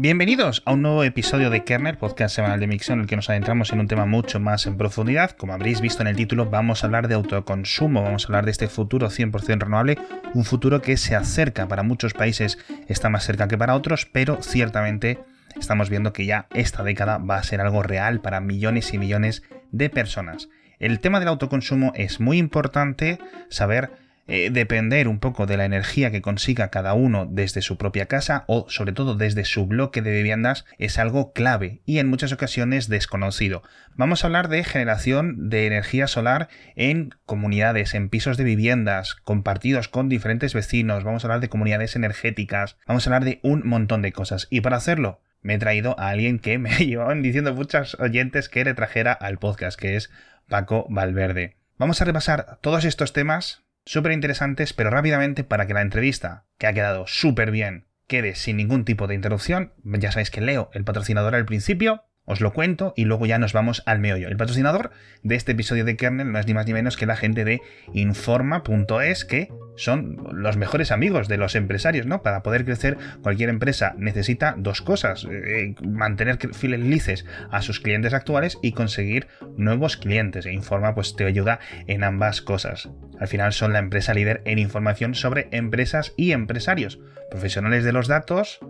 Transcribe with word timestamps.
Bienvenidos 0.00 0.62
a 0.64 0.74
un 0.74 0.82
nuevo 0.82 1.02
episodio 1.02 1.50
de 1.50 1.64
Kernel, 1.64 1.98
podcast 1.98 2.36
semanal 2.36 2.60
de 2.60 2.68
Mixon, 2.68 2.98
en 2.98 3.00
el 3.00 3.06
que 3.08 3.16
nos 3.16 3.30
adentramos 3.30 3.72
en 3.72 3.80
un 3.80 3.88
tema 3.88 4.06
mucho 4.06 4.38
más 4.38 4.64
en 4.68 4.76
profundidad. 4.76 5.32
Como 5.32 5.54
habréis 5.54 5.80
visto 5.80 6.02
en 6.02 6.06
el 6.06 6.14
título, 6.14 6.48
vamos 6.48 6.84
a 6.84 6.86
hablar 6.86 7.08
de 7.08 7.16
autoconsumo, 7.16 8.04
vamos 8.04 8.22
a 8.22 8.28
hablar 8.28 8.44
de 8.44 8.52
este 8.52 8.68
futuro 8.68 9.08
100% 9.08 9.58
renovable, 9.58 9.98
un 10.34 10.44
futuro 10.44 10.80
que 10.82 10.96
se 10.96 11.16
acerca 11.16 11.66
para 11.66 11.82
muchos 11.82 12.14
países, 12.14 12.58
está 12.86 13.08
más 13.08 13.24
cerca 13.24 13.48
que 13.48 13.58
para 13.58 13.74
otros, 13.74 14.06
pero 14.06 14.40
ciertamente 14.40 15.18
estamos 15.58 15.90
viendo 15.90 16.12
que 16.12 16.26
ya 16.26 16.46
esta 16.54 16.84
década 16.84 17.18
va 17.18 17.38
a 17.38 17.42
ser 17.42 17.60
algo 17.60 17.82
real 17.82 18.20
para 18.20 18.38
millones 18.38 18.94
y 18.94 18.98
millones 18.98 19.42
de 19.72 19.90
personas. 19.90 20.48
El 20.78 21.00
tema 21.00 21.18
del 21.18 21.26
autoconsumo 21.26 21.90
es 21.96 22.20
muy 22.20 22.38
importante 22.38 23.18
saber 23.48 23.90
eh, 24.28 24.50
depender 24.50 25.08
un 25.08 25.20
poco 25.20 25.46
de 25.46 25.56
la 25.56 25.64
energía 25.64 26.10
que 26.10 26.20
consiga 26.20 26.68
cada 26.68 26.92
uno 26.92 27.26
desde 27.28 27.62
su 27.62 27.78
propia 27.78 28.06
casa 28.06 28.44
o 28.46 28.66
sobre 28.68 28.92
todo 28.92 29.14
desde 29.14 29.46
su 29.46 29.66
bloque 29.66 30.02
de 30.02 30.12
viviendas 30.12 30.66
es 30.76 30.98
algo 30.98 31.32
clave 31.32 31.80
y 31.86 31.98
en 31.98 32.08
muchas 32.08 32.32
ocasiones 32.32 32.88
desconocido. 32.88 33.62
Vamos 33.96 34.22
a 34.22 34.26
hablar 34.26 34.48
de 34.48 34.64
generación 34.64 35.48
de 35.48 35.66
energía 35.66 36.06
solar 36.06 36.48
en 36.76 37.14
comunidades, 37.24 37.94
en 37.94 38.10
pisos 38.10 38.36
de 38.36 38.44
viviendas, 38.44 39.14
compartidos 39.14 39.88
con 39.88 40.10
diferentes 40.10 40.52
vecinos, 40.52 41.04
vamos 41.04 41.24
a 41.24 41.28
hablar 41.28 41.40
de 41.40 41.48
comunidades 41.48 41.96
energéticas, 41.96 42.76
vamos 42.86 43.06
a 43.06 43.10
hablar 43.10 43.24
de 43.24 43.40
un 43.42 43.66
montón 43.66 44.02
de 44.02 44.12
cosas 44.12 44.46
y 44.50 44.60
para 44.60 44.76
hacerlo 44.76 45.22
me 45.40 45.54
he 45.54 45.58
traído 45.58 45.98
a 45.98 46.10
alguien 46.10 46.38
que 46.38 46.58
me 46.58 46.70
llevaban 46.86 47.22
diciendo 47.22 47.54
muchos 47.54 47.98
oyentes 47.98 48.50
que 48.50 48.64
le 48.64 48.74
trajera 48.74 49.12
al 49.12 49.38
podcast, 49.38 49.80
que 49.80 49.96
es 49.96 50.10
Paco 50.48 50.86
Valverde. 50.90 51.56
Vamos 51.78 52.02
a 52.02 52.04
repasar 52.04 52.58
todos 52.60 52.84
estos 52.84 53.12
temas 53.12 53.64
súper 53.88 54.12
interesantes, 54.12 54.74
pero 54.74 54.90
rápidamente 54.90 55.44
para 55.44 55.66
que 55.66 55.72
la 55.72 55.80
entrevista, 55.80 56.44
que 56.58 56.66
ha 56.66 56.74
quedado 56.74 57.06
súper 57.06 57.50
bien, 57.50 57.86
quede 58.06 58.34
sin 58.34 58.58
ningún 58.58 58.84
tipo 58.84 59.06
de 59.06 59.14
interrupción. 59.14 59.72
Ya 59.82 60.12
sabéis 60.12 60.30
que 60.30 60.42
leo 60.42 60.68
el 60.74 60.84
patrocinador 60.84 61.34
al 61.34 61.46
principio, 61.46 62.04
os 62.26 62.42
lo 62.42 62.52
cuento 62.52 62.92
y 62.96 63.06
luego 63.06 63.24
ya 63.24 63.38
nos 63.38 63.54
vamos 63.54 63.82
al 63.86 63.98
meollo. 63.98 64.28
El 64.28 64.36
patrocinador 64.36 64.90
de 65.22 65.36
este 65.36 65.52
episodio 65.52 65.86
de 65.86 65.96
Kernel 65.96 66.30
no 66.30 66.38
es 66.38 66.46
ni 66.46 66.52
más 66.52 66.66
ni 66.66 66.74
menos 66.74 66.98
que 66.98 67.06
la 67.06 67.16
gente 67.16 67.46
de 67.46 67.62
Informa.es, 67.94 69.24
que 69.24 69.48
son 69.78 70.18
los 70.32 70.56
mejores 70.56 70.92
amigos 70.92 71.28
de 71.28 71.38
los 71.38 71.54
empresarios, 71.54 72.06
¿no? 72.06 72.22
Para 72.22 72.42
poder 72.42 72.64
crecer, 72.64 72.98
cualquier 73.22 73.48
empresa 73.48 73.94
necesita 73.96 74.54
dos 74.58 74.82
cosas: 74.82 75.26
eh, 75.30 75.74
mantener 75.82 76.38
felices 76.52 77.24
a 77.50 77.62
sus 77.62 77.80
clientes 77.80 78.12
actuales 78.12 78.58
y 78.62 78.72
conseguir 78.72 79.28
nuevos 79.56 79.96
clientes. 79.96 80.46
E 80.46 80.52
Informa, 80.52 80.94
pues 80.94 81.16
te 81.16 81.24
ayuda 81.24 81.60
en 81.86 82.04
ambas 82.04 82.42
cosas. 82.42 82.90
Al 83.20 83.28
final 83.28 83.52
son 83.52 83.72
la 83.72 83.78
empresa 83.78 84.14
líder 84.14 84.42
en 84.44 84.58
información 84.58 85.14
sobre 85.14 85.48
empresas 85.52 86.12
y 86.16 86.32
empresarios, 86.32 86.98
profesionales 87.30 87.84
de 87.84 87.92
los 87.92 88.08
datos 88.08 88.60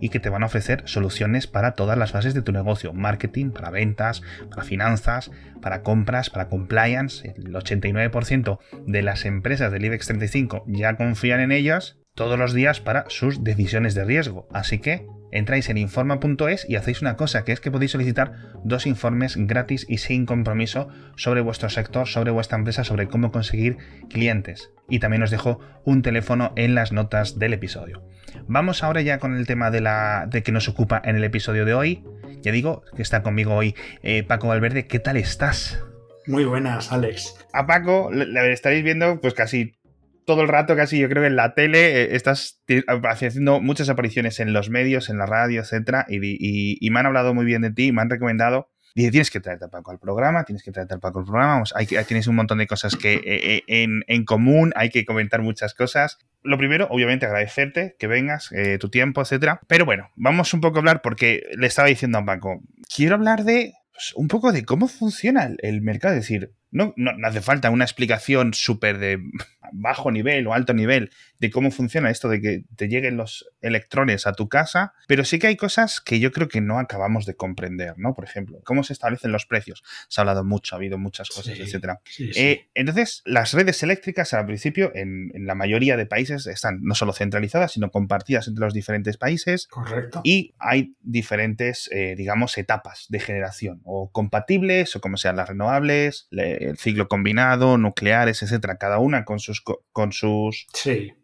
y 0.00 0.08
que 0.08 0.20
te 0.20 0.28
van 0.28 0.42
a 0.42 0.46
ofrecer 0.46 0.82
soluciones 0.86 1.46
para 1.46 1.72
todas 1.72 1.98
las 1.98 2.12
fases 2.12 2.34
de 2.34 2.42
tu 2.42 2.52
negocio 2.52 2.92
marketing, 2.92 3.50
para 3.50 3.70
ventas, 3.70 4.22
para 4.50 4.62
finanzas, 4.62 5.30
para 5.60 5.82
compras, 5.82 6.30
para 6.30 6.48
compliance. 6.48 7.34
El 7.36 7.52
89% 7.52 8.58
de 8.86 9.02
las 9.02 9.24
empresas 9.24 9.72
del 9.72 9.84
IBEX 9.84 10.06
35 10.06 10.64
ya 10.66 10.96
confían 10.96 11.40
en 11.40 11.52
ellas 11.52 11.98
todos 12.14 12.38
los 12.38 12.54
días 12.54 12.80
para 12.80 13.04
sus 13.08 13.44
decisiones 13.44 13.94
de 13.94 14.04
riesgo. 14.04 14.48
Así 14.52 14.78
que 14.78 15.06
entráis 15.32 15.68
en 15.68 15.78
informa.es 15.78 16.68
y 16.68 16.76
hacéis 16.76 17.02
una 17.02 17.16
cosa, 17.16 17.44
que 17.44 17.52
es 17.52 17.60
que 17.60 17.70
podéis 17.70 17.92
solicitar 17.92 18.32
dos 18.64 18.86
informes 18.86 19.36
gratis 19.36 19.86
y 19.88 19.98
sin 19.98 20.26
compromiso 20.26 20.88
sobre 21.16 21.40
vuestro 21.40 21.68
sector, 21.68 22.06
sobre 22.06 22.30
vuestra 22.30 22.58
empresa, 22.58 22.84
sobre 22.84 23.08
cómo 23.08 23.32
conseguir 23.32 23.78
clientes. 24.08 24.70
Y 24.88 24.98
también 24.98 25.22
os 25.22 25.30
dejo 25.30 25.60
un 25.84 26.02
teléfono 26.02 26.52
en 26.56 26.74
las 26.74 26.92
notas 26.92 27.38
del 27.38 27.52
episodio. 27.52 28.02
Vamos 28.46 28.82
ahora 28.82 29.00
ya 29.02 29.18
con 29.18 29.36
el 29.36 29.46
tema 29.46 29.70
de, 29.70 29.80
la, 29.80 30.26
de 30.30 30.42
que 30.42 30.52
nos 30.52 30.68
ocupa 30.68 31.00
en 31.04 31.16
el 31.16 31.24
episodio 31.24 31.64
de 31.64 31.74
hoy. 31.74 32.04
Ya 32.42 32.52
digo 32.52 32.82
que 32.94 33.02
está 33.02 33.22
conmigo 33.22 33.54
hoy 33.54 33.74
eh, 34.02 34.22
Paco 34.22 34.48
Valverde. 34.48 34.86
¿Qué 34.86 34.98
tal 34.98 35.16
estás? 35.16 35.82
Muy 36.26 36.44
buenas, 36.44 36.92
Alex. 36.92 37.36
A 37.52 37.66
Paco 37.66 38.10
le 38.12 38.52
estaréis 38.52 38.84
viendo 38.84 39.20
pues 39.20 39.34
casi 39.34 39.76
todo 40.26 40.42
el 40.42 40.48
rato, 40.48 40.76
casi 40.76 40.98
yo 40.98 41.08
creo 41.08 41.22
que 41.22 41.28
en 41.28 41.36
la 41.36 41.54
tele 41.54 42.02
eh, 42.02 42.16
estás 42.16 42.62
haciendo 43.04 43.60
muchas 43.60 43.88
apariciones 43.88 44.40
en 44.40 44.52
los 44.52 44.68
medios, 44.68 45.08
en 45.08 45.18
la 45.18 45.24
radio, 45.24 45.62
etcétera, 45.62 46.04
y, 46.08 46.90
me 46.90 47.00
han 47.00 47.06
hablado 47.06 47.32
muy 47.32 47.44
bien 47.46 47.62
de 47.62 47.70
ti, 47.70 47.92
me 47.92 48.02
han 48.02 48.10
recomendado 48.10 48.68
Dice, 48.94 49.10
tienes 49.10 49.30
que 49.30 49.40
traerte 49.40 49.66
al 49.66 49.70
Paco 49.70 49.90
al 49.90 49.98
programa, 49.98 50.44
tienes 50.44 50.62
que 50.62 50.72
traerte 50.72 50.94
al 50.94 51.00
Paco 51.00 51.18
al 51.18 51.26
programa, 51.26 51.52
vamos, 51.52 51.74
tienes 52.08 52.28
un 52.28 52.34
montón 52.34 52.56
de 52.56 52.66
cosas 52.66 52.96
que 52.96 53.20
eh, 53.26 53.62
en, 53.66 54.02
en, 54.06 54.24
común, 54.24 54.72
hay 54.74 54.88
que 54.88 55.04
comentar 55.04 55.42
muchas 55.42 55.74
cosas. 55.74 56.16
Lo 56.42 56.56
primero, 56.56 56.88
obviamente, 56.90 57.26
agradecerte 57.26 57.94
que 57.98 58.06
vengas, 58.06 58.50
eh, 58.52 58.78
tu 58.78 58.88
tiempo, 58.88 59.20
etcétera. 59.20 59.60
Pero 59.66 59.84
bueno, 59.84 60.08
vamos 60.16 60.54
un 60.54 60.62
poco 60.62 60.76
a 60.76 60.78
hablar 60.78 61.02
porque 61.02 61.42
le 61.58 61.66
estaba 61.66 61.88
diciendo 61.88 62.16
a 62.16 62.24
Paco, 62.24 62.62
quiero 62.88 63.16
hablar 63.16 63.44
de 63.44 63.74
pues, 63.96 64.12
un 64.14 64.28
poco 64.28 64.52
de 64.52 64.64
cómo 64.64 64.88
funciona 64.88 65.50
el, 65.58 65.80
mercado, 65.80 66.14
es 66.14 66.20
decir, 66.20 66.52
no, 66.70 66.92
no, 66.96 67.12
hace 67.26 67.40
falta 67.40 67.70
una 67.70 67.84
explicación 67.84 68.54
súper 68.54 68.98
de 68.98 69.20
bajo 69.72 70.10
nivel 70.10 70.46
o 70.46 70.54
alto 70.54 70.74
nivel 70.74 71.10
de 71.38 71.50
cómo 71.50 71.70
funciona 71.70 72.10
esto 72.10 72.28
de 72.28 72.40
que 72.40 72.64
te 72.76 72.88
lleguen 72.88 73.16
los 73.16 73.48
electrones 73.60 74.26
a 74.26 74.32
tu 74.32 74.48
casa, 74.48 74.94
pero 75.06 75.24
sí 75.24 75.38
que 75.38 75.48
hay 75.48 75.56
cosas 75.56 76.00
que 76.00 76.18
yo 76.18 76.32
creo 76.32 76.48
que 76.48 76.60
no 76.60 76.78
acabamos 76.78 77.26
de 77.26 77.34
comprender, 77.34 77.94
¿no? 77.98 78.14
Por 78.14 78.24
ejemplo, 78.24 78.60
cómo 78.64 78.84
se 78.84 78.92
establecen 78.92 79.32
los 79.32 79.44
precios. 79.44 79.82
Se 80.08 80.20
ha 80.20 80.22
hablado 80.22 80.44
mucho, 80.44 80.74
ha 80.74 80.78
habido 80.78 80.98
muchas 80.98 81.28
cosas, 81.28 81.58
etcétera. 81.58 82.00
Eh, 82.18 82.68
entonces, 82.74 83.22
las 83.26 83.52
redes 83.52 83.82
eléctricas 83.82 84.32
al 84.34 84.46
principio 84.46 84.92
en, 84.94 85.30
la 85.34 85.54
mayoría 85.54 85.96
de 85.96 86.06
países 86.06 86.46
están 86.46 86.80
no 86.82 86.94
solo 86.94 87.12
centralizadas, 87.12 87.72
sino 87.72 87.90
compartidas 87.90 88.48
entre 88.48 88.64
los 88.64 88.74
diferentes 88.74 89.16
países. 89.16 89.66
Correcto. 89.66 90.20
Y 90.24 90.54
hay 90.58 90.94
diferentes, 91.02 91.90
eh, 91.92 92.14
digamos, 92.16 92.56
etapas 92.56 93.06
de 93.08 93.20
generación, 93.20 93.80
o 93.84 94.10
compatibles, 94.10 94.96
o 94.96 95.00
como 95.00 95.16
sean 95.16 95.36
las 95.36 95.48
renovables, 95.48 96.28
el 96.60 96.78
ciclo 96.78 97.08
combinado, 97.08 97.78
nucleares, 97.78 98.42
etcétera, 98.42 98.76
cada 98.78 98.98
una 98.98 99.24
con 99.24 99.38
sus 99.38 99.62
con 99.92 100.12
sus 100.12 100.66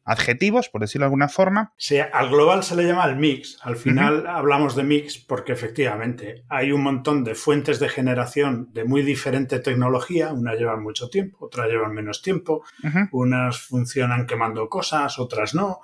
adjetivos, 0.05 0.69
por 0.69 0.81
decirlo 0.81 1.05
de 1.05 1.07
alguna 1.07 1.29
forma. 1.29 1.73
Sí, 1.77 1.99
al 1.99 2.31
global 2.31 2.63
se 2.63 2.77
le 2.77 2.85
llama 2.85 3.07
el 3.07 3.17
mix. 3.17 3.59
Al 3.63 3.77
final 3.77 4.27
hablamos 4.27 4.75
de 4.77 4.83
mix 4.83 5.19
porque 5.19 5.53
efectivamente 5.53 6.45
hay 6.49 6.73
un 6.73 6.83
montón 6.83 7.25
de 7.25 7.35
fuentes 7.35 7.79
de 7.79 7.89
generación 7.89 8.71
de 8.73 8.85
muy 8.85 9.03
diferente 9.03 9.59
tecnología. 9.59 10.33
Unas 10.33 10.59
llevan 10.59 10.83
mucho 10.83 11.09
tiempo, 11.09 11.47
otras 11.47 11.69
llevan 11.69 11.95
menos 11.95 12.23
tiempo. 12.23 12.65
Unas 13.13 13.61
funcionan 13.61 14.27
quemando 14.27 14.69
cosas, 14.69 15.19
otras 15.19 15.55
no. 15.55 15.81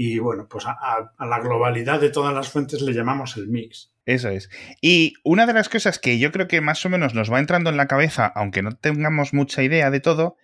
Y 0.00 0.20
bueno, 0.20 0.46
pues 0.48 0.64
a, 0.64 1.10
la 1.26 1.40
globalidad 1.40 2.00
de 2.00 2.10
todas 2.10 2.32
las 2.32 2.48
fuentes 2.48 2.80
le 2.82 2.92
llamamos 2.92 3.36
el 3.36 3.48
mix. 3.48 3.92
Eso 4.08 4.30
es. 4.30 4.48
Y 4.80 5.12
una 5.22 5.44
de 5.44 5.52
las 5.52 5.68
cosas 5.68 5.98
que 5.98 6.18
yo 6.18 6.32
creo 6.32 6.48
que 6.48 6.62
más 6.62 6.82
o 6.86 6.88
menos 6.88 7.12
nos 7.12 7.30
va 7.30 7.40
entrando 7.40 7.68
en 7.68 7.76
la 7.76 7.88
cabeza, 7.88 8.24
aunque 8.24 8.62
no 8.62 8.74
tengamos 8.74 9.34
mucha 9.34 9.62
idea 9.62 9.90
de 9.90 10.00
todo, 10.00 10.38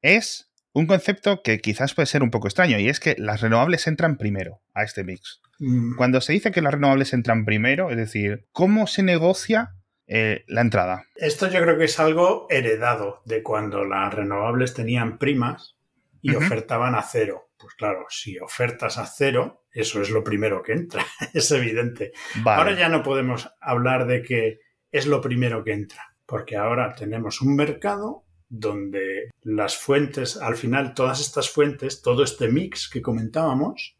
es 0.00 0.50
un 0.72 0.86
concepto 0.86 1.42
que 1.42 1.58
quizás 1.60 1.92
puede 1.92 2.06
ser 2.06 2.22
un 2.22 2.30
poco 2.30 2.48
extraño 2.48 2.78
y 2.78 2.88
es 2.88 2.98
que 2.98 3.16
las 3.18 3.42
renovables 3.42 3.86
entran 3.86 4.16
primero 4.16 4.62
a 4.72 4.84
este 4.84 5.04
mix. 5.04 5.42
Mm. 5.58 5.96
Cuando 5.96 6.22
se 6.22 6.32
dice 6.32 6.50
que 6.50 6.62
las 6.62 6.72
renovables 6.72 7.12
entran 7.12 7.44
primero, 7.44 7.90
es 7.90 7.98
decir, 7.98 8.46
¿cómo 8.52 8.86
se 8.86 9.02
negocia 9.02 9.74
eh, 10.06 10.44
la 10.48 10.62
entrada? 10.62 11.04
Esto 11.16 11.46
yo 11.50 11.60
creo 11.60 11.76
que 11.76 11.84
es 11.84 12.00
algo 12.00 12.46
heredado 12.48 13.20
de 13.26 13.42
cuando 13.42 13.84
las 13.84 14.14
renovables 14.14 14.72
tenían 14.72 15.18
primas 15.18 15.76
y 16.22 16.34
ofertaban 16.34 16.94
a 16.94 17.02
cero. 17.02 17.49
Pues 17.60 17.74
claro, 17.74 18.06
si 18.08 18.38
ofertas 18.38 18.96
a 18.96 19.06
cero, 19.06 19.64
eso 19.70 20.00
es 20.00 20.10
lo 20.10 20.24
primero 20.24 20.62
que 20.62 20.72
entra, 20.72 21.04
es 21.34 21.50
evidente. 21.50 22.12
Ahora 22.44 22.72
ya 22.72 22.88
no 22.88 23.02
podemos 23.02 23.50
hablar 23.60 24.06
de 24.06 24.22
que 24.22 24.60
es 24.90 25.06
lo 25.06 25.20
primero 25.20 25.62
que 25.62 25.72
entra, 25.72 26.14
porque 26.26 26.56
ahora 26.56 26.94
tenemos 26.94 27.42
un 27.42 27.54
mercado 27.54 28.24
donde 28.48 29.30
las 29.42 29.76
fuentes, 29.76 30.36
al 30.36 30.56
final 30.56 30.94
todas 30.94 31.20
estas 31.20 31.50
fuentes, 31.50 32.02
todo 32.02 32.24
este 32.24 32.48
mix 32.48 32.88
que 32.88 33.02
comentábamos, 33.02 33.96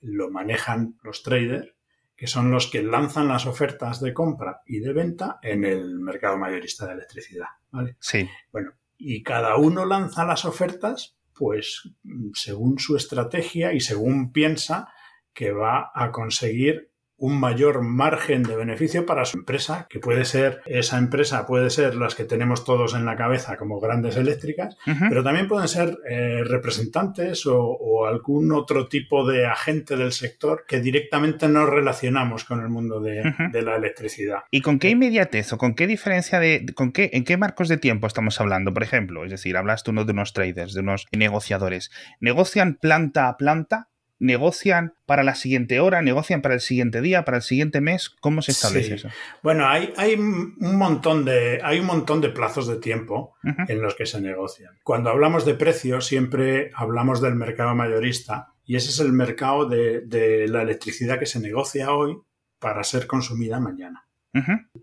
lo 0.00 0.30
manejan 0.30 0.96
los 1.02 1.22
traders, 1.22 1.74
que 2.16 2.26
son 2.26 2.50
los 2.50 2.68
que 2.68 2.82
lanzan 2.82 3.28
las 3.28 3.46
ofertas 3.46 4.00
de 4.00 4.14
compra 4.14 4.62
y 4.64 4.78
de 4.78 4.92
venta 4.92 5.40
en 5.42 5.64
el 5.64 5.98
mercado 5.98 6.38
mayorista 6.38 6.86
de 6.86 6.94
electricidad. 6.94 7.48
¿vale? 7.70 7.96
Sí. 7.98 8.28
Bueno, 8.52 8.72
y 8.96 9.22
cada 9.22 9.56
uno 9.56 9.84
lanza 9.84 10.24
las 10.24 10.44
ofertas, 10.44 11.16
pues 11.34 11.90
según 12.34 12.78
su 12.78 12.96
estrategia 12.96 13.72
y 13.72 13.80
según 13.80 14.32
piensa 14.32 14.88
que 15.32 15.52
va 15.52 15.90
a 15.94 16.10
conseguir 16.10 16.91
un 17.22 17.38
mayor 17.38 17.82
margen 17.82 18.42
de 18.42 18.56
beneficio 18.56 19.06
para 19.06 19.24
su 19.24 19.38
empresa, 19.38 19.86
que 19.88 20.00
puede 20.00 20.24
ser, 20.24 20.60
esa 20.66 20.98
empresa 20.98 21.46
puede 21.46 21.70
ser 21.70 21.94
las 21.94 22.16
que 22.16 22.24
tenemos 22.24 22.64
todos 22.64 22.94
en 22.94 23.04
la 23.04 23.14
cabeza 23.14 23.56
como 23.56 23.78
grandes 23.78 24.16
eléctricas, 24.16 24.76
pero 25.08 25.22
también 25.22 25.46
pueden 25.46 25.68
ser 25.68 25.98
eh, 26.10 26.42
representantes 26.42 27.46
o, 27.46 28.06
algún 28.08 28.50
otro 28.50 28.88
tipo 28.88 29.24
de 29.24 29.46
agente 29.46 29.96
del 29.96 30.10
sector 30.10 30.64
que 30.66 30.80
directamente 30.80 31.46
nos 31.46 31.68
relacionamos 31.68 32.44
con 32.44 32.60
el 32.60 32.68
mundo 32.68 33.00
de, 33.00 33.22
la 33.62 33.76
electricidad. 33.76 34.40
¿Y 34.50 34.60
con 34.60 34.80
qué 34.80 34.90
inmediatez 34.90 35.52
o 35.52 35.58
con 35.58 35.76
qué 35.76 35.86
diferencia 35.86 36.40
de, 36.40 36.66
con 36.74 36.90
qué, 36.90 37.10
en 37.12 37.22
qué 37.22 37.36
marcos 37.36 37.68
de 37.68 37.76
tiempo 37.76 38.08
estamos 38.08 38.40
hablando? 38.40 38.74
Por 38.74 38.82
ejemplo, 38.82 39.24
es 39.24 39.30
decir, 39.30 39.56
hablas 39.56 39.84
tú 39.84 39.92
de 39.92 40.12
unos 40.12 40.32
traders, 40.32 40.74
de 40.74 40.80
unos 40.80 41.06
negociadores. 41.12 41.92
¿Negocian 42.18 42.74
planta 42.74 43.28
a 43.28 43.36
planta? 43.36 43.91
Negocian 44.22 44.94
para 45.04 45.24
la 45.24 45.34
siguiente 45.34 45.80
hora, 45.80 46.00
negocian 46.00 46.42
para 46.42 46.54
el 46.54 46.60
siguiente 46.60 47.00
día, 47.00 47.24
para 47.24 47.38
el 47.38 47.42
siguiente 47.42 47.80
mes. 47.80 48.08
¿Cómo 48.20 48.40
se 48.40 48.52
establece 48.52 48.94
eso? 48.94 49.08
Bueno, 49.42 49.66
hay, 49.68 49.92
hay, 49.96 50.14
un 50.14 50.54
montón 50.58 51.24
de, 51.24 51.60
hay 51.62 51.80
un 51.80 51.86
montón 51.86 52.20
de 52.20 52.30
plazos 52.30 52.68
de 52.68 52.76
tiempo 52.76 53.34
en 53.42 53.82
los 53.82 53.94
que 53.94 54.06
se 54.06 54.20
negocian. 54.20 54.78
Cuando 54.84 55.10
hablamos 55.10 55.44
de 55.44 55.54
precios, 55.54 56.06
siempre 56.06 56.70
hablamos 56.74 57.20
del 57.20 57.34
mercado 57.34 57.74
mayorista 57.74 58.54
y 58.64 58.76
ese 58.76 58.90
es 58.90 59.00
el 59.00 59.12
mercado 59.12 59.66
de, 59.66 60.46
la 60.48 60.62
electricidad 60.62 61.18
que 61.18 61.26
se 61.26 61.40
negocia 61.40 61.92
hoy 61.92 62.16
para 62.60 62.84
ser 62.84 63.06
consumida 63.06 63.58
mañana. 63.58 64.06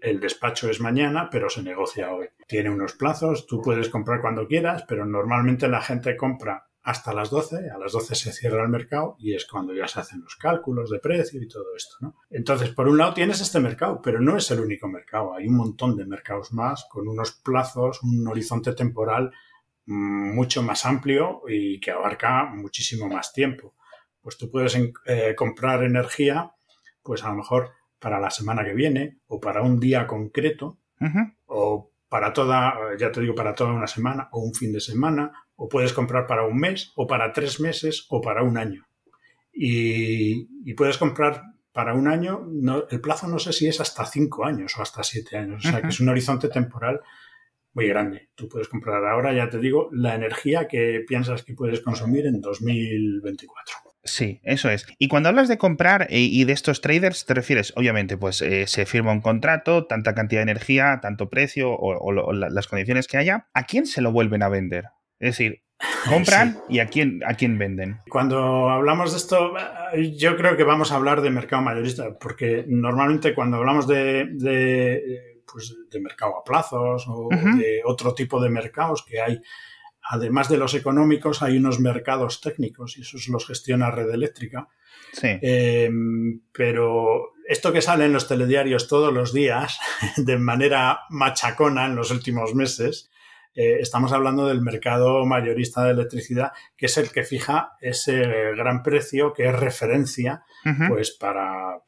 El 0.01 0.19
despacho 0.19 0.69
es 0.69 0.79
mañana, 0.79 1.29
pero 1.31 1.49
se 1.49 1.63
negocia 1.63 2.11
hoy. 2.13 2.27
Tiene 2.47 2.69
unos 2.69 2.93
plazos, 2.93 3.47
tú 3.47 3.61
puedes 3.61 3.89
comprar 3.89 4.21
cuando 4.21 4.47
quieras, 4.47 4.85
pero 4.87 5.05
normalmente 5.05 5.67
la 5.67 5.81
gente 5.81 6.15
compra 6.15 6.68
hasta 6.81 7.13
las 7.13 7.29
12, 7.29 7.69
a 7.69 7.77
las 7.77 7.91
12 7.91 8.15
se 8.15 8.31
cierra 8.31 8.63
el 8.63 8.69
mercado 8.69 9.15
y 9.19 9.35
es 9.35 9.45
cuando 9.45 9.73
ya 9.73 9.87
se 9.87 9.99
hacen 9.99 10.21
los 10.21 10.35
cálculos 10.35 10.89
de 10.89 10.99
precio 10.99 11.41
y 11.41 11.47
todo 11.47 11.75
esto. 11.75 11.95
¿no? 12.01 12.15
Entonces, 12.29 12.69
por 12.69 12.87
un 12.87 12.97
lado 12.97 13.13
tienes 13.13 13.41
este 13.41 13.59
mercado, 13.59 14.01
pero 14.01 14.21
no 14.21 14.37
es 14.37 14.49
el 14.51 14.61
único 14.61 14.87
mercado, 14.87 15.33
hay 15.33 15.47
un 15.47 15.57
montón 15.57 15.97
de 15.97 16.05
mercados 16.05 16.53
más 16.53 16.85
con 16.89 17.07
unos 17.07 17.33
plazos, 17.33 18.01
un 18.03 18.27
horizonte 18.27 18.73
temporal 18.73 19.31
mm, 19.85 20.33
mucho 20.33 20.63
más 20.63 20.85
amplio 20.85 21.41
y 21.47 21.79
que 21.79 21.91
abarca 21.91 22.45
muchísimo 22.45 23.07
más 23.07 23.33
tiempo. 23.33 23.75
Pues 24.21 24.37
tú 24.37 24.49
puedes 24.49 24.77
eh, 25.05 25.35
comprar 25.35 25.83
energía, 25.83 26.53
pues 27.03 27.23
a 27.23 27.29
lo 27.29 27.35
mejor 27.35 27.71
para 27.99 28.19
la 28.19 28.29
semana 28.29 28.63
que 28.63 28.73
viene 28.73 29.19
o 29.27 29.39
para 29.39 29.61
un 29.61 29.79
día 29.79 30.07
concreto 30.07 30.79
o 31.45 31.91
para 32.09 32.33
toda, 32.33 32.97
ya 32.97 33.11
te 33.11 33.21
digo, 33.21 33.35
para 33.35 33.55
toda 33.55 33.71
una 33.71 33.87
semana 33.87 34.29
o 34.31 34.41
un 34.41 34.53
fin 34.53 34.73
de 34.73 34.81
semana 34.81 35.31
o 35.59 35.67
puedes 35.67 35.91
comprar 35.91 36.25
para 36.25 36.45
un 36.45 36.57
mes 36.57 36.93
o 36.95 37.05
para 37.05 37.33
tres 37.33 37.59
meses 37.59 38.05
o 38.09 38.21
para 38.21 38.43
un 38.43 38.57
año. 38.57 38.87
Y, 39.53 40.73
puedes 40.73 40.97
comprar 40.97 41.43
para 41.73 41.93
un 41.93 42.07
año, 42.07 42.47
no, 42.49 42.85
el 42.89 43.01
plazo 43.01 43.27
no 43.27 43.39
sé 43.39 43.51
si 43.51 43.67
es 43.67 43.81
hasta 43.81 44.05
cinco 44.05 44.45
años 44.45 44.77
o 44.77 44.81
hasta 44.81 45.03
siete 45.03 45.37
años, 45.37 45.65
o 45.65 45.69
sea 45.69 45.81
que 45.81 45.89
es 45.89 45.99
un 45.99 46.07
horizonte 46.07 46.47
temporal 46.47 47.01
muy 47.73 47.87
grande. 47.87 48.29
Tú 48.35 48.47
puedes 48.47 48.69
comprar 48.69 49.05
ahora, 49.05 49.33
ya 49.33 49.49
te 49.49 49.59
digo, 49.59 49.89
la 49.91 50.15
energía 50.15 50.67
que 50.67 51.03
piensas 51.05 51.43
que 51.43 51.53
puedes 51.53 51.81
consumir 51.81 52.25
en 52.25 52.39
2024. 52.39 53.75
Sí, 54.05 54.39
eso 54.43 54.69
es. 54.69 54.87
Y 54.97 55.09
cuando 55.09 55.27
hablas 55.27 55.49
de 55.49 55.57
comprar 55.57 56.07
eh, 56.09 56.19
y 56.19 56.45
de 56.45 56.53
estos 56.53 56.79
traders, 56.79 57.25
te 57.25 57.33
refieres, 57.33 57.73
obviamente, 57.75 58.17
pues 58.17 58.41
eh, 58.41 58.65
se 58.65 58.85
firma 58.85 59.11
un 59.11 59.21
contrato, 59.21 59.87
tanta 59.87 60.15
cantidad 60.15 60.39
de 60.39 60.51
energía, 60.51 60.99
tanto 61.01 61.29
precio 61.29 61.71
o, 61.71 62.11
las 62.31 62.67
condiciones 62.67 63.07
que 63.07 63.17
haya. 63.17 63.49
¿A 63.53 63.65
quién 63.65 63.85
se 63.85 64.01
lo 64.01 64.13
vuelven 64.13 64.41
a 64.41 64.49
vender? 64.49 64.85
Es 65.19 65.37
decir, 65.37 65.61
compran 66.09 66.59
y 66.67 66.79
a 66.79 66.87
quién, 66.87 67.21
a 67.25 67.33
quién 67.35 67.57
venden. 67.57 67.99
Cuando 68.09 68.69
hablamos 68.69 69.11
de 69.11 69.17
esto, 69.17 69.53
yo 70.17 70.37
creo 70.37 70.57
que 70.57 70.63
vamos 70.63 70.91
a 70.91 70.95
hablar 70.95 71.21
de 71.21 71.29
mercado 71.29 71.61
mayorista, 71.61 72.17
porque 72.17 72.65
normalmente 72.67 73.33
cuando 73.33 73.57
hablamos 73.57 73.87
de, 73.87 74.27
de, 74.31 75.41
pues, 75.51 75.75
mercado 76.01 76.37
a 76.37 76.43
plazos 76.43 77.05
o 77.07 77.29
de 77.29 77.81
otro 77.85 78.13
tipo 78.13 78.41
de 78.41 78.49
mercados 78.49 79.03
que 79.03 79.21
hay, 79.21 79.41
además 80.09 80.49
de 80.49 80.57
los 80.57 80.73
económicos, 80.73 81.41
hay 81.41 81.57
unos 81.57 81.79
mercados 81.79 82.41
técnicos 82.41 82.97
y 82.97 83.01
esos 83.01 83.27
los 83.27 83.47
gestiona 83.47 83.91
Red 83.91 84.09
Eléctrica. 84.11 84.67
Sí. 85.13 85.39
Em, 85.41 86.41
pero 86.51 87.33
esto 87.47 87.71
que 87.73 87.81
sale 87.81 88.05
en 88.05 88.13
los 88.13 88.27
telediarios 88.27 88.87
todos 88.87 89.13
los 89.13 89.33
días, 89.33 89.79
de 90.17 90.37
manera 90.37 91.01
machacona 91.09 91.85
en 91.85 91.95
los 91.95 92.11
últimos 92.11 92.53
meses, 92.53 93.09
eh, 93.61 93.81
estamos 93.81 94.13
hablando 94.13 94.47
del 94.47 94.61
mercado 94.61 95.25
mayorista 95.25 95.83
de 95.83 95.91
electricidad, 95.91 96.53
que 96.77 96.85
es 96.85 96.97
el 96.97 97.11
que 97.11 97.23
fija 97.23 97.73
ese 97.81 98.21
gran 98.55 98.83
precio 98.83 99.33
que 99.33 99.49
es 99.49 99.59
referencia 99.59 100.45
pues 100.87 101.11
para, 101.11 101.81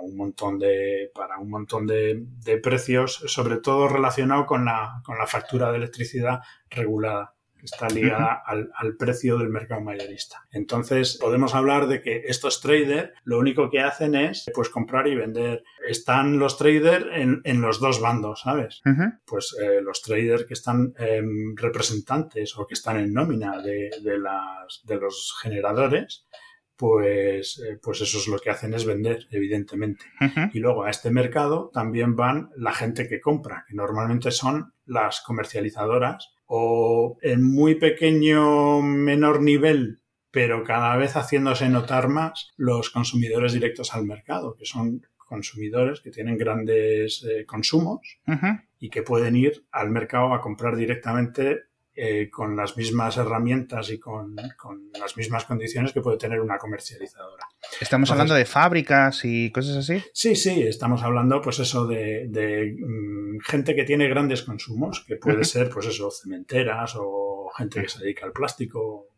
un 0.00 0.16
montón 0.16 0.60
de 0.60 1.10
para 1.12 1.40
un 1.40 1.50
montón 1.50 1.88
de, 1.88 2.24
precios, 2.62 3.24
sobre 3.26 3.56
todo 3.56 3.88
relacionado 3.88 4.46
con 4.46 4.64
la, 4.64 5.02
con 5.04 5.18
la 5.18 5.26
factura 5.26 5.72
de 5.72 5.78
electricidad 5.78 6.38
regulada 6.70 7.34
que 7.58 7.66
está 7.66 7.88
ligada 7.88 8.42
al, 8.46 8.96
precio 8.96 9.38
del 9.38 9.48
mercado 9.48 9.80
mayorista. 9.80 10.46
Entonces, 10.50 11.18
podemos 11.20 11.54
hablar 11.54 11.86
de 11.86 12.00
que 12.00 12.22
estos 12.26 12.60
traders 12.60 13.10
lo 13.24 13.38
único 13.38 13.70
que 13.70 13.80
hacen 13.80 14.14
es 14.14 14.46
pues 14.54 14.68
comprar 14.68 15.06
y 15.08 15.16
vender. 15.16 15.62
Están 15.86 16.38
los 16.38 16.56
traders 16.56 17.06
en, 17.12 17.60
los 17.60 17.80
dos 17.80 18.00
bandos, 18.00 18.42
¿sabes? 18.42 18.80
Pues 19.24 19.56
eh, 19.60 19.80
los 19.82 20.02
traders 20.02 20.44
que 20.44 20.54
están 20.54 20.94
representantes 21.56 22.56
o 22.56 22.66
que 22.66 22.74
están 22.74 22.98
en 22.98 23.12
nómina 23.12 23.60
de, 23.60 23.90
las, 24.18 24.82
de 24.84 24.96
los 24.96 25.36
generadores, 25.42 26.26
pues, 26.78 27.60
eh, 27.66 27.76
pues 27.82 28.00
eso 28.00 28.18
es 28.18 28.28
lo 28.28 28.38
que 28.38 28.50
hacen 28.50 28.72
es 28.72 28.86
vender, 28.86 29.26
evidentemente. 29.32 30.04
Y 30.52 30.60
luego 30.60 30.84
a 30.84 30.90
este 30.90 31.10
mercado 31.10 31.70
también 31.74 32.14
van 32.14 32.50
la 32.56 32.72
gente 32.72 33.08
que 33.08 33.20
compra, 33.20 33.64
que 33.68 33.74
normalmente 33.74 34.30
son 34.30 34.72
las 34.86 35.20
comercializadoras 35.20 36.30
o 36.48 37.18
en 37.22 37.44
muy 37.44 37.76
pequeño, 37.76 38.82
menor 38.82 39.40
nivel, 39.42 40.00
pero 40.30 40.64
cada 40.64 40.96
vez 40.96 41.12
haciéndose 41.14 41.68
notar 41.68 42.08
más 42.08 42.50
los 42.56 42.90
consumidores 42.90 43.52
directos 43.52 43.94
al 43.94 44.04
mercado, 44.04 44.56
que 44.56 44.64
son 44.64 45.06
consumidores 45.18 46.00
que 46.00 46.10
tienen 46.10 46.38
grandes 46.38 47.22
eh, 47.22 47.44
consumos 47.44 48.18
y 48.78 48.88
que 48.88 49.02
pueden 49.02 49.36
ir 49.36 49.66
al 49.70 49.90
mercado 49.90 50.32
a 50.32 50.40
comprar 50.40 50.74
directamente 50.74 51.64
eh, 52.00 52.30
con 52.30 52.54
las 52.54 52.76
mismas 52.76 53.16
herramientas 53.16 53.90
y 53.90 53.98
con, 53.98 54.36
las 54.92 55.16
mismas 55.16 55.44
condiciones 55.46 55.92
que 55.92 56.00
puede 56.00 56.16
tener 56.16 56.40
una 56.40 56.56
comercializadora. 56.56 57.44
¿Estamos 57.80 58.08
hablando 58.12 58.34
de 58.34 58.44
fábricas 58.44 59.24
y 59.24 59.50
cosas 59.50 59.78
así? 59.78 60.00
Sí, 60.12 60.36
sí, 60.36 60.62
estamos 60.62 61.02
hablando 61.02 61.42
pues 61.42 61.58
eso 61.58 61.88
de, 61.88 62.76
mm, 62.78 63.40
gente 63.40 63.74
que 63.74 63.82
tiene 63.82 64.06
grandes 64.08 64.44
consumos, 64.44 65.04
que 65.08 65.16
puede 65.16 65.42
ser 65.42 65.70
pues 65.70 65.86
eso, 65.86 66.08
cementeras 66.12 66.94
o 66.96 67.50
gente 67.56 67.82
que 67.82 67.88
se 67.88 67.98
dedica 67.98 68.26
al 68.26 68.32
plástico, 68.32 69.08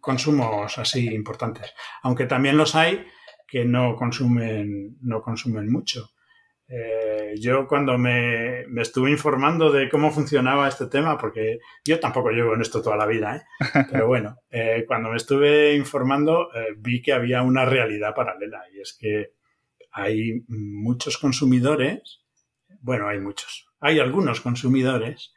consumos 0.00 0.78
así 0.78 1.12
importantes. 1.12 1.74
Aunque 2.04 2.24
también 2.24 2.56
los 2.56 2.74
hay 2.74 3.04
que 3.46 3.66
no 3.66 3.96
consumen, 3.96 4.96
no 5.02 5.20
consumen 5.20 5.70
mucho. 5.70 6.13
Eh, 6.66 7.34
yo 7.38 7.66
cuando 7.66 7.98
me, 7.98 8.62
estuve 8.80 9.10
informando 9.10 9.70
de 9.70 9.88
cómo 9.88 10.10
funcionaba 10.10 10.68
este 10.68 10.86
tema, 10.86 11.18
porque 11.18 11.58
yo 11.84 12.00
tampoco 12.00 12.30
llevo 12.30 12.54
en 12.54 12.62
esto 12.62 12.80
toda 12.80 12.96
la 12.96 13.06
vida, 13.06 13.36
¿eh? 13.36 13.42
pero 13.90 14.06
bueno, 14.06 14.38
eh, 14.50 14.84
cuando 14.86 15.10
me 15.10 15.16
estuve 15.16 15.74
informando 15.74 16.48
vi 16.78 17.02
que 17.02 17.12
había 17.12 17.42
una 17.42 17.64
realidad 17.64 18.14
paralela 18.14 18.62
y 18.74 18.80
es 18.80 18.96
que 18.98 19.32
hay 19.92 20.42
muchos 20.48 21.18
consumidores, 21.18 22.22
bueno, 22.80 23.08
hay 23.08 23.20
muchos, 23.20 23.68
hay 23.80 24.00
algunos 24.00 24.40
consumidores 24.40 25.34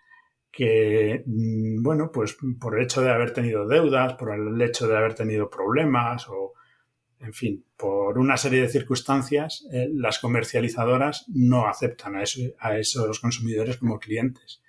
que, 0.52 1.24
mm, 1.26 1.84
bueno, 1.84 2.12
pues 2.12 2.38
por 2.60 2.78
el 2.78 2.86
hecho 2.86 3.02
de 3.02 3.12
haber 3.12 3.32
tenido 3.32 3.68
deudas, 3.68 4.14
por 4.14 4.34
el 4.34 4.60
hecho 4.62 4.88
de 4.88 4.98
haber 4.98 5.14
tenido 5.14 5.50
problemas 5.50 6.28
o 6.30 6.54
en 7.20 7.34
fin, 7.34 7.66
por 7.76 8.18
una 8.18 8.38
serie 8.38 8.62
de 8.62 8.70
circunstancias, 8.70 9.68
eh, 9.72 9.88
las 9.92 10.20
comercializadoras 10.20 11.26
no 11.30 11.68
aceptan 11.68 12.16
a, 12.16 12.24
a 12.60 12.78
esos 12.78 13.20
consumidores 13.20 13.78
como 13.78 14.00
clientes. 14.00 14.62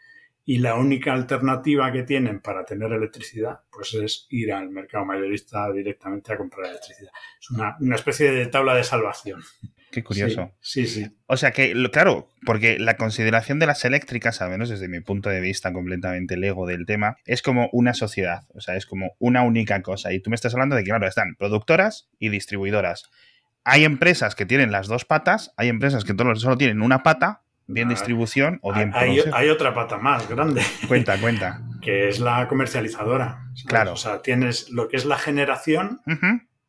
Y 0.45 0.59
la 0.59 0.77
única 0.77 1.13
alternativa 1.13 1.93
que 1.93 2.05
tienen 2.05 2.41
para 2.41 2.65
tener 2.65 2.91
electricidad, 2.91 3.61
pues 3.71 3.93
es 3.93 4.27
ir 4.31 4.51
al 4.53 4.71
mercado 4.71 5.05
mayorista 5.05 5.71
directamente 5.71 6.33
a 6.33 6.39
comprar 6.39 6.71
electricidad. 6.71 7.11
Es 7.39 7.51
una 7.51 7.95
especie 7.95 8.33
de 8.33 8.47
tabla 8.47 8.75
de 8.75 8.85
salvación. 8.85 9.43
Qué 9.91 10.05
curioso. 10.05 10.53
Sí, 10.61 10.87
sí, 10.87 11.07
O 11.27 11.37
sea 11.37 11.53
que, 11.53 11.73
claro, 11.91 12.29
porque 12.45 12.79
la 12.79 12.97
consideración 12.97 13.59
de 13.59 13.67
las 13.67 13.85
eléctricas, 13.85 14.43
al 14.43 14.51
menos 14.51 14.69
desde 14.69 14.89
mi 14.89 15.01
punto 15.01 15.31
de 15.31 15.41
vista 15.41 15.73
completamente 15.73 16.37
lego 16.37 16.67
del 16.67 16.85
tema, 16.85 17.17
es 17.25 17.43
como 17.43 17.69
una 17.73 17.95
sociedad, 17.95 18.45
o 18.55 18.61
sea, 18.61 18.77
es 18.77 18.87
como 18.87 19.13
una 19.19 19.43
única 19.43 19.81
cosa. 19.83 20.13
Y 20.13 20.21
tú 20.21 20.31
me 20.31 20.37
estás 20.37 20.53
hablando 20.55 20.77
de 20.77 20.83
que, 20.83 20.91
claro, 20.91 21.07
están 21.07 21.37
productoras 21.37 22.09
y 22.19 22.29
distribuidoras. 22.29 23.11
Hay 23.65 23.85
empresas 23.85 24.35
que 24.35 24.47
tienen 24.47 24.73
las 24.73 24.89
dos 24.89 25.05
patas, 25.05 25.53
hay 25.57 25.69
empresas 25.69 26.05
que 26.05 26.15
solo 26.37 26.59
tienen 26.59 26.83
una 26.83 27.03
pata, 27.03 27.43
bien 27.69 27.89
distribución 27.89 28.59
o 28.63 28.73
bien 28.73 28.93
hay, 28.95 29.21
hay, 29.33 29.49
otra 29.51 29.75
pata 29.75 29.99
más 29.99 30.29
grande. 30.29 30.63
Cuenta, 30.89 31.19
cuenta. 31.19 31.63
Que 31.81 32.09
es 32.09 32.19
la 32.19 32.49
comercializadora. 32.49 33.45
Claro. 33.67 33.93
O 33.93 33.97
sea, 33.97 34.21
tienes 34.21 34.69
lo 34.71 34.89
que 34.89 34.97
es 34.97 35.05
la 35.05 35.17
generación 35.17 36.01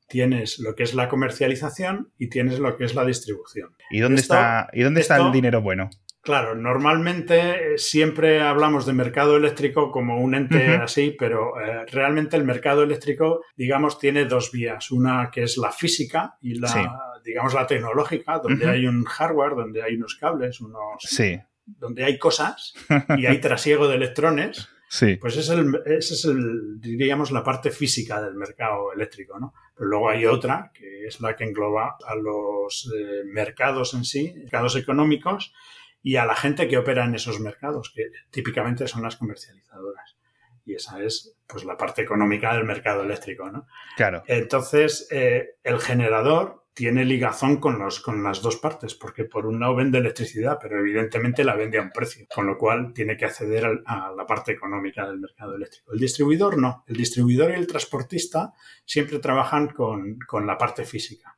tienes 0.09 0.59
lo 0.59 0.75
que 0.75 0.83
es 0.83 0.93
la 0.93 1.07
comercialización 1.07 2.11
y 2.17 2.27
tienes 2.27 2.59
lo 2.59 2.75
que 2.75 2.85
es 2.85 2.95
la 2.95 3.05
distribución. 3.05 3.75
¿Y 3.89 3.99
dónde 3.99 4.21
está, 4.21 4.69
¿y 4.73 4.81
dónde 4.81 5.01
está 5.01 5.17
el 5.17 5.31
dinero 5.31 5.61
bueno? 5.61 5.89
Claro, 6.21 6.53
normalmente 6.53 7.73
eh, 7.73 7.77
siempre 7.77 8.41
hablamos 8.41 8.85
de 8.85 8.93
mercado 8.93 9.37
eléctrico 9.37 9.89
como 9.89 10.19
un 10.19 10.35
ente 10.35 10.75
así, 10.75 11.15
pero 11.17 11.59
eh, 11.61 11.85
realmente 11.85 12.35
el 12.35 12.43
mercado 12.43 12.83
eléctrico, 12.83 13.41
digamos, 13.55 13.97
tiene 13.99 14.25
dos 14.25 14.51
vías. 14.51 14.91
Una 14.91 15.31
que 15.31 15.43
es 15.43 15.57
la 15.57 15.71
física 15.71 16.37
y 16.41 16.55
la, 16.55 17.21
digamos, 17.23 17.53
la 17.53 17.65
tecnológica, 17.65 18.39
donde 18.39 18.69
hay 18.69 18.85
un 18.85 19.05
hardware, 19.05 19.55
donde 19.55 19.81
hay 19.81 19.95
unos 19.95 20.15
cables, 20.15 20.59
unos... 20.59 20.97
Sí. 20.99 21.39
donde 21.65 22.03
hay 22.03 22.17
cosas 22.17 22.73
y 23.17 23.25
hay 23.25 23.39
trasiego 23.39 23.87
de 23.87 23.95
electrones 23.95 24.69
Sí. 24.91 25.17
Pues 25.17 25.37
ese 25.37 25.53
es, 25.53 25.59
el, 25.59 25.81
ese 25.85 26.15
es 26.15 26.25
el, 26.25 26.81
diríamos, 26.81 27.29
la 27.29 27.43
parte 27.43 27.69
física 27.69 28.19
del 28.21 28.33
mercado 28.33 28.91
eléctrico, 28.91 29.39
¿no? 29.39 29.53
Pero 29.75 29.87
luego 29.87 30.09
hay 30.09 30.25
otra, 30.25 30.71
que 30.73 31.05
es 31.05 31.21
la 31.21 31.35
que 31.35 31.43
engloba 31.43 31.95
a 32.03 32.15
los 32.15 32.91
eh, 32.97 33.21
mercados 33.25 33.93
en 33.93 34.03
sí, 34.03 34.33
mercados 34.35 34.75
económicos, 34.75 35.53
y 36.01 36.15
a 36.15 36.25
la 36.25 36.35
gente 36.35 36.67
que 36.67 36.79
opera 36.79 37.05
en 37.05 37.13
esos 37.13 37.39
mercados, 37.39 37.91
que 37.95 38.05
típicamente 38.31 38.87
son 38.87 39.03
las 39.03 39.15
comercializadoras. 39.15 40.17
Y 40.65 40.73
esa 40.73 41.01
es 41.03 41.35
pues 41.45 41.65
la 41.65 41.77
parte 41.77 42.01
económica 42.01 42.55
del 42.55 42.63
mercado 42.63 43.03
eléctrico, 43.03 43.51
¿no? 43.51 43.67
Claro. 43.95 44.23
Entonces, 44.25 45.07
eh, 45.11 45.57
el 45.63 45.79
generador 45.79 46.58
tiene 46.79 47.03
ligazón 47.03 47.57
con, 47.57 47.77
los, 47.77 47.99
con 47.99 48.23
las 48.23 48.41
dos 48.41 48.55
partes, 48.55 48.95
porque 48.95 49.25
por 49.25 49.45
un 49.45 49.59
lado 49.59 49.75
vende 49.75 49.97
electricidad, 49.97 50.57
pero 50.61 50.79
evidentemente 50.79 51.43
la 51.43 51.53
vende 51.53 51.77
a 51.77 51.81
un 51.81 51.89
precio, 51.89 52.25
con 52.33 52.47
lo 52.47 52.57
cual 52.57 52.93
tiene 52.93 53.17
que 53.17 53.25
acceder 53.25 53.83
a, 53.85 54.13
la 54.15 54.25
parte 54.25 54.53
económica 54.53 55.05
del 55.05 55.19
mercado 55.19 55.55
eléctrico. 55.55 55.91
El 55.91 55.99
distribuidor 55.99 56.57
no. 56.57 56.85
El 56.87 56.95
distribuidor 56.95 57.51
y 57.51 57.55
el 57.55 57.67
transportista 57.67 58.53
siempre 58.85 59.19
trabajan 59.19 59.67
con, 59.67 60.17
la 60.47 60.57
parte 60.57 60.85
física. 60.85 61.37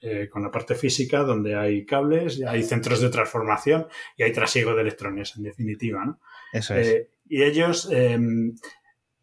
Eh, 0.00 0.30
con 0.30 0.42
la 0.42 0.50
parte 0.50 0.74
física 0.74 1.18
donde 1.18 1.54
hay 1.54 1.84
cables, 1.84 2.42
hay 2.42 2.62
centros 2.62 3.02
de 3.02 3.10
transformación 3.10 3.88
y 4.16 4.22
hay 4.22 4.32
trasiego 4.32 4.74
de 4.74 4.80
electrones, 4.80 5.36
en 5.36 5.42
definitiva. 5.42 6.02
¿no? 6.02 6.18
Eso 6.54 6.76
es. 6.76 6.88
Eh, 6.88 7.10
y 7.28 7.42
ellos 7.42 7.90
em, 7.92 8.54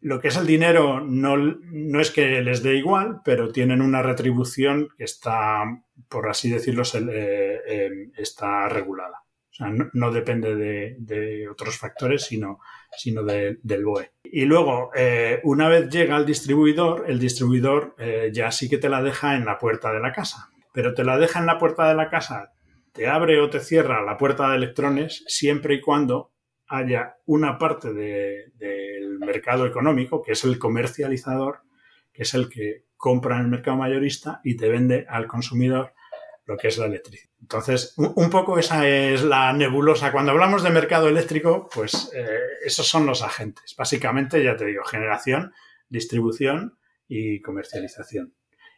lo 0.04 0.20
que 0.20 0.28
es 0.28 0.36
el 0.36 0.46
dinero 0.46 1.00
no, 1.00 1.34
no, 1.38 1.98
es 1.98 2.10
que 2.10 2.42
les 2.42 2.62
dé 2.62 2.76
igual, 2.76 3.22
pero 3.24 3.50
tienen 3.50 3.80
una 3.80 4.02
retribución 4.02 4.88
que 4.98 5.04
está, 5.04 5.64
por 6.10 6.28
así 6.28 6.50
decirlo, 6.50 6.82
eh, 7.10 7.60
em, 7.66 8.12
está 8.14 8.68
regulada. 8.68 9.22
O 9.50 9.54
sea, 9.54 9.70
no, 9.70 10.12
depende 10.12 10.56
de, 10.56 11.48
otros 11.48 11.78
factores, 11.78 12.24
sino, 12.24 12.60
sino 12.94 13.22
del 13.22 13.84
BOE. 13.84 14.10
Y 14.24 14.44
luego, 14.44 14.90
eh, 14.94 15.40
una 15.42 15.70
vez 15.70 15.88
llega 15.88 16.16
al 16.16 16.26
distribuidor, 16.26 17.06
el 17.08 17.18
distribuidor 17.18 17.94
eh, 17.98 18.30
ya 18.30 18.50
sí 18.50 18.68
que 18.68 18.78
te 18.78 18.90
la 18.90 19.02
deja 19.02 19.36
en 19.36 19.46
la 19.46 19.56
puerta 19.56 19.90
de 19.90 20.00
la 20.00 20.12
casa. 20.12 20.50
Pero 20.74 20.92
te 20.92 21.04
la 21.04 21.16
deja 21.16 21.40
en 21.40 21.46
la 21.46 21.56
puerta 21.56 21.88
de 21.88 21.94
la 21.94 22.10
casa, 22.10 22.52
te 22.92 23.08
abre 23.08 23.40
o 23.40 23.48
te 23.48 23.60
cierra 23.60 24.04
la 24.04 24.18
puerta 24.18 24.50
de 24.50 24.56
electrones 24.56 25.24
siempre 25.28 25.76
y 25.76 25.80
cuando 25.80 26.33
haya 26.68 27.16
una 27.26 27.58
parte 27.58 27.92
del 27.92 29.18
mercado 29.18 29.66
económico, 29.66 30.22
que 30.22 30.32
es 30.32 30.44
el 30.44 30.58
comercializador, 30.58 31.62
que 32.12 32.22
es 32.22 32.34
el 32.34 32.48
que 32.48 32.84
compra 32.96 33.36
en 33.36 33.42
el 33.42 33.48
mercado 33.48 33.76
mayorista 33.76 34.40
y 34.44 34.56
te 34.56 34.68
vende 34.68 35.06
al 35.08 35.26
consumidor 35.26 35.92
lo 36.46 36.56
que 36.56 36.68
es 36.68 36.78
la 36.78 36.86
electricidad. 36.86 37.32
Entonces, 37.40 37.94
un 37.96 38.30
poco 38.30 38.58
esa 38.58 38.88
es 38.88 39.22
la 39.22 39.52
nebulosa. 39.52 40.12
Cuando 40.12 40.32
hablamos 40.32 40.62
de 40.62 40.70
mercado 40.70 41.08
eléctrico, 41.08 41.68
pues 41.74 42.10
eh, 42.14 42.38
esos 42.64 42.86
son 42.86 43.06
los 43.06 43.22
agentes. 43.22 43.74
Básicamente, 43.76 44.42
ya 44.42 44.56
te 44.56 44.64
digo, 44.64 44.84
generación, 44.84 45.52
distribución 45.88 46.78
y 47.06 47.40
comercialización. 47.40 48.34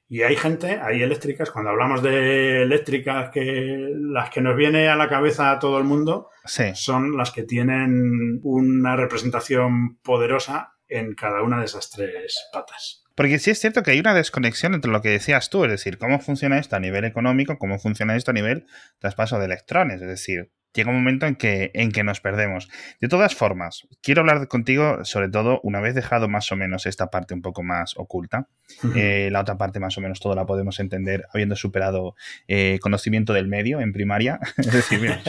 Y 0.08 0.22
hay 0.22 0.36
gente, 0.36 0.78
hay 0.80 1.02
eléctricas, 1.02 1.50
cuando 1.50 1.70
hablamos 1.70 2.02
de 2.02 2.62
eléctricas, 2.62 3.30
que 3.30 3.92
las 3.92 4.30
que 4.30 4.40
nos 4.40 4.56
viene 4.56 4.88
a 4.88 4.94
la 4.94 5.08
cabeza 5.08 5.50
a 5.50 5.58
todo 5.58 5.78
el 5.78 5.84
mundo 5.84 6.30
son 6.74 7.16
las 7.16 7.32
que 7.32 7.42
tienen 7.42 8.38
una 8.42 8.94
representación 8.94 9.98
poderosa 10.02 10.74
en 10.88 11.14
cada 11.14 11.42
una 11.42 11.58
de 11.58 11.64
esas 11.64 11.90
tres 11.90 12.36
patas. 12.52 13.02
Porque 13.16 13.38
sí 13.38 13.50
es 13.50 13.58
cierto 13.58 13.82
que 13.82 13.92
hay 13.92 13.98
una 13.98 14.14
desconexión 14.14 14.74
entre 14.74 14.92
lo 14.92 15.00
que 15.00 15.08
decías 15.08 15.48
tú, 15.48 15.64
es 15.64 15.70
decir, 15.70 15.98
cómo 15.98 16.20
funciona 16.20 16.58
esto 16.58 16.76
a 16.76 16.80
nivel 16.80 17.04
económico, 17.04 17.58
cómo 17.58 17.78
funciona 17.78 18.14
esto 18.14 18.30
a 18.30 18.34
nivel 18.34 18.66
traspaso 18.98 19.38
de 19.38 19.46
electrones. 19.46 20.02
Es 20.02 20.08
decir, 20.08 20.52
llega 20.76 20.90
un 20.90 20.96
momento 20.96 21.26
en 21.26 21.34
que, 21.34 21.70
en 21.74 21.90
que 21.90 22.04
nos 22.04 22.20
perdemos. 22.20 22.68
De 23.00 23.08
todas 23.08 23.34
formas, 23.34 23.88
quiero 24.02 24.20
hablar 24.20 24.46
contigo, 24.48 25.04
sobre 25.04 25.28
todo, 25.28 25.60
una 25.62 25.80
vez 25.80 25.94
dejado 25.94 26.28
más 26.28 26.52
o 26.52 26.56
menos 26.56 26.86
esta 26.86 27.10
parte 27.10 27.34
un 27.34 27.42
poco 27.42 27.62
más 27.62 27.94
oculta. 27.96 28.48
Eh, 28.94 29.28
la 29.30 29.40
otra 29.40 29.56
parte, 29.56 29.80
más 29.80 29.96
o 29.96 30.00
menos, 30.00 30.20
todo 30.20 30.34
la 30.34 30.44
podemos 30.44 30.80
entender 30.80 31.24
habiendo 31.32 31.56
superado 31.56 32.14
eh, 32.48 32.78
conocimiento 32.80 33.32
del 33.32 33.48
medio 33.48 33.80
en 33.80 33.92
primaria. 33.92 34.38
es 34.58 34.72
decir, 34.72 35.00
mira, 35.00 35.22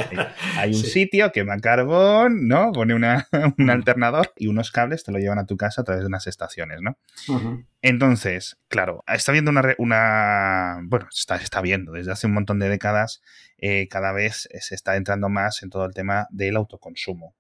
hay, 0.58 0.72
un 0.72 0.84
sitio 0.84 1.32
que 1.32 1.42
quema 1.42 1.58
carbón, 1.60 2.48
¿no? 2.48 2.72
Pone 2.72 2.94
una, 2.94 3.28
un 3.58 3.70
alternador 3.70 4.34
y 4.36 4.48
unos 4.48 4.72
cables 4.72 5.04
te 5.04 5.12
lo 5.12 5.20
llevan 5.20 5.40
a 5.40 5.46
tu 5.46 5.56
casa 5.56 5.82
a 5.82 5.84
través 5.84 6.04
de 6.04 6.08
unas 6.08 6.28
estaciones, 6.28 6.82
¿no? 6.82 6.98
Entonces, 7.82 8.58
claro, 8.68 9.04
está 9.08 9.32
viendo 9.32 9.52
una, 9.52 9.76
una 9.78 10.80
bueno, 10.84 11.08
está, 11.14 11.36
está 11.36 11.62
viendo 11.62 11.92
desde 11.92 12.12
hace 12.12 12.28
un 12.28 12.34
montón 12.34 12.60
de 12.60 12.70
décadas, 12.70 13.22
eh, 13.58 13.88
cada 13.88 14.12
vez 14.12 14.50
se 14.60 14.76
está 14.76 14.96
entrando 14.96 15.30
más 15.30 15.62
en 15.64 15.70
todo 15.70 15.86
el 15.86 15.94
tema 15.94 16.28
del 16.32 16.56
autoconsumo. 16.56 17.36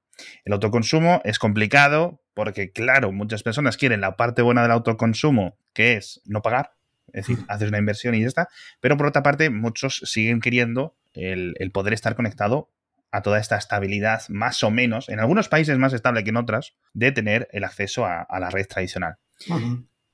El 0.45 0.53
autoconsumo 0.53 1.21
es 1.23 1.39
complicado 1.39 2.21
porque, 2.33 2.71
claro, 2.71 3.11
muchas 3.11 3.43
personas 3.43 3.77
quieren 3.77 4.01
la 4.01 4.15
parte 4.15 4.41
buena 4.41 4.61
del 4.61 4.71
autoconsumo, 4.71 5.57
que 5.73 5.95
es 5.95 6.21
no 6.25 6.41
pagar, 6.41 6.73
es 7.13 7.27
decir, 7.27 7.43
haces 7.47 7.69
una 7.69 7.79
inversión 7.79 8.15
y 8.15 8.21
ya 8.21 8.27
está, 8.27 8.49
pero 8.79 8.97
por 8.97 9.07
otra 9.07 9.23
parte, 9.23 9.49
muchos 9.49 10.01
siguen 10.05 10.39
queriendo 10.39 10.95
el, 11.13 11.71
poder 11.71 11.93
estar 11.93 12.15
conectado 12.15 12.69
a 13.11 13.21
toda 13.21 13.39
esta 13.39 13.57
estabilidad, 13.57 14.21
más 14.29 14.63
o 14.63 14.69
menos, 14.69 15.09
en 15.09 15.19
algunos 15.19 15.49
países 15.49 15.77
más 15.77 15.93
estable 15.93 16.23
que 16.23 16.29
en 16.29 16.37
otras, 16.37 16.73
de 16.93 17.11
tener 17.11 17.47
el 17.51 17.63
acceso 17.63 18.05
a, 18.05 18.27
la 18.39 18.49
red 18.49 18.67
tradicional. 18.67 19.17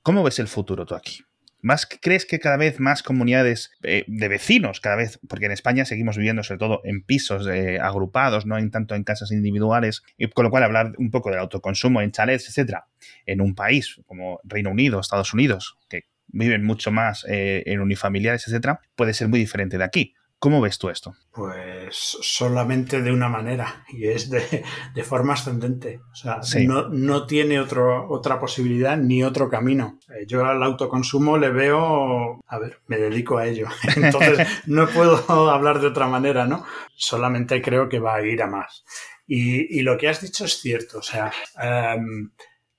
¿Cómo 0.04 0.22
ves 0.22 0.38
el 0.38 0.48
futuro 0.48 0.84
tú 0.84 0.94
aquí? 0.94 1.24
¿Más 1.62 1.86
crees 1.86 2.26
que 2.26 2.38
cada 2.38 2.58
vez 2.58 2.78
más 2.78 3.02
comunidades 3.02 3.70
eh, 3.82 4.04
de 4.06 4.28
vecinos, 4.28 4.78
cada 4.80 4.96
vez, 4.96 5.18
porque 5.26 5.46
en 5.46 5.52
España 5.52 5.86
seguimos 5.86 6.18
viviendo 6.18 6.42
sobre 6.42 6.58
todo 6.58 6.82
en 6.84 7.00
pisos 7.00 7.46
eh, 7.46 7.78
agrupados, 7.80 8.44
no 8.44 8.58
en 8.58 8.70
tanto 8.70 8.94
en 8.94 9.02
casas 9.02 9.32
individuales, 9.32 10.02
y 10.18 10.28
con 10.28 10.44
lo 10.44 10.50
cual 10.50 10.64
hablar 10.64 10.92
un 10.98 11.10
poco 11.10 11.30
del 11.30 11.38
autoconsumo 11.38 12.02
en 12.02 12.12
chalets, 12.12 12.50
etcétera, 12.50 12.84
en 13.24 13.40
un 13.40 13.54
país 13.54 13.98
como 14.04 14.40
Reino 14.44 14.70
Unido, 14.70 15.00
Estados 15.00 15.32
Unidos, 15.32 15.78
que 15.88 16.02
viven 16.26 16.64
mucho 16.64 16.90
más 16.90 17.24
eh, 17.26 17.62
en 17.64 17.80
unifamiliares, 17.80 18.46
etcétera, 18.46 18.82
puede 18.96 19.14
ser 19.14 19.28
muy 19.28 19.38
diferente 19.38 19.78
de 19.78 19.84
aquí. 19.84 20.14
¿Cómo 20.44 20.60
ves 20.60 20.76
tú 20.76 20.90
esto? 20.90 21.14
Pues 21.32 22.18
solamente 22.20 23.00
de 23.00 23.10
una 23.10 23.30
manera 23.30 23.82
y 23.88 24.08
es 24.08 24.28
de, 24.28 24.62
forma 25.02 25.32
ascendente. 25.32 26.02
O 26.12 26.14
sea, 26.14 26.40
no, 26.66 27.26
tiene 27.26 27.58
otro, 27.58 28.10
otra 28.10 28.38
posibilidad 28.38 28.94
ni 28.94 29.24
otro 29.24 29.48
camino. 29.48 29.98
Eh, 30.10 30.26
yo 30.26 30.44
al 30.44 30.62
autoconsumo 30.62 31.38
le 31.38 31.48
veo, 31.48 32.42
a 32.46 32.58
ver, 32.58 32.78
me 32.88 32.98
dedico 32.98 33.38
a 33.38 33.46
ello. 33.46 33.68
Entonces 33.96 34.46
no 34.66 34.86
puedo 34.86 35.16
hablar 35.50 35.80
de 35.80 35.86
otra 35.86 36.08
manera, 36.08 36.44
¿no? 36.46 36.66
Solamente 36.94 37.62
creo 37.62 37.88
que 37.88 37.98
va 37.98 38.16
a 38.16 38.22
ir 38.22 38.42
a 38.42 38.46
más. 38.46 38.84
Y, 39.26 39.80
lo 39.80 39.96
que 39.96 40.10
has 40.10 40.20
dicho 40.20 40.44
es 40.44 40.60
cierto. 40.60 40.98
O 40.98 41.02
sea, 41.02 41.32
em, 41.58 42.32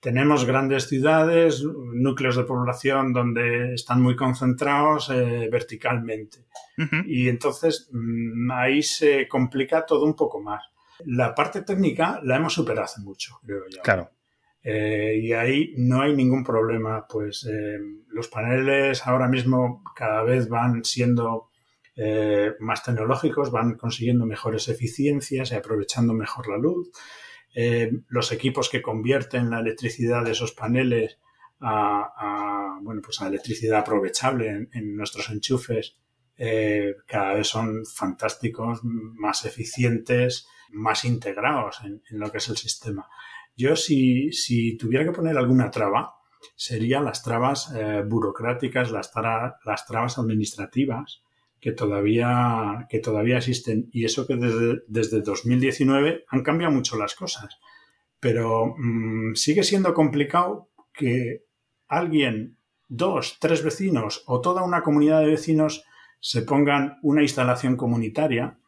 tenemos 0.05 0.45
grandes 0.45 0.87
ciudades, 0.87 1.63
núcleos 1.63 2.35
de 2.35 2.43
población 2.43 3.11
donde 3.11 3.73
están 3.73 4.03
muy 4.03 4.15
concentrados 4.15 5.09
eh, 5.09 5.49
verticalmente. 5.51 6.45
Y 7.07 7.27
entonces 7.27 7.89
mm, 7.91 8.51
ahí 8.51 8.83
se 8.83 9.27
complica 9.27 9.83
todo 9.83 10.05
un 10.05 10.15
poco 10.15 10.39
más. 10.39 10.63
La 11.05 11.33
parte 11.33 11.63
técnica 11.63 12.19
la 12.21 12.35
hemos 12.35 12.53
superado 12.53 12.85
hace 12.85 13.01
mucho, 13.01 13.39
creo 13.43 13.63
yo. 13.67 13.81
Claro. 13.81 14.11
Eh, 14.61 15.17
y 15.23 15.33
ahí 15.33 15.73
no 15.77 16.01
hay 16.03 16.15
ningún 16.15 16.43
problema. 16.43 17.07
Pues 17.07 17.43
eh, 17.51 17.79
los 18.09 18.27
paneles 18.27 19.07
ahora 19.07 19.27
mismo 19.27 19.81
cada 19.95 20.21
vez 20.21 20.47
van 20.47 20.83
siendo 20.83 21.49
más 22.59 22.83
tecnológicos, 22.83 23.51
van 23.51 23.75
consiguiendo 23.75 24.25
mejores 24.25 24.67
eficiencias 24.67 25.51
y 25.51 25.55
aprovechando 25.55 26.13
mejor 26.13 26.49
la 26.49 26.57
luz. 26.57 26.91
Eh, 27.57 27.89
los 28.09 28.33
equipos 28.33 28.69
que 28.69 28.81
convierten 28.81 29.49
la 29.49 29.61
electricidad 29.61 30.25
de 30.25 30.31
esos 30.31 30.51
paneles 30.51 31.19
a, 31.61 32.77
bueno, 32.81 33.01
pues 33.01 33.21
a 33.21 33.27
electricidad 33.27 33.79
aprovechable 33.79 34.67
en, 34.73 34.97
nuestros 34.97 35.29
enchufes 35.29 35.95
eh, 36.37 36.95
cada 37.07 37.33
vez 37.33 37.47
son 37.47 37.85
fantásticos, 37.85 38.81
más 38.83 39.45
eficientes, 39.45 40.47
más 40.71 41.05
integrados 41.05 41.79
en, 41.85 42.01
lo 42.09 42.29
que 42.29 42.39
es 42.39 42.49
el 42.49 42.57
sistema. 42.57 43.07
Yo 43.55 43.77
si, 43.77 44.33
si, 44.33 44.75
tuviera 44.75 45.05
que 45.05 45.13
poner 45.13 45.37
alguna 45.37 45.71
traba, 45.71 46.13
serían 46.57 47.05
las 47.05 47.23
trabas 47.23 47.73
eh, 47.73 48.03
burocráticas, 48.05 48.91
las, 48.91 49.13
las 49.63 49.85
trabas 49.87 50.19
administrativas 50.19 51.24
que 51.65 51.71
todavía, 51.71 52.85
que 52.89 52.99
todavía 52.99 53.37
existen. 53.37 53.89
Y 53.91 54.05
eso 54.05 54.27
que 54.27 54.35
desde, 54.35 54.83
desde 54.87 55.21
2019 55.21 56.25
han 56.27 56.43
cambiado 56.43 56.71
mucho 56.71 56.95
las 56.95 57.15
cosas. 57.15 57.57
Pero 58.19 58.75
mm, 58.77 59.33
sigue 59.33 59.63
siendo 59.63 59.95
complicado 59.95 60.69
que 60.93 61.45
alguien, 61.87 62.59
dos, 62.87 63.39
tres 63.39 63.63
vecinos 63.63 64.21
o 64.27 64.41
toda 64.41 64.61
una 64.61 64.83
comunidad 64.83 65.21
de 65.21 65.25
vecinos 65.25 65.83
se 66.19 66.43
pongan 66.43 66.99
una 67.01 67.23
instalación 67.23 67.75
comunitaria, 67.75 68.59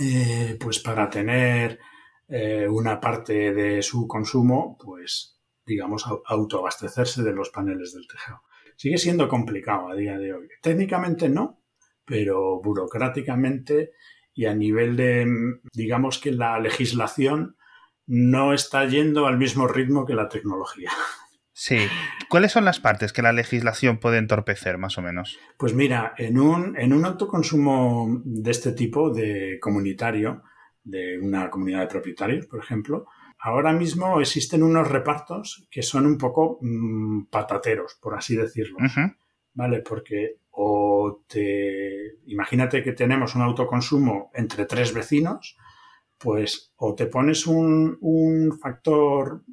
eh, 0.00 0.56
pues 0.58 0.80
para 0.80 1.08
tener 1.08 1.78
eh, 2.26 2.66
una 2.68 2.98
parte 2.98 3.54
de 3.54 3.80
su 3.80 4.08
consumo, 4.08 4.76
pues 4.84 5.38
digamos, 5.64 6.04
autoabastecerse 6.26 7.22
de 7.22 7.32
los 7.32 7.50
paneles 7.50 7.94
del 7.94 8.08
tejado. 8.08 8.42
Sigue 8.74 8.98
siendo 8.98 9.28
complicado 9.28 9.88
a 9.88 9.94
día 9.94 10.18
de 10.18 10.34
hoy. 10.34 10.48
Técnicamente 10.60 11.28
no, 11.28 11.57
pero 12.08 12.60
burocráticamente 12.62 13.92
y 14.34 14.46
a 14.46 14.54
nivel 14.54 14.96
de, 14.96 15.26
digamos 15.72 16.18
que 16.18 16.32
la 16.32 16.58
legislación 16.58 17.56
no 18.06 18.54
está 18.54 18.86
yendo 18.86 19.26
al 19.26 19.36
mismo 19.36 19.68
ritmo 19.68 20.06
que 20.06 20.14
la 20.14 20.28
tecnología. 20.28 20.90
Sí. 21.52 21.78
¿Cuáles 22.28 22.52
son 22.52 22.64
las 22.64 22.78
partes 22.78 23.12
que 23.12 23.20
la 23.20 23.32
legislación 23.32 23.98
puede 23.98 24.18
entorpecer, 24.18 24.78
más 24.78 24.96
o 24.96 25.02
menos? 25.02 25.36
Pues 25.58 25.74
mira, 25.74 26.14
en 26.16 26.38
un, 26.38 26.78
en 26.78 26.92
un 26.92 27.04
autoconsumo 27.04 28.22
de 28.24 28.50
este 28.52 28.70
tipo, 28.70 29.10
de 29.10 29.58
comunitario, 29.60 30.44
de 30.84 31.18
una 31.18 31.50
comunidad 31.50 31.80
de 31.80 31.86
propietarios, 31.88 32.46
por 32.46 32.60
ejemplo, 32.60 33.06
ahora 33.40 33.72
mismo 33.72 34.20
existen 34.20 34.62
unos 34.62 34.88
repartos 34.88 35.66
que 35.68 35.82
son 35.82 36.06
un 36.06 36.16
poco 36.16 36.58
mm, 36.62 37.24
patateros, 37.24 37.98
por 38.00 38.14
así 38.14 38.36
decirlo. 38.36 38.78
¿Vale? 39.52 39.80
Porque 39.80 40.36
o 40.60 41.22
te. 41.28 42.18
Imagínate 42.26 42.82
que 42.82 42.92
tenemos 42.92 43.36
un 43.36 43.42
autoconsumo 43.42 44.32
entre 44.34 44.66
tres 44.66 44.92
vecinos, 44.92 45.56
pues 46.18 46.72
o 46.76 46.96
te 46.96 47.06
pones 47.06 47.46
un, 47.46 48.58
factor 48.60 49.44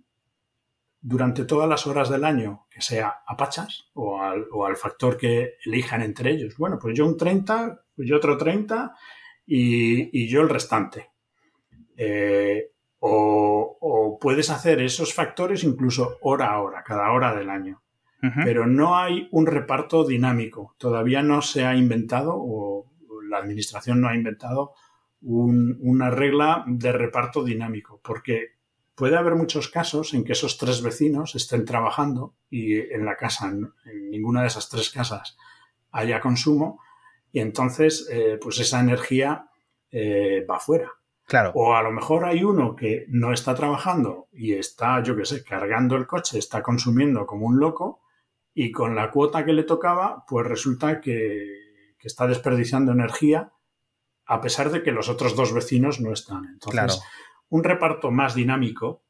durante 1.00 1.46
todas 1.46 1.70
las 1.70 1.86
horas 1.86 2.10
del 2.10 2.26
año 2.26 2.66
que 2.72 2.82
sea 2.82 3.22
a 3.28 3.38
pachas 3.38 3.92
o 3.94 4.20
al, 4.20 4.48
o 4.52 4.66
al, 4.66 4.76
factor 4.76 5.16
que 5.16 5.54
elijan 5.64 6.02
entre 6.02 6.32
ellos. 6.32 6.58
Bueno, 6.58 6.80
pues 6.82 6.98
yo 6.98 7.06
un 7.06 7.18
30, 7.18 7.86
pues 7.96 8.10
yo 8.10 8.18
otro 8.18 8.36
30 8.36 8.96
y, 9.46 10.28
yo 10.28 10.42
el 10.42 10.50
restante. 10.50 11.12
Eh, 11.96 12.72
o, 13.00 14.18
puedes 14.20 14.50
hacer 14.50 14.82
esos 14.82 15.14
factores 15.14 15.64
incluso 15.64 16.18
hora 16.22 16.52
a 16.52 16.62
hora, 16.62 16.84
cada 16.84 17.12
hora 17.12 17.36
del 17.36 17.52
año. 17.52 17.84
Pero 18.44 18.66
no 18.66 18.98
hay 18.98 19.28
un 19.32 19.46
reparto 19.46 20.06
dinámico. 20.06 20.76
Todavía 20.78 21.22
no 21.22 21.42
se 21.42 21.66
ha 21.66 21.76
inventado 21.76 22.34
o 22.36 22.92
la 23.30 23.38
administración 23.38 24.02
no 24.02 24.08
ha 24.08 24.16
inventado 24.16 24.74
un, 25.22 25.78
una 25.82 26.10
regla 26.10 26.64
de 26.68 26.92
reparto 26.92 27.44
dinámico, 27.44 28.00
porque 28.04 28.56
puede 28.96 29.18
haber 29.18 29.36
muchos 29.36 29.68
casos 29.70 30.14
en 30.14 30.24
que 30.24 30.34
esos 30.34 30.58
tres 30.58 30.82
vecinos 30.82 31.36
estén 31.36 31.66
trabajando 31.66 32.36
y 32.50 32.78
en 32.78 33.06
la 33.06 33.18
casa, 33.18 33.48
en 33.50 33.74
ninguna 34.10 34.42
de 34.42 34.48
esas 34.48 34.70
tres 34.70 34.90
casas, 34.90 35.38
haya 35.92 36.20
consumo 36.20 36.80
y 37.32 37.40
entonces 37.40 38.08
eh, 38.12 38.38
pues 38.42 38.60
esa 38.60 38.80
energía 38.80 39.50
eh, 39.92 40.46
va 40.50 40.60
fuera. 40.60 40.92
Claro. 41.26 41.52
O 41.56 41.76
a 41.76 41.82
lo 41.82 41.92
mejor 41.92 42.26
hay 42.26 42.44
uno 42.44 42.76
que 42.76 43.06
no 43.10 43.34
está 43.34 43.56
trabajando 43.56 44.28
y 44.32 44.54
está, 44.54 45.02
yo 45.02 45.16
qué 45.18 45.26
sé, 45.26 45.44
cargando 45.44 45.96
el 45.96 46.06
coche, 46.06 46.38
está 46.38 46.62
consumiendo 46.62 47.26
como 47.26 47.48
un 47.48 47.60
loco 47.60 48.02
y 48.56 48.72
con 48.72 48.96
la 48.96 49.12
cuota 49.12 49.46
que 49.46 49.54
le 49.54 49.64
tocaba, 49.64 50.26
pues 50.28 50.48
resulta 50.48 51.00
que, 51.00 51.94
que 52.00 52.08
está 52.08 52.26
desperdiciando 52.26 52.92
energía 52.92 53.52
a 54.28 54.42
pesar 54.42 54.72
de 54.72 54.82
que 54.82 54.92
los 54.92 55.08
otros 55.08 55.36
dos 55.36 55.54
vecinos 55.54 56.02
no 56.02 56.12
están. 56.12 56.46
Entonces, 56.46 56.72
claro 56.72 56.94
un 57.50 57.64
reparto 57.64 58.12
más 58.12 58.36
dinámico, 58.36 59.04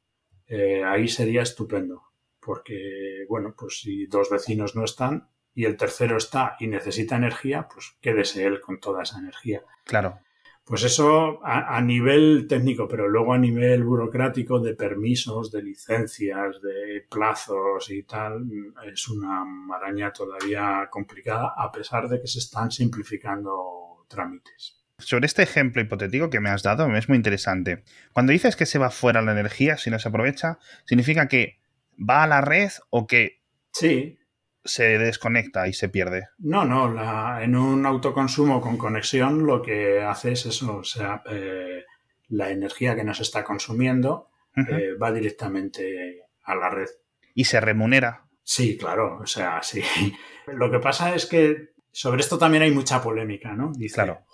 eh, 0.48 0.84
ahí 0.84 1.08
sería 1.08 1.42
estupendo. 1.42 2.04
Porque, 2.40 3.25
bueno, 3.28 3.56
pues 3.58 3.80
si 3.82 4.06
dos 4.06 4.30
vecinos 4.30 4.75
no 4.75 4.84
están 4.84 5.30
y 5.54 5.66
el 5.66 5.78
tercero 5.78 6.18
está 6.18 6.56
y 6.60 6.68
necesita 6.68 7.16
energía, 7.16 7.68
pues 7.72 7.98
quédese 8.02 8.46
él 8.46 8.62
con 8.62 8.80
toda 8.80 9.04
esa 9.04 9.18
energía. 9.18 9.64
Claro. 9.86 10.20
Pues 10.65 10.84
eso 10.84 11.45
a, 11.45 11.77
a, 11.77 11.81
nivel 11.81 12.48
técnico, 12.50 12.88
pero 12.88 13.07
luego 13.07 13.34
a 13.34 13.38
nivel 13.38 13.84
burocrático 13.84 14.60
de 14.60 14.74
permisos, 14.74 15.51
de 15.51 15.62
licencias, 15.62 16.60
de 16.60 17.05
plazos 17.07 17.91
y 17.91 18.01
tal, 18.01 18.48
es 18.91 19.07
una 19.07 19.45
maraña 19.45 20.12
todavía 20.12 20.88
complicada, 20.89 21.53
a 21.55 21.72
pesar 21.72 22.10
de 22.10 22.19
que 22.19 22.27
se 22.27 22.39
están 22.39 22.72
simplificando 22.72 24.05
trámites. 24.07 24.84
Sobre 24.98 25.27
este 25.27 25.43
ejemplo 25.43 25.84
hipotético 25.84 26.31
que 26.31 26.39
me 26.39 26.50
has 26.50 26.63
dado, 26.63 26.88
es 26.95 27.10
muy 27.10 27.17
interesante. 27.17 27.84
Cuando 28.12 28.31
dices 28.31 28.55
que 28.55 28.65
se 28.65 28.79
va 28.79 28.89
fuera 28.89 29.22
la 29.22 29.34
energía 29.34 29.77
si 29.77 29.91
no 29.91 30.00
se 30.00 30.07
aprovecha, 30.07 30.57
¿significa 30.86 31.27
que 31.27 31.60
va 31.98 32.24
a 32.24 32.27
la 32.27 32.41
red 32.41 32.72
o 32.89 33.05
que 33.05 33.43
sí. 33.72 34.17
Se 34.65 34.98
desconecta 34.98 35.67
y 35.67 35.74
se 35.74 35.89
pierde? 35.89 36.27
No, 36.39 36.65
no. 36.65 36.91
La, 36.91 37.43
en 37.43 37.55
un 37.55 37.86
autoconsumo 37.86 38.60
con 38.60 38.77
conexión 38.77 39.46
lo 39.46 39.61
que 39.61 40.01
hace 40.01 40.33
es 40.33 40.46
eso. 40.46 40.77
O 40.77 40.83
sea, 40.83 41.22
eh, 41.29 41.85
la 42.29 42.50
energía 42.50 42.96
que 42.96 43.03
nos 43.03 43.22
está 43.22 43.44
consumiendo 43.44 44.29
uh 44.57 44.61
-huh. 44.61 44.79
eh, 44.79 44.98
va 44.98 45.11
directamente 45.11 46.24
a 46.44 46.55
la 46.55 46.70
red. 46.70 46.90
¿Y 47.33 47.46
se 47.46 47.61
remunera? 47.61 48.25
Sí, 48.44 48.77
claro. 48.77 49.20
O 49.22 49.25
sea, 49.25 49.61
sí. 49.63 49.83
Lo 50.48 50.70
que 50.72 50.79
pasa 50.79 51.16
es 51.16 51.25
que 51.25 51.75
sobre 51.92 52.22
esto 52.22 52.37
también 52.37 52.63
hay 52.63 52.72
mucha 52.72 53.01
polémica, 53.01 53.53
¿no? 53.53 53.72
Dice, 53.74 53.96
claro. 53.96 54.25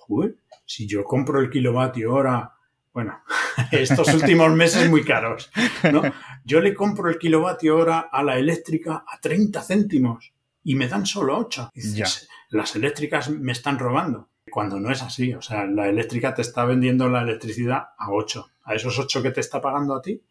si 0.65 0.87
yo 0.87 1.03
compro 1.03 1.39
el 1.39 1.49
kilovatio 1.49 2.13
hora, 2.13 2.53
bueno, 2.93 3.21
estos 3.71 4.13
últimos 4.13 4.51
meses 4.53 4.89
muy 4.89 5.03
caros, 5.03 5.51
¿no? 5.91 6.01
Yo 6.43 6.59
le 6.59 6.73
compro 6.73 7.09
el 7.09 7.17
kilovatio 7.17 7.77
hora 7.77 7.99
a 8.11 8.23
la 8.23 8.37
eléctrica 8.37 9.03
a 9.07 9.19
30 9.19 9.61
céntimos 9.61 10.33
y 10.63 10.75
me 10.75 10.87
dan 10.87 11.05
solo 11.05 11.37
8. 11.37 11.71
Dices, 11.73 12.27
las 12.49 12.75
eléctricas 12.75 13.29
me 13.29 13.51
están 13.51 13.79
robando. 13.79 14.29
Cuando 14.49 14.79
no 14.79 14.91
es 14.91 15.01
así, 15.01 15.33
o 15.33 15.41
sea, 15.41 15.65
la 15.65 15.87
eléctrica 15.87 16.33
te 16.33 16.41
está 16.41 16.65
vendiendo 16.65 17.07
la 17.09 17.21
electricidad 17.21 17.89
a 17.97 18.11
8. 18.11 18.45
A 18.63 18.75
esos 18.75 18.97
8 18.99 19.21
que 19.23 19.31
te 19.31 19.39
está 19.39 19.61
pagando 19.61 19.95
a 19.95 20.01
ti, 20.01 20.21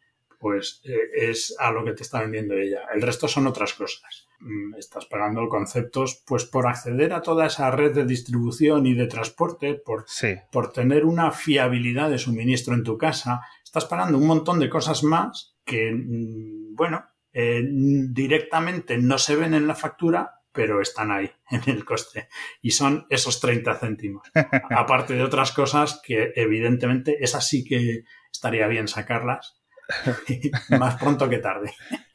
pues 0.41 0.81
eh, 0.85 1.29
es 1.29 1.55
a 1.59 1.71
lo 1.71 1.85
que 1.85 1.93
te 1.93 2.03
está 2.03 2.23
vendiendo 2.23 2.55
ella. 2.55 2.81
El 2.93 3.03
resto 3.03 3.29
son 3.29 3.47
otras 3.47 3.75
cosas. 3.75 4.27
Mm, 4.41 4.75
estás 4.79 5.05
pagando 5.05 5.47
conceptos, 5.49 6.25
pues 6.27 6.47
por 6.47 6.67
acceder 6.67 7.13
a 7.13 7.21
toda 7.21 7.47
esa 7.47 7.71
red 7.71 7.95
de 7.95 8.07
distribución 8.07 8.87
y 8.87 8.95
de 8.95 9.07
transporte, 9.07 9.75
por, 9.75 10.05
sí. 10.07 10.35
por 10.51 10.73
tener 10.73 11.05
una 11.05 11.31
fiabilidad 11.31 12.09
de 12.09 12.19
suministro 12.19 12.73
en 12.73 12.83
tu 12.83 12.97
casa, 12.97 13.43
estás 13.63 13.85
pagando 13.85 14.17
un 14.17 14.27
montón 14.27 14.59
de 14.59 14.71
cosas 14.71 15.05
más 15.05 15.59
que, 15.63 15.93
mm, 15.93 16.75
bueno, 16.75 17.05
eh, 17.35 17.63
directamente 17.63 18.97
no 18.97 19.19
se 19.19 19.37
ven 19.37 19.53
en 19.53 19.67
la 19.67 19.75
factura, 19.75 20.41
pero 20.53 20.81
están 20.81 21.11
ahí 21.11 21.31
en 21.51 21.63
el 21.67 21.85
coste. 21.85 22.29
Y 22.63 22.71
son 22.71 23.07
esos 23.11 23.41
30 23.41 23.75
céntimos. 23.75 24.27
Aparte 24.71 25.13
de 25.13 25.23
otras 25.23 25.53
cosas 25.53 26.01
que 26.03 26.33
evidentemente 26.35 27.23
esas 27.23 27.47
sí 27.47 27.63
que 27.63 28.05
estaría 28.33 28.67
bien 28.69 28.89
sacarlas 28.89 29.60
más 30.79 30.97
pronto 30.97 31.29
que 31.29 31.39
tarde. 31.39 31.73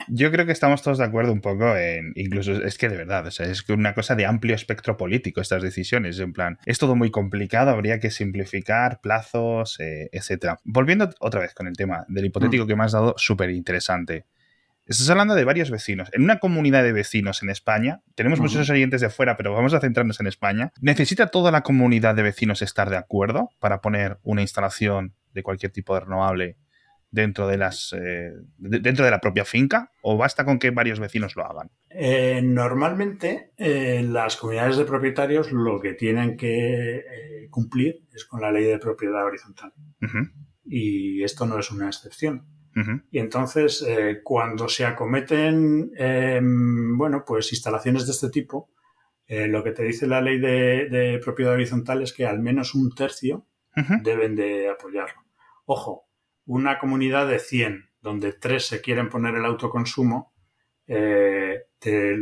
Yo 0.08 0.32
creo 0.32 0.46
que 0.46 0.52
estamos 0.52 0.82
todos 0.82 1.00
de 1.00 1.06
acuerdo 1.06 1.32
un 1.32 1.42
poco 1.42 1.76
en, 1.76 2.14
incluso 2.16 2.52
es 2.64 2.78
que 2.78 2.90
de 2.90 2.98
verdad, 2.98 3.26
o 3.28 3.32
sea, 3.32 3.48
es 3.48 3.68
una 3.70 3.94
cosa 3.94 4.16
de 4.16 4.26
amplio 4.26 4.54
espectro 4.56 4.98
político 4.98 5.42
estas 5.42 5.64
decisiones, 5.64 6.20
en 6.20 6.34
plan, 6.34 6.60
es 6.66 6.78
todo 6.78 6.96
muy 6.96 7.12
complicado, 7.12 7.72
habría 7.72 8.00
que 8.00 8.12
simplificar 8.12 9.02
plazos, 9.02 9.80
eh, 9.80 10.10
etcétera. 10.12 10.60
Volviendo 10.64 11.10
otra 11.20 11.42
vez 11.42 11.54
con 11.54 11.68
el 11.68 11.76
tema 11.76 12.06
del 12.08 12.26
hipotético 12.26 12.66
mm. 12.66 12.68
que 12.68 12.76
me 12.76 12.84
has 12.84 12.92
dado, 12.92 13.16
súper 13.18 13.50
interesante. 13.50 14.26
Estás 14.88 15.10
hablando 15.10 15.34
de 15.34 15.44
varios 15.44 15.72
vecinos. 15.72 16.10
En 16.14 16.22
una 16.22 16.38
comunidad 16.38 16.84
de 16.84 16.94
vecinos 16.94 17.42
en 17.42 17.50
España, 17.50 18.02
tenemos 18.14 18.38
uh 18.38 18.44
-huh. 18.44 18.46
muchos 18.46 18.70
oyentes 18.70 19.02
de 19.02 19.10
fuera, 19.10 19.36
pero 19.36 19.52
vamos 19.52 19.74
a 19.74 19.80
centrarnos 19.80 20.20
en 20.20 20.28
España. 20.28 20.72
¿Necesita 20.80 21.28
toda 21.28 21.50
la 21.50 21.62
comunidad 21.62 22.14
de 22.14 22.22
vecinos 22.22 22.62
estar 22.62 22.92
de 22.92 22.98
acuerdo 22.98 23.50
para 23.60 23.82
poner 23.82 24.20
una 24.22 24.42
instalación 24.42 25.16
de 25.34 25.42
cualquier 25.42 25.72
tipo 25.72 25.96
de 25.96 26.02
renovable 26.02 26.58
dentro 27.16 27.48
de 27.48 27.58
las 27.58 27.94
eh, 27.94 28.34
de, 28.58 28.80
dentro 28.80 29.06
de 29.06 29.12
la 29.12 29.20
propia 29.20 29.46
finca 29.46 29.92
o 30.04 30.18
basta 30.18 30.46
con 30.46 30.60
que 30.60 30.70
varios 30.70 31.00
vecinos 31.00 31.36
lo 31.36 31.46
hagan? 31.46 31.72
Eh, 31.90 32.42
normalmente 32.44 33.54
eh, 33.58 34.06
las 34.08 34.36
comunidades 34.36 34.78
de 34.78 34.86
propietarios 34.86 35.52
lo 35.52 35.80
que 35.80 35.94
tienen 35.94 36.38
que 36.38 37.48
cumplir 37.50 38.06
es 38.14 38.26
con 38.26 38.42
la 38.42 38.52
ley 38.52 38.66
de 38.66 38.78
propiedad 38.78 39.26
horizontal 39.26 39.72
uh 40.02 40.06
-huh. 40.06 40.32
y 40.66 41.24
esto 41.24 41.46
no 41.46 41.58
es 41.58 41.72
una 41.72 41.88
excepción. 41.88 42.46
Uh 42.76 42.80
-huh. 42.82 43.04
Y 43.10 43.20
entonces 43.20 43.86
cuando 44.24 44.68
se 44.68 44.86
acometen 44.86 45.92
bueno 46.98 47.24
pues 47.26 47.54
instalaciones 47.54 48.06
de 48.06 48.12
este 48.12 48.30
tipo 48.30 48.70
lo 49.28 49.64
que 49.64 49.72
te 49.72 49.84
dice 49.84 50.06
la 50.06 50.22
ley 50.22 50.38
de, 50.40 50.90
de, 50.90 51.20
propiedad 51.24 51.54
horizontal 51.54 52.02
es 52.02 52.12
que 52.14 52.26
al 52.26 52.40
menos 52.42 52.76
un 52.76 52.94
tercio 52.94 53.48
uh 53.78 53.82
-huh. 53.82 54.02
deben 54.04 54.36
de 54.36 54.70
apoyarlo. 54.70 55.22
Ojo, 55.66 56.05
una 56.46 56.80
comunidad 56.80 57.28
de 57.28 57.40
100, 57.40 57.90
donde 58.02 58.34
tres 58.34 58.68
se 58.68 58.82
quieren 58.82 59.10
poner 59.10 59.36
el 59.36 59.46
autoconsumo, 59.46 60.34
eh, 60.88 61.64
te, 61.80 62.18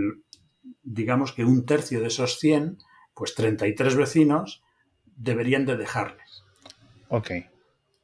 digamos 0.81 1.33
que 1.33 1.43
un 1.43 1.65
tercio 1.65 1.99
de 1.99 2.07
esos 2.07 2.39
100, 2.39 2.77
pues 3.13 3.35
33 3.35 3.95
vecinos, 3.95 4.63
deberían 5.15 5.65
de 5.65 5.77
dejarles. 5.77 6.43
Ok. 7.09 7.31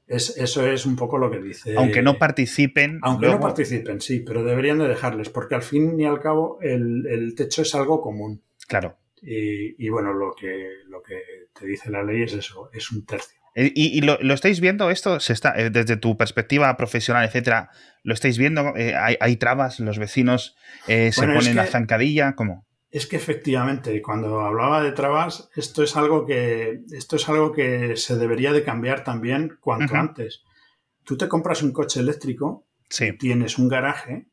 Es, 0.08 0.38
eso 0.38 0.66
es 0.66 0.86
un 0.86 0.96
poco 0.96 1.20
lo 1.20 1.30
que 1.30 1.40
dice. 1.40 1.76
Aunque 1.78 2.02
no 2.02 2.18
participen. 2.18 3.00
Aunque 3.04 3.28
luego... 3.28 3.40
no 3.40 3.46
participen, 3.46 4.02
sí, 4.02 4.22
pero 4.22 4.44
deberían 4.44 4.80
de 4.80 4.88
dejarles, 4.88 5.30
porque 5.30 5.56
al 5.56 5.62
fin 5.62 6.00
y 6.00 6.06
al 6.06 6.20
cabo 6.20 6.58
el, 6.62 7.06
el 7.08 7.36
techo 7.36 7.62
es 7.62 7.76
algo 7.76 8.02
común. 8.02 8.44
Claro. 8.68 8.98
Y, 9.22 9.86
y, 9.86 9.90
bueno, 9.90 10.14
lo 10.14 10.34
que, 10.34 10.70
lo 10.88 11.04
que 11.04 11.22
te 11.54 11.68
dice 11.68 11.92
la 11.92 12.04
ley 12.04 12.24
es 12.24 12.34
eso, 12.34 12.70
es 12.74 12.92
un 12.92 13.06
tercio. 13.06 13.39
Eh, 13.62 13.74
¿Y, 13.76 13.98
y 13.98 14.02
lo, 14.02 14.18
lo, 14.22 14.34
estáis 14.34 14.62
viendo 14.62 14.90
esto? 14.90 15.20
Se 15.20 15.34
está, 15.34 15.54
eh, 15.60 15.70
desde 15.70 15.98
tu 15.98 16.16
perspectiva 16.16 16.76
profesional, 16.78 17.26
etcétera, 17.26 17.72
¿lo 18.04 18.14
estáis 18.14 18.38
viendo? 18.38 18.74
Eh, 18.78 18.96
hay, 18.96 19.18
¿Hay, 19.20 19.36
trabas? 19.36 19.80
¿Los 19.82 20.00
vecinos 20.00 20.56
eh, 20.88 21.12
se 21.12 21.26
ponen 21.28 21.56
la 21.58 21.66
zancadilla? 21.66 22.36
¿Cómo? 22.36 22.66
Es 22.90 23.06
que 23.06 23.18
efectivamente, 23.18 24.02
cuando 24.02 24.40
hablaba 24.40 24.82
de 24.82 24.94
trabas, 24.94 25.50
esto 25.56 25.84
es 25.84 25.98
algo 25.98 26.26
que, 26.26 26.80
esto 26.94 27.18
es 27.18 27.28
algo 27.28 27.52
que 27.52 27.98
se 27.98 28.16
debería 28.18 28.54
de 28.54 28.64
cambiar 28.64 29.04
también 29.04 29.58
cuanto 29.60 29.94
uh 29.94 29.98
-huh. 29.98 30.00
antes. 30.00 30.42
tú 31.04 31.18
te 31.18 31.28
compras 31.28 31.62
un 31.62 31.72
coche 31.74 32.00
eléctrico, 32.00 32.66
Sí, 32.90 33.12
tienes 33.18 33.58
un 33.60 33.68
garaje 33.68 34.28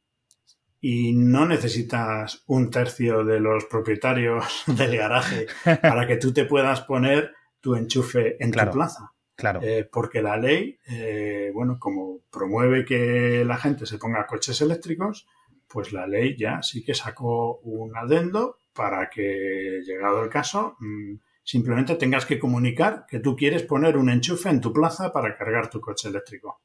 y 0.81 1.15
no 1.15 1.47
necesitas 1.47 2.45
un 2.47 2.71
tercio 2.71 3.25
de 3.25 3.41
los 3.41 3.65
propietarios 3.65 4.45
del 4.67 4.97
garaje 4.97 5.47
para 5.83 6.07
que 6.07 6.17
tú 6.17 6.33
te 6.33 6.45
puedas 6.45 6.81
poner 6.83 7.33
tu 7.61 7.75
enchufe 7.75 8.37
en 8.43 8.51
Claro. 8.53 8.71
tu 8.71 8.77
plaza. 8.79 9.11
Claro. 9.37 9.61
Eh, 9.63 9.89
porque 9.91 10.23
la 10.23 10.37
ley, 10.37 10.79
eh, 10.89 11.51
bueno, 11.55 11.79
como 11.79 12.21
promueve 12.31 12.85
que 12.85 13.45
la 13.45 13.57
gente 13.57 13.87
se 13.87 13.99
ponga 13.99 14.27
coches 14.27 14.61
eléctricos, 14.61 15.27
pues 15.69 15.93
la 15.93 16.07
ley 16.07 16.37
ya 16.37 16.63
sí 16.63 16.85
que 16.85 16.95
sacó 16.95 17.59
un 17.59 17.97
adendo 17.97 18.57
para 18.73 19.09
que, 19.09 19.81
llegado 19.85 20.23
el 20.23 20.29
caso, 20.31 20.77
mm, 20.81 21.15
simplemente 21.43 21.95
tengas 21.97 22.27
que 22.27 22.39
comunicar 22.39 23.05
que 23.09 23.21
tú 23.21 23.37
quieres 23.37 23.63
poner 23.63 23.97
un 23.97 24.11
enchufe 24.11 24.49
en 24.49 24.61
tu 24.61 24.73
plaza 24.73 25.13
para 25.13 25.37
cargar 25.37 25.71
tu 25.71 25.81
coche 25.81 26.09
eléctrico. 26.09 26.61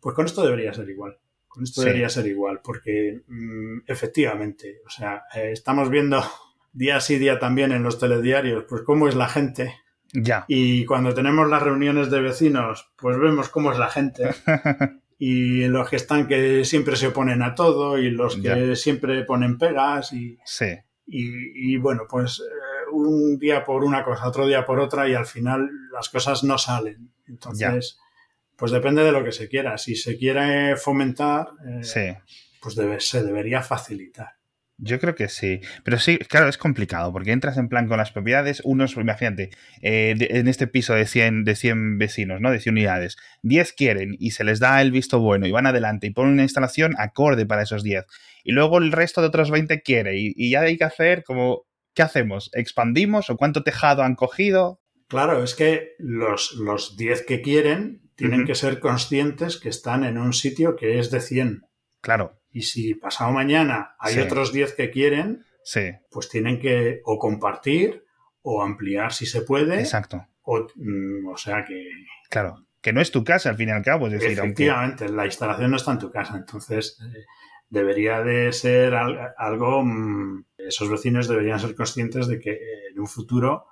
Pues 0.00 0.14
con 0.14 0.24
esto 0.26 0.42
debería 0.44 0.72
ser 0.72 0.88
igual. 0.88 1.18
Con 1.48 1.64
esto 1.64 1.80
Sí. 1.80 1.86
debería 1.86 2.08
ser 2.08 2.26
igual, 2.26 2.60
porque 2.62 3.22
mm, 3.26 3.80
efectivamente, 3.86 4.80
o 4.86 4.90
sea, 4.90 5.22
eh, 5.34 5.50
estamos 5.52 5.90
viendo 5.90 6.20
día 6.72 7.00
sí 7.00 7.18
día 7.18 7.38
también 7.38 7.72
en 7.72 7.82
los 7.82 7.98
telediarios, 7.98 8.64
pues 8.68 8.82
cómo 8.82 9.08
es 9.08 9.14
la 9.16 9.28
gente. 9.28 9.74
Ya. 10.12 10.44
Y 10.48 10.84
cuando 10.86 11.12
tenemos 11.14 11.48
las 11.48 11.62
reuniones 11.62 12.10
de 12.10 12.20
vecinos, 12.20 12.90
pues 12.96 13.18
vemos 13.18 13.48
cómo 13.48 13.72
es 13.72 13.78
la 13.78 13.88
gente. 13.88 14.30
Y 15.20 15.64
los 15.66 15.90
que 15.90 15.96
están 15.96 16.28
que 16.28 16.64
siempre 16.64 16.94
se 16.94 17.08
oponen 17.08 17.42
a 17.42 17.56
todo 17.56 17.98
y 17.98 18.08
los 18.08 18.36
que 18.36 18.76
siempre 18.76 19.24
ponen 19.24 19.58
pegas 19.58 20.12
y, 20.12 20.38
Sí. 20.44 20.66
y, 21.08 21.72
y, 21.72 21.76
bueno, 21.76 22.02
pues 22.08 22.38
eh, 22.38 22.90
un 22.92 23.36
día 23.36 23.64
por 23.64 23.82
una 23.82 24.04
cosa, 24.04 24.28
otro 24.28 24.46
día 24.46 24.64
por 24.64 24.78
otra 24.78 25.08
y 25.08 25.14
al 25.14 25.26
final 25.26 25.68
las 25.92 26.08
cosas 26.08 26.44
no 26.44 26.56
salen. 26.56 27.10
Entonces, 27.26 27.98
pues 28.54 28.70
depende 28.70 29.02
de 29.02 29.10
lo 29.10 29.24
que 29.24 29.32
se 29.32 29.48
quiera. 29.48 29.76
Si 29.76 29.96
se 29.96 30.16
quiere 30.16 30.76
fomentar, 30.76 31.48
eh, 31.66 31.82
Sí. 31.82 32.14
pues 32.62 32.76
debe, 32.76 33.00
se 33.00 33.24
debería 33.24 33.60
facilitar. 33.60 34.36
Yo 34.80 35.00
creo 35.00 35.16
que 35.16 35.28
sí. 35.28 35.60
Pero 35.82 35.98
sí, 35.98 36.18
claro, 36.18 36.48
es 36.48 36.56
complicado 36.56 37.12
porque 37.12 37.32
entras 37.32 37.56
en 37.58 37.68
plan 37.68 37.88
con 37.88 37.98
las 37.98 38.12
propiedades. 38.12 38.62
Unos, 38.64 38.96
imagínate, 38.96 39.50
eh, 39.82 40.14
de- 40.16 40.38
en 40.38 40.46
este 40.46 40.68
piso 40.68 40.94
de 40.94 41.04
100, 41.06 41.42
de 41.44 41.56
100 41.56 41.98
vecinos, 41.98 42.40
¿no? 42.40 42.52
De 42.52 42.60
100 42.60 42.74
unidades. 42.74 43.16
10 43.42 43.72
quieren 43.72 44.14
y 44.20 44.30
se 44.30 44.44
les 44.44 44.60
da 44.60 44.80
el 44.80 44.92
visto 44.92 45.18
bueno 45.18 45.46
y 45.48 45.50
van 45.50 45.66
adelante 45.66 46.06
y 46.06 46.10
ponen 46.10 46.34
una 46.34 46.44
instalación 46.44 46.94
acorde 46.96 47.44
para 47.44 47.62
esos 47.62 47.82
10. 47.82 48.04
Y 48.44 48.52
luego 48.52 48.78
el 48.78 48.92
resto 48.92 49.20
de 49.20 49.26
otros 49.26 49.50
20 49.50 49.82
quiere 49.82 50.16
y, 50.16 50.32
y 50.36 50.50
ya 50.50 50.60
hay 50.60 50.78
que 50.78 50.84
hacer 50.84 51.24
como, 51.24 51.66
¿qué 51.92 52.02
hacemos? 52.02 52.48
¿Expandimos 52.54 53.30
o 53.30 53.36
cuánto 53.36 53.64
tejado 53.64 54.04
han 54.04 54.14
cogido? 54.14 54.80
Claro, 55.08 55.42
es 55.42 55.56
que 55.56 55.94
los, 55.98 56.52
los 56.54 56.96
10 56.96 57.24
que 57.26 57.40
quieren 57.42 58.02
tienen 58.14 58.44
que 58.46 58.54
ser 58.54 58.78
conscientes 58.78 59.58
que 59.58 59.70
están 59.70 60.04
en 60.04 60.18
un 60.18 60.32
sitio 60.32 60.76
que 60.76 60.98
es 61.00 61.10
de 61.10 61.20
100. 61.20 61.62
Claro, 62.00 62.37
Y 62.50 62.62
si 62.62 62.94
pasado 62.94 63.30
mañana 63.32 63.94
hay 63.98 64.14
Sí. 64.14 64.20
otros 64.20 64.52
10 64.52 64.74
que 64.74 64.90
quieren, 64.90 65.44
sí, 65.62 65.90
pues 66.10 66.28
tienen 66.28 66.58
que 66.60 67.00
o 67.04 67.18
compartir 67.18 68.04
o 68.42 68.62
ampliar 68.62 69.12
si 69.12 69.26
se 69.26 69.42
puede. 69.42 69.80
exacto. 69.80 70.26
O, 70.42 70.66
mm, 70.76 71.26
o 71.28 71.36
sea 71.36 71.64
que 71.64 71.88
Claro. 72.30 72.64
Que 72.80 72.92
no 72.92 73.00
es 73.00 73.10
tu 73.10 73.24
casa 73.24 73.50
al 73.50 73.56
fin 73.56 73.68
y 73.70 73.72
al 73.72 73.82
cabo, 73.82 74.06
es 74.06 74.12
decir, 74.14 74.38
aunque... 74.38 74.62
efectivamente 74.64 75.08
la 75.08 75.26
instalación 75.26 75.70
no 75.72 75.76
está 75.76 75.92
en 75.92 75.98
tu 75.98 76.10
casa. 76.10 76.36
Entonces 76.36 76.98
eh, 77.02 77.24
debería 77.68 78.22
de 78.22 78.52
ser 78.52 78.94
al- 78.94 79.34
algo... 79.36 79.82
mm, 79.84 80.44
esos 80.58 80.88
vecinos 80.88 81.28
deberían 81.28 81.58
ser 81.60 81.74
conscientes 81.74 82.28
de 82.28 82.38
que 82.38 82.52
eh, 82.52 82.58
en 82.92 83.00
un 83.00 83.06
futuro 83.08 83.66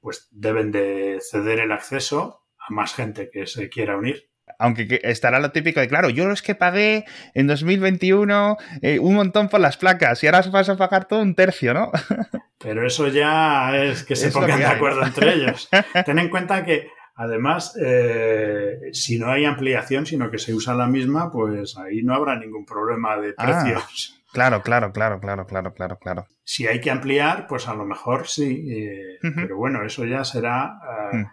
pues 0.00 0.28
deben 0.30 0.70
de 0.72 1.18
ceder 1.20 1.58
el 1.60 1.72
acceso 1.72 2.46
a 2.58 2.72
más 2.72 2.94
gente 2.94 3.28
que 3.30 3.46
se 3.46 3.68
quiera 3.68 3.96
unir. 3.96 4.30
Aunque 4.58 4.88
que- 4.88 5.00
estará 5.02 5.38
lo 5.40 5.50
típico 5.52 5.80
de, 5.80 5.88
claro, 5.88 6.08
yo 6.10 6.30
es 6.30 6.42
que 6.42 6.54
pagué 6.54 7.04
en 7.34 7.46
2021 7.46 8.56
eh, 8.82 8.98
un 8.98 9.14
montón 9.14 9.48
por 9.48 9.60
las 9.60 9.76
placas 9.76 10.22
y 10.22 10.26
ahora 10.26 10.42
vas 10.50 10.68
a 10.68 10.76
pagar 10.76 11.06
todo 11.06 11.20
un 11.20 11.34
tercio, 11.34 11.74
¿no? 11.74 11.90
Pero 12.58 12.86
eso 12.86 13.08
ya 13.08 13.76
es 13.76 14.02
que 14.04 14.16
se 14.16 14.28
Es 14.28 14.34
pongan 14.34 14.52
que 14.58 14.64
de 14.64 14.66
acuerdo 14.66 15.02
entre 15.04 15.34
ellos. 15.34 15.68
Ten 16.06 16.18
en 16.18 16.30
cuenta 16.30 16.64
que, 16.64 16.88
además, 17.14 17.76
eh, 17.84 18.78
si 18.92 19.18
no 19.18 19.30
hay 19.30 19.44
ampliación, 19.44 20.06
sino 20.06 20.30
que 20.30 20.38
se 20.38 20.54
usa 20.54 20.74
la 20.74 20.86
misma, 20.86 21.30
pues 21.30 21.76
ahí 21.76 22.02
no 22.02 22.14
habrá 22.14 22.36
ningún 22.38 22.64
problema 22.64 23.16
de 23.18 23.34
Ah. 23.36 23.44
precios. 23.62 24.12
Claro, 24.32 24.62
claro, 24.62 24.92
claro, 24.92 25.18
claro, 25.20 25.46
claro, 25.46 25.72
claro, 25.72 25.98
claro. 25.98 26.26
Si 26.44 26.66
hay 26.66 26.80
que 26.80 26.90
ampliar, 26.90 27.46
pues 27.46 27.68
a 27.68 27.74
lo 27.74 27.84
mejor 27.86 28.26
sí. 28.28 28.66
eh. 28.70 29.18
Pero 29.34 29.56
bueno, 29.56 29.82
eso 29.84 30.04
ya 30.04 30.24
será 30.24 30.78
eh, 31.12 31.16
Mm. 31.18 31.26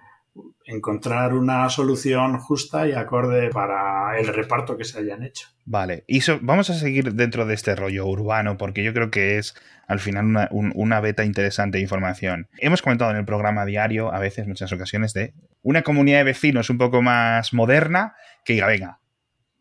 Encontrar 0.65 1.33
una 1.33 1.69
solución 1.69 2.37
justa 2.39 2.87
y 2.87 2.93
acorde 2.93 3.49
para 3.49 4.17
el 4.17 4.27
reparto 4.27 4.77
que 4.77 4.85
se 4.85 4.99
hayan 4.99 5.23
hecho. 5.23 5.47
Vale, 5.65 6.03
y 6.07 6.21
so- 6.21 6.39
vamos 6.41 6.69
a 6.69 6.73
seguir 6.73 7.13
dentro 7.13 7.45
de 7.45 7.53
este 7.53 7.75
rollo 7.75 8.05
urbano 8.07 8.57
porque 8.57 8.83
yo 8.83 8.93
creo 8.93 9.11
que 9.11 9.37
es 9.37 9.55
al 9.87 9.99
final 9.99 10.25
una, 10.25 10.47
un- 10.51 10.71
una 10.75 10.99
beta 11.01 11.25
interesante 11.25 11.77
de 11.77 11.81
información. 11.83 12.47
Hemos 12.57 12.81
comentado 12.81 13.11
en 13.11 13.17
el 13.17 13.25
programa 13.25 13.65
diario, 13.65 14.13
a 14.13 14.19
veces, 14.19 14.47
muchas 14.47 14.71
ocasiones, 14.71 15.13
de 15.13 15.33
una 15.61 15.81
comunidad 15.83 16.19
de 16.19 16.23
vecinos 16.25 16.69
un 16.69 16.77
poco 16.77 17.01
más 17.01 17.53
moderna 17.53 18.15
que 18.45 18.53
diga, 18.53 18.67
venga, 18.67 18.99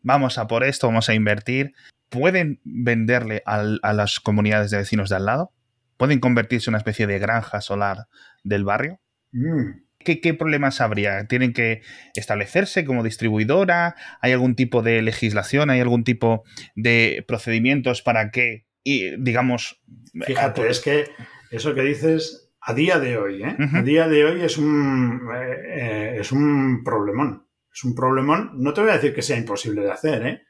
vamos 0.01 0.37
a 0.37 0.47
por 0.47 0.63
esto, 0.63 0.87
vamos 0.87 1.09
a 1.09 1.13
invertir. 1.13 1.73
¿Pueden 2.09 2.59
venderle 2.63 3.41
al- 3.45 3.79
a 3.83 3.91
las 3.93 4.19
comunidades 4.19 4.71
de 4.71 4.77
vecinos 4.77 5.09
de 5.09 5.15
al 5.17 5.25
lado? 5.25 5.51
¿Pueden 5.97 6.19
convertirse 6.19 6.69
en 6.69 6.73
una 6.73 6.77
especie 6.79 7.07
de 7.07 7.19
granja 7.19 7.59
solar 7.61 8.07
del 8.43 8.63
barrio? 8.63 8.99
Mm. 9.31 9.81
¿Qué, 10.03 10.21
qué 10.21 10.33
problemas 10.33 10.81
habría? 10.81 11.27
¿Tienen 11.27 11.53
que 11.53 11.81
establecerse 12.15 12.85
como 12.85 13.03
distribuidora? 13.03 13.95
¿Hay 14.21 14.31
algún 14.31 14.55
tipo 14.55 14.81
de 14.81 15.01
legislación? 15.01 15.69
¿Hay 15.69 15.79
algún 15.79 16.03
tipo 16.03 16.43
de 16.75 17.23
procedimientos 17.27 18.01
para 18.01 18.31
que, 18.31 18.65
y, 18.83 19.15
digamos... 19.21 19.81
Fíjate, 20.25 20.67
es 20.69 20.79
que 20.79 21.05
eso 21.51 21.73
que 21.73 21.81
dices 21.81 22.51
a 22.61 22.73
día 22.73 22.99
de 22.99 23.17
hoy, 23.17 23.43
¿eh? 23.43 23.55
A 23.73 23.81
día 23.81 24.07
de 24.07 24.23
hoy 24.23 24.41
es 24.41 24.57
un, 24.57 25.21
eh, 25.35 25.55
eh, 25.67 26.17
es 26.19 26.31
un 26.31 26.83
problemón. 26.83 27.47
Es 27.73 27.83
un 27.83 27.95
problemón. 27.95 28.51
No 28.55 28.73
te 28.73 28.81
voy 28.81 28.91
a 28.91 28.95
decir 28.95 29.13
que 29.13 29.21
sea 29.21 29.37
imposible 29.37 29.81
de 29.81 29.91
hacer, 29.91 30.25
¿eh? 30.25 30.41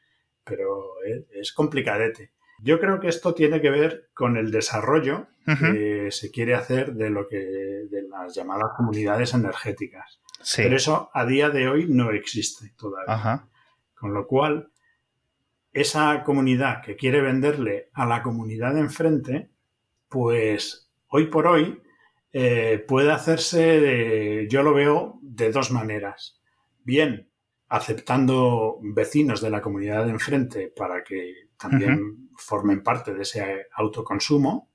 Pero 0.43 1.01
es, 1.05 1.23
es 1.31 1.53
complicadete. 1.53 2.32
Yo 2.63 2.79
creo 2.79 2.99
que 2.99 3.09
esto 3.09 3.33
tiene 3.33 3.59
que 3.61 3.69
ver 3.69 4.09
con 4.13 4.37
el 4.37 4.49
desarrollo 4.51 5.27
que 5.45 6.07
se 6.11 6.31
quiere 6.31 6.55
hacer 6.55 6.93
de 6.93 7.09
lo 7.09 7.27
que 7.27 7.37
de 7.37 8.03
las 8.09 8.33
llamadas 8.33 8.71
comunidades 8.77 9.33
energéticas. 9.33 10.19
sí. 10.41 10.61
Pero 10.63 10.77
eso 10.77 11.09
a 11.13 11.25
día 11.25 11.49
de 11.49 11.67
hoy 11.67 11.85
no 11.89 12.11
existe 12.11 12.71
todavía. 12.77 13.13
Ajá. 13.13 13.47
Con 13.95 14.13
lo 14.13 14.25
cual, 14.25 14.69
esa 15.73 16.23
comunidad 16.23 16.81
que 16.83 16.95
quiere 16.95 17.21
venderle 17.21 17.89
a 17.93 18.05
la 18.05 18.21
comunidad 18.23 18.73
de 18.73 18.79
enfrente, 18.81 19.49
pues 20.09 20.89
hoy 21.07 21.25
por 21.27 21.47
hoy 21.47 21.81
eh, 22.31 22.83
puede 22.87 23.11
hacerse, 23.11 23.79
de- 23.81 24.47
yo 24.49 24.63
lo 24.63 24.73
veo 24.73 25.19
de 25.21 25.51
dos 25.51 25.71
maneras. 25.71 26.39
Bien, 26.83 27.27
aceptando 27.67 28.77
vecinos 28.81 29.41
de 29.41 29.49
la 29.49 29.61
comunidad 29.61 30.05
de 30.05 30.11
enfrente 30.11 30.71
para 30.75 31.03
que 31.03 31.42
también 31.69 32.29
formen 32.37 32.83
parte 32.83 33.13
de 33.13 33.21
ese 33.21 33.67
autoconsumo, 33.75 34.69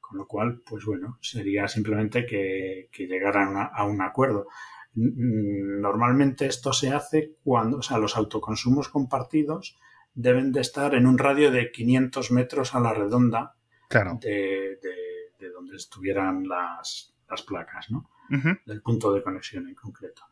con 0.00 0.18
lo 0.18 0.26
cual, 0.26 0.62
pues 0.64 0.84
bueno, 0.84 1.18
sería 1.20 1.68
simplemente 1.68 2.24
que, 2.26 2.88
que 2.92 3.06
llegaran 3.06 3.56
a, 3.56 3.64
a 3.66 3.84
un 3.84 4.00
acuerdo. 4.02 4.46
Normalmente 4.94 6.46
esto 6.46 6.72
se 6.72 6.92
hace 6.92 7.36
cuando, 7.42 7.78
o 7.78 7.82
sea, 7.82 7.98
los 7.98 8.16
autoconsumos 8.16 8.88
compartidos 8.88 9.76
deben 10.14 10.52
de 10.52 10.60
estar 10.60 10.94
en 10.94 11.06
un 11.06 11.18
radio 11.18 11.50
de 11.50 11.70
500 11.70 12.30
metros 12.32 12.74
a 12.74 12.80
la 12.80 12.92
redonda 12.92 13.54
Claro. 13.88 14.18
de, 14.20 14.78
de- 14.82 15.12
de 15.38 15.50
donde 15.50 15.76
estuvieran 15.76 16.46
las, 16.46 17.14
las 17.28 17.42
placas, 17.42 17.90
¿no? 17.90 18.08
Del 18.64 18.80
punto 18.80 19.12
de 19.12 19.22
conexión 19.22 19.68
en 19.68 19.74
concreto. 19.74 20.22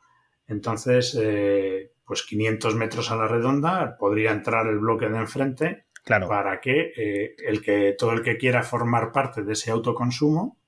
Entonces, 0.46 1.18
eh, 1.20 1.92
pues 2.10 2.24
500 2.24 2.74
metros 2.74 3.12
a 3.12 3.14
la 3.16 3.28
redonda 3.28 3.96
podría 3.96 4.32
entrar 4.32 4.66
el 4.66 4.80
bloque 4.80 5.08
de 5.08 5.16
enfrente 5.16 5.86
Claro. 6.02 6.26
para 6.28 6.60
que, 6.60 6.92
eh, 6.96 7.36
el 7.46 7.62
que 7.62 7.94
todo 7.96 8.10
el 8.10 8.22
que 8.24 8.36
quiera 8.36 8.64
formar 8.64 9.12
parte 9.12 9.44
de 9.44 9.52
ese 9.52 9.70
autoconsumo, 9.70 10.58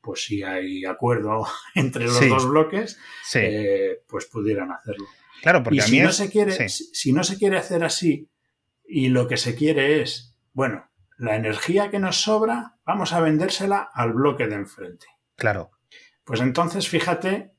pues 0.00 0.22
si 0.24 0.44
hay 0.44 0.84
acuerdo 0.84 1.48
entre 1.74 2.04
los 2.04 2.16
Sí. 2.18 2.28
dos 2.28 2.48
bloques, 2.48 2.96
Sí. 3.24 3.40
eh, 3.42 4.02
pues 4.06 4.26
pudieran 4.26 4.70
hacerlo. 4.70 5.04
claro, 5.42 5.64
porque 5.64 5.78
Y 5.78 5.80
a 5.80 5.84
mí 5.86 5.90
si 5.90 6.00
no, 6.00 6.12
se 6.12 6.30
quiere, 6.30 6.52
sí. 6.52 6.68
si, 6.68 6.84
si 6.94 7.12
no 7.12 7.24
se 7.24 7.38
quiere 7.38 7.56
hacer 7.58 7.82
así 7.82 8.30
y 8.86 9.08
lo 9.08 9.26
que 9.26 9.36
se 9.36 9.56
quiere 9.56 10.00
es, 10.00 10.38
bueno, 10.52 10.88
la 11.18 11.34
energía 11.34 11.90
que 11.90 11.98
nos 11.98 12.20
sobra, 12.22 12.76
vamos 12.86 13.12
a 13.12 13.20
vendérsela 13.20 13.90
al 13.92 14.12
bloque 14.12 14.46
de 14.46 14.54
enfrente. 14.54 15.06
Claro. 15.34 15.72
Pues 16.22 16.40
entonces 16.40 16.88
fíjate 16.88 17.50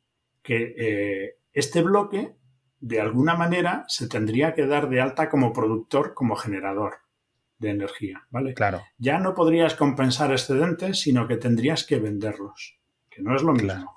que 0.41 0.73
eh, 0.77 1.37
este 1.51 1.81
bloque, 1.81 2.33
de 2.79 3.01
alguna 3.01 3.35
manera, 3.35 3.85
se 3.87 4.07
tendría 4.07 4.53
que 4.53 4.67
dar 4.67 4.89
de 4.89 5.01
alta 5.01 5.29
como 5.29 5.53
productor, 5.53 6.13
como 6.13 6.35
generador 6.35 6.95
de 7.57 7.69
energía, 7.69 8.27
¿vale? 8.29 8.53
Claro. 8.53 8.83
Ya 8.97 9.19
no 9.19 9.33
podrías 9.33 9.75
compensar 9.75 10.31
excedentes, 10.31 10.99
sino 10.99 11.27
que 11.27 11.37
tendrías 11.37 11.85
que 11.85 11.99
venderlos, 11.99 12.77
que 13.09 13.21
no 13.21 13.35
es 13.35 13.43
lo 13.43 13.53
mismo. 13.53 13.69
Claro. 13.69 13.91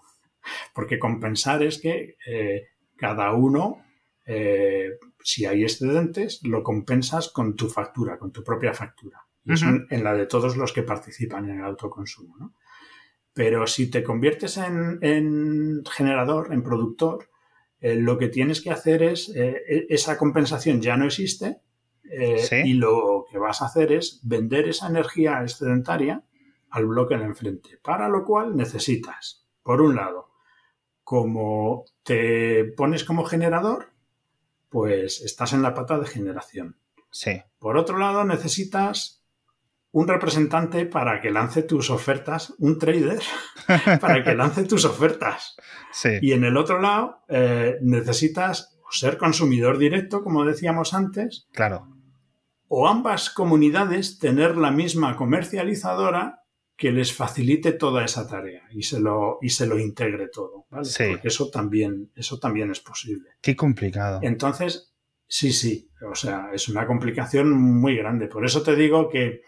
Porque 0.73 0.99
compensar 0.99 1.63
es 1.63 1.81
que 1.81 2.17
eh, 2.27 2.69
cada 2.97 3.33
uno 3.33 3.83
eh, 4.31 4.99
si 5.21 5.47
hay 5.47 5.63
excedentes, 5.63 6.41
lo 6.45 6.63
compensas 6.63 7.31
con 7.31 7.57
tu 7.57 7.69
factura, 7.69 8.19
con 8.19 8.31
tu 8.31 8.45
propia 8.45 8.75
factura. 8.75 9.25
Y 9.43 9.53
en, 9.63 10.05
la 10.05 10.13
de 10.13 10.27
todos 10.27 10.59
los 10.59 10.75
que 10.75 10.83
participan 10.83 11.49
en 11.49 11.61
el 11.61 11.65
autoconsumo. 11.65 12.37
¿no? 12.37 12.55
Pero 13.33 13.67
si 13.67 13.91
te 13.91 14.03
conviertes 14.03 14.59
en, 14.59 15.83
generador, 15.91 16.53
en 16.53 16.63
productor, 16.63 17.31
eh, 17.81 17.95
lo 17.95 18.19
que 18.19 18.29
tienes 18.29 18.61
que 18.61 18.71
hacer 18.71 19.03
es, 19.03 19.29
eh, 19.31 19.63
e, 19.69 19.87
esa 19.91 20.19
compensación 20.19 20.81
ya 20.81 20.97
no 20.97 21.07
existe 21.07 21.61
y 22.65 22.73
lo 22.73 23.27
que 23.31 23.37
vas 23.37 23.61
a 23.61 23.67
hacer 23.67 23.93
es 23.93 24.21
vender 24.23 24.67
esa 24.67 24.89
energía 24.89 25.43
excedentaria 25.43 26.25
al 26.71 26.87
bloque 26.87 27.19
de 27.19 27.25
enfrente, 27.25 27.79
para 27.83 28.09
lo 28.09 28.25
cual 28.25 28.57
necesitas, 28.57 29.47
por 29.63 29.83
un 29.83 29.97
lado, 29.97 30.31
como 31.05 31.85
te 32.03 32.65
pones 32.65 33.05
como 33.05 33.25
generador, 33.25 33.93
pues 34.69 35.21
estás 35.21 35.53
en 35.53 35.63
la 35.63 35.75
pata 35.75 35.99
de 35.99 36.07
generación. 36.07 36.77
Sí. 37.11 37.43
Por 37.59 37.77
otro 37.77 37.99
lado, 37.99 38.25
necesitas 38.25 39.18
un 39.99 40.07
representante 40.07 40.87
para 40.87 41.21
que 41.21 41.33
lance 41.33 41.65
tus 41.65 41.91
ofertas, 41.91 42.55
un 42.59 42.79
trader 42.79 43.21
para 44.01 44.23
que 44.23 44.33
lance 44.37 44.63
tus 44.63 44.85
ofertas. 44.85 45.57
Sí. 45.91 46.11
Y 46.23 46.33
en 46.33 46.45
el 46.45 46.57
otro 46.57 46.81
lado, 46.81 47.25
eh, 47.29 47.79
necesitas 47.83 48.79
ser 48.93 49.19
consumidor 49.19 49.77
directo, 49.77 50.23
como 50.23 50.45
decíamos 50.45 50.95
antes. 50.95 51.49
Claro. 51.53 51.89
O 52.69 52.87
ambas 52.87 53.29
comunidades 53.31 54.21
tener 54.21 54.57
la 54.57 54.71
misma 54.71 55.17
comercializadora 55.17 56.45
que 56.77 56.93
les 56.93 57.13
facilite 57.13 57.73
toda 57.73 58.05
esa 58.05 58.29
tarea 58.29 58.63
y 58.71 58.85
se 58.85 59.01
lo, 59.01 59.39
y 59.43 59.51
se 59.51 59.67
lo 59.67 59.81
integre 59.81 60.29
todo. 60.33 60.67
¿vale? 60.71 60.89
Porque 61.11 61.27
eso 61.27 61.51
también, 61.51 62.13
eso 62.15 62.39
también 62.39 62.71
es 62.71 62.79
posible. 62.79 63.31
Qué 63.41 63.57
complicado. 63.57 64.21
Entonces, 64.23 64.95
sí, 65.27 65.53
sí, 65.53 65.91
o 66.09 66.15
sea, 66.15 66.51
es 66.53 66.69
una 66.69 66.87
complicación 66.87 67.51
muy 67.51 67.97
grande. 67.97 68.29
Por 68.29 68.45
eso 68.45 68.63
te 68.63 68.77
digo 68.77 69.09
que 69.09 69.41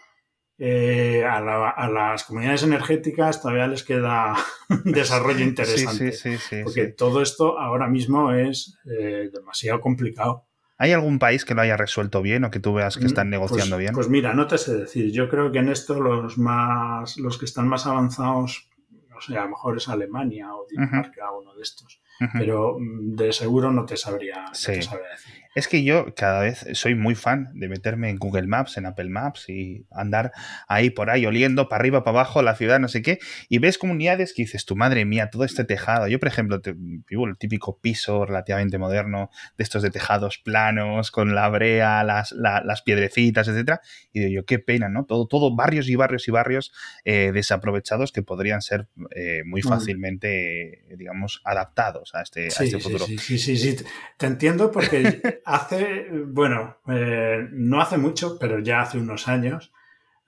eh, 0.63 1.25
a, 1.25 1.89
las 1.89 2.23
comunidades 2.23 2.61
energéticas 2.61 3.41
todavía 3.41 3.65
les 3.65 3.83
queda 3.83 4.35
desarrollo 4.85 5.43
interesante. 5.43 6.11
Sí, 6.11 6.37
sí, 6.37 6.37
sí, 6.37 6.61
porque 6.63 6.85
todo 6.85 7.23
esto 7.23 7.57
ahora 7.57 7.87
mismo 7.87 8.31
es 8.31 8.77
eh, 8.85 9.31
demasiado 9.33 9.81
complicado. 9.81 10.45
¿Hay 10.77 10.91
algún 10.91 11.17
país 11.17 11.45
que 11.45 11.55
lo 11.55 11.61
haya 11.61 11.77
resuelto 11.77 12.21
bien 12.21 12.43
o 12.43 12.51
que 12.51 12.59
tú 12.59 12.75
veas 12.75 12.97
que 12.97 13.07
están 13.07 13.29
mm, 13.29 13.31
negociando 13.31 13.75
pues, 13.77 13.79
bien? 13.79 13.93
Pues 13.95 14.09
mira, 14.09 14.35
no 14.35 14.45
te 14.45 14.59
sé 14.59 14.75
decir. 14.77 15.11
Yo 15.11 15.29
creo 15.29 15.51
que 15.51 15.57
en 15.57 15.69
esto 15.69 15.99
los 15.99 16.37
más, 16.37 17.17
los 17.17 17.39
que 17.39 17.45
están 17.45 17.67
más 17.67 17.87
avanzados, 17.87 18.69
no 19.09 19.19
sé, 19.19 19.35
a 19.35 19.45
lo 19.45 19.49
mejor 19.49 19.77
es 19.77 19.89
Alemania 19.89 20.53
o 20.53 20.67
Dinamarca, 20.69 21.31
uno 21.31 21.55
de 21.55 21.63
estos. 21.63 22.03
Pero 22.33 22.77
mm, 22.79 23.15
de 23.15 23.33
seguro 23.33 23.71
no 23.71 23.83
te 23.83 23.97
sabría, 23.97 24.43
no 24.43 24.51
te 24.51 24.81
sabría 24.83 25.09
decir. 25.09 25.40
Es 25.53 25.67
que 25.67 25.83
yo 25.83 26.13
cada 26.15 26.39
vez 26.41 26.65
soy 26.73 26.95
muy 26.95 27.13
fan 27.15 27.49
de 27.53 27.67
meterme 27.67 28.09
en 28.09 28.17
Google 28.17 28.47
Maps, 28.47 28.77
en 28.77 28.85
Apple 28.85 29.09
Maps 29.09 29.49
y 29.49 29.85
andar 29.91 30.31
ahí 30.67 30.89
por 30.89 31.09
ahí 31.09 31.25
oliendo 31.25 31.67
para 31.67 31.81
arriba, 31.81 32.03
para 32.03 32.19
abajo, 32.19 32.41
la 32.41 32.55
ciudad, 32.55 32.79
no 32.79 32.87
sé 32.87 33.01
qué, 33.01 33.19
y 33.49 33.59
ves 33.59 33.77
comunidades 33.77 34.33
que 34.33 34.43
dices, 34.43 34.65
tu 34.65 34.77
madre 34.77 35.03
mía, 35.03 35.29
todo 35.29 35.43
este 35.43 35.65
tejado. 35.65 36.07
Yo, 36.07 36.19
por 36.19 36.29
ejemplo, 36.29 36.61
vivo 37.09 37.27
el 37.27 37.37
típico 37.37 37.79
piso 37.79 38.25
relativamente 38.25 38.77
moderno 38.77 39.29
de 39.57 39.63
estos 39.63 39.83
de 39.83 39.89
tejados 39.89 40.37
planos, 40.37 41.11
con 41.11 41.35
la 41.35 41.49
brea, 41.49 42.03
las, 42.03 42.31
las 42.31 42.81
piedrecitas, 42.81 43.47
etcétera, 43.47 43.81
y 44.13 44.21
digo 44.21 44.41
yo, 44.41 44.45
qué 44.45 44.59
pena, 44.59 44.87
¿no? 44.87 45.05
Todo, 45.05 45.27
todo 45.27 45.53
barrios 45.53 45.89
y 45.89 45.95
barrios 45.95 46.27
y 46.27 46.31
barrios 46.31 46.71
eh, 47.03 47.31
desaprovechados 47.33 48.13
que 48.13 48.23
podrían 48.23 48.61
ser 48.61 48.87
eh, 49.15 49.41
muy 49.45 49.61
mm. 49.61 49.67
fácilmente, 49.67 50.85
digamos, 50.97 51.41
adaptados 51.43 52.15
a 52.15 52.21
este, 52.21 52.45
a 52.45 52.63
este 52.63 52.79
futuro. 52.79 53.05
Sí, 53.05 53.17
sí, 53.17 53.37
sí, 53.37 53.57
sí, 53.57 53.75
te 54.17 54.25
entiendo 54.27 54.71
porque 54.71 55.21
hace, 55.45 56.07
bueno, 56.25 56.77
eh, 56.87 57.47
no 57.51 57.81
hace 57.81 57.97
mucho, 57.97 58.37
pero 58.39 58.59
ya 58.59 58.81
hace 58.81 58.97
unos 58.97 59.27
años, 59.27 59.71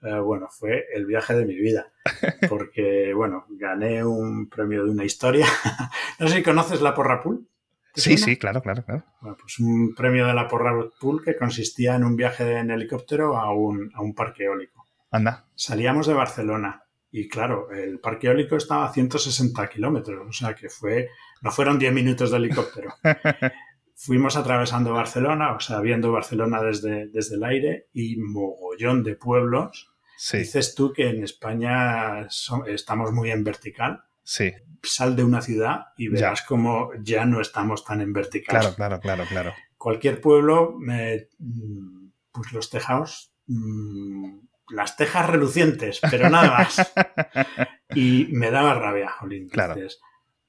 eh, 0.02 0.18
bueno, 0.18 0.48
fue 0.50 0.86
el 0.94 1.06
viaje 1.06 1.34
de 1.34 1.46
mi 1.46 1.56
vida. 1.56 1.92
Porque, 2.48 3.12
bueno, 3.14 3.46
gané 3.50 4.04
un 4.04 4.48
premio 4.48 4.84
de 4.84 4.90
una 4.90 5.04
historia. 5.04 5.46
no 6.18 6.28
sé 6.28 6.36
si 6.36 6.42
conoces 6.42 6.80
la 6.82 6.94
Porra 6.94 7.22
Pool. 7.22 7.48
Sí, 7.94 8.18
sí, 8.18 8.36
claro, 8.36 8.60
claro, 8.60 8.84
claro. 8.84 9.04
Bueno, 9.20 9.36
pues 9.40 9.60
un 9.60 9.94
premio 9.94 10.26
de 10.26 10.34
la 10.34 10.48
Porra 10.48 10.72
Pool 11.00 11.22
que 11.22 11.36
consistía 11.36 11.94
en 11.94 12.04
un 12.04 12.16
viaje 12.16 12.58
en 12.58 12.70
helicóptero 12.70 13.36
a 13.36 13.54
un, 13.54 13.92
a 13.94 14.02
un 14.02 14.14
parque 14.14 14.44
eólico. 14.44 14.88
Anda. 15.12 15.46
Salíamos 15.54 16.08
de 16.08 16.14
Barcelona 16.14 16.84
y 17.16 17.28
claro, 17.28 17.70
el 17.70 18.00
parque 18.00 18.26
eólico 18.26 18.56
estaba 18.56 18.86
a 18.86 18.92
160 18.92 19.68
kilómetros, 19.68 20.26
o 20.28 20.32
sea 20.32 20.52
que 20.52 20.68
fue, 20.68 21.10
no 21.42 21.52
fueron 21.52 21.78
10 21.78 21.92
minutos 21.92 22.32
de 22.32 22.38
helicóptero. 22.38 22.92
fuimos 23.94 24.36
atravesando 24.36 24.92
Barcelona, 24.92 25.52
o 25.52 25.60
sea, 25.60 25.80
viendo 25.80 26.12
Barcelona 26.12 26.62
desde, 26.62 27.08
desde 27.08 27.36
el 27.36 27.44
aire 27.44 27.88
y 27.92 28.16
mogollón 28.16 29.02
de 29.02 29.16
pueblos. 29.16 29.90
Dices 30.32 30.74
tú 30.74 30.92
que 30.92 31.08
en 31.08 31.22
España 31.22 32.26
estamos 32.66 33.12
muy 33.12 33.30
en 33.30 33.44
vertical. 33.44 34.04
Sí. 34.22 34.52
Sal 34.82 35.16
de 35.16 35.24
una 35.24 35.42
ciudad 35.42 35.86
y 35.96 36.08
verás 36.08 36.42
como 36.42 36.90
ya 37.02 37.24
no 37.24 37.40
estamos 37.40 37.84
tan 37.84 38.00
en 38.00 38.12
vertical. 38.12 38.60
Claro, 38.60 38.74
claro, 38.74 39.00
claro, 39.00 39.24
claro. 39.28 39.54
Cualquier 39.76 40.20
pueblo, 40.20 40.76
mm, 40.78 42.08
pues 42.32 42.52
los 42.52 42.70
tejados, 42.70 43.34
mm, 43.46 44.38
las 44.70 44.96
tejas 44.96 45.28
relucientes, 45.28 46.00
pero 46.10 46.30
nada 46.30 46.58
más. 46.58 46.92
y 47.94 48.28
me 48.32 48.50
daba 48.50 48.74
rabia, 48.74 49.10
Jolín. 49.10 49.48
Claro. 49.48 49.76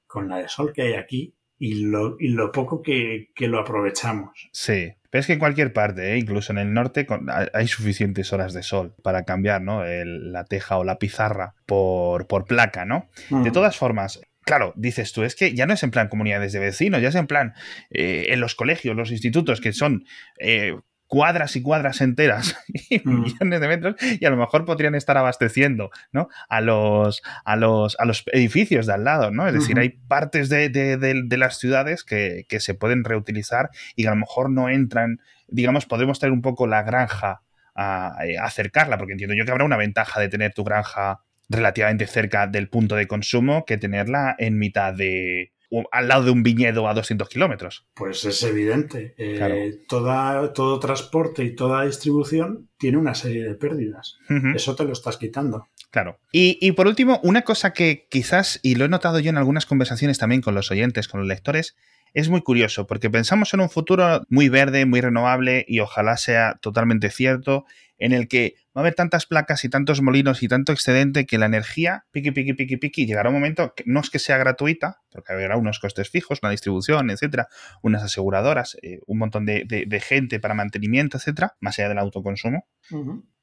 con 0.08 0.30
la 0.30 0.38
de 0.38 0.48
sol 0.48 0.72
que 0.72 0.84
hay 0.84 0.94
aquí, 0.94 1.35
y 1.58 1.86
lo, 1.86 2.18
y 2.20 2.30
lo 2.30 2.52
poco 2.52 2.82
que, 2.82 3.30
lo 3.40 3.60
aprovechamos. 3.60 4.50
Sí, 4.52 4.94
pero 5.10 5.20
es 5.22 5.28
que 5.28 5.34
en 5.34 5.40
cualquier 5.40 5.74
parte, 5.74 6.14
¿eh? 6.14 6.18
incluso 6.18 6.52
en 6.52 6.60
el 6.60 6.74
norte, 6.74 7.08
hay 7.54 7.68
suficientes 7.68 8.34
horas 8.34 8.54
de 8.54 8.64
sol 8.64 8.94
para 9.02 9.24
cambiar 9.24 9.62
¿no? 9.62 9.84
la 9.86 10.44
teja 10.46 10.78
o 10.78 10.84
la 10.84 10.98
pizarra 10.98 11.56
por, 11.66 12.28
por 12.28 12.46
placa, 12.46 12.86
¿no? 12.86 13.10
De 13.30 13.50
mm. 13.50 13.54
todas 13.54 13.78
formas, 13.78 14.22
claro, 14.42 14.74
dices 14.76 15.12
tú, 15.14 15.24
es 15.24 15.36
que 15.36 15.54
ya 15.54 15.66
no 15.66 15.74
es 15.74 15.84
en 15.84 15.92
plan 15.92 16.08
comunidades 16.08 16.54
de 16.54 16.60
vecinos, 16.60 17.02
ya 17.02 17.10
es 17.10 17.16
en 17.16 17.28
plan 17.28 17.54
eh, 17.90 18.28
en 18.30 18.40
los 18.40 18.56
colegios, 18.56 18.96
los 18.96 19.12
institutos, 19.12 19.62
que 19.62 19.74
son 19.74 20.06
eh, 20.40 20.76
cuadras 21.08 21.56
y 21.56 21.62
cuadras 21.62 22.02
enteras 22.02 22.58
y 22.90 23.00
mm. 23.04 23.22
millones 23.22 23.62
de 23.62 23.68
metros 23.68 23.96
y 24.02 24.26
a 24.26 24.30
lo 24.30 24.38
mejor 24.38 24.66
podrían 24.66 24.96
estar 24.96 25.18
abasteciendo 25.18 25.92
¿no? 26.12 26.30
a, 26.50 26.62
los, 26.62 27.22
a, 27.44 27.56
los, 27.56 27.96
a 28.00 28.06
los 28.06 28.24
edificios 28.32 28.86
de 28.86 28.94
al 28.94 29.04
lado, 29.04 29.32
¿no? 29.32 29.48
Es 29.48 29.54
decir, 29.54 29.80
hay 29.80 29.90
partes 29.90 30.50
de, 30.50 30.70
de, 30.70 31.38
las 31.38 31.60
ciudades 31.60 32.04
que, 32.04 32.46
que, 32.48 32.60
se 32.60 32.74
pueden 32.74 33.04
reutilizar 33.04 33.70
y 33.96 34.04
que 34.04 34.08
a 34.08 34.12
lo 34.12 34.18
mejor 34.18 34.50
no 34.50 34.70
entran, 34.70 35.20
digamos, 35.48 35.86
podemos 35.86 36.20
tener 36.20 36.32
un 36.32 36.42
poco 36.42 36.66
la 36.66 36.84
granja 36.84 37.42
a, 37.76 38.08
a 38.08 38.46
acercarla, 38.46 38.98
porque 38.98 39.14
entiendo 39.14 39.36
yo 39.36 39.46
que 39.46 39.52
habrá 39.52 39.66
una 39.66 39.78
ventaja 39.78 40.20
de 40.20 40.30
tener 40.30 40.54
tu 40.54 40.64
granja 40.64 41.22
relativamente 41.50 42.08
cerca 42.08 42.48
del 42.48 42.70
punto 42.70 42.96
de 42.96 43.08
consumo 43.08 43.66
que 43.66 43.78
tenerla 43.78 44.36
en 44.40 44.58
mitad 44.58 44.94
de, 44.94 45.52
al 45.92 46.08
lado 46.08 46.24
de 46.26 46.32
un 46.32 46.44
viñedo 46.44 46.88
a 46.88 46.94
200 46.94 47.28
kilómetros. 47.30 47.86
Pues 47.94 48.26
es 48.26 48.42
evidente. 48.44 49.14
Eh, 49.18 49.80
todo 49.88 50.80
transporte 50.80 51.44
y 51.44 51.56
toda 51.56 51.86
distribución 51.86 52.70
tiene 52.78 52.98
una 52.98 53.16
serie 53.16 53.44
de 53.44 53.56
pérdidas. 53.56 54.18
Eso 54.56 54.76
te 54.76 54.84
lo 54.84 54.94
estás 54.94 55.18
quitando. 55.18 55.68
Claro. 55.92 56.20
Y, 56.32 56.58
y, 56.62 56.74
por 56.74 56.88
último, 56.88 57.20
una 57.24 57.44
cosa 57.44 57.72
que 57.72 58.08
quizás, 58.10 58.60
y 58.62 58.76
lo 58.76 58.86
he 58.86 58.90
notado 58.90 59.20
yo 59.20 59.30
en 59.30 59.38
algunas 59.38 59.66
conversaciones 59.66 60.18
también 60.18 60.42
con 60.42 60.54
los 60.54 60.70
oyentes, 60.70 61.08
con 61.08 61.22
los 61.22 61.28
lectores, 61.28 61.76
es 62.16 62.30
muy 62.30 62.42
curioso, 62.42 62.88
porque 62.88 63.10
pensamos 63.10 63.54
en 63.54 63.60
un 63.60 63.70
futuro 63.70 64.24
muy 64.30 64.48
verde, 64.48 64.86
muy 64.86 65.02
renovable, 65.02 65.66
y 65.68 65.82
ojalá 65.82 66.16
sea 66.16 66.58
totalmente 66.62 67.10
cierto, 67.10 67.66
en 67.98 68.12
el 68.12 68.28
que 68.28 68.56
va 68.76 68.80
a 68.80 68.84
haber 68.84 68.96
tantas 68.96 69.26
placas 69.26 69.64
y 69.64 69.70
tantos 69.70 70.02
molinos 70.02 70.44
y 70.44 70.48
tanto 70.48 70.72
excedente 70.72 71.26
que 71.26 71.38
la 71.38 71.46
energía, 71.46 72.06
piqui, 72.12 72.32
piqui, 72.32 72.54
piqui, 72.54 72.78
piqui, 72.78 73.06
llegará 73.06 73.30
un 73.30 73.36
momento 73.36 73.74
que 73.76 73.84
no 73.86 74.00
es 74.00 74.10
que 74.10 74.20
sea 74.20 74.38
gratuita, 74.38 75.02
porque 75.12 75.34
habrá 75.34 75.58
unos 75.58 75.80
costes 75.80 76.10
fijos, 76.10 76.40
una 76.42 76.52
distribución, 76.52 77.10
etcétera, 77.10 77.48
unas 77.82 78.04
aseguradoras, 78.04 78.78
eh, 78.82 79.00
un 79.08 79.20
montón 79.20 79.46
de, 79.46 80.02
gente 80.06 80.40
para 80.40 80.54
mantenimiento, 80.54 81.18
etcétera, 81.18 81.56
más 81.60 81.80
allá 81.80 81.90
del 81.90 82.00
autoconsumo. 82.00 82.68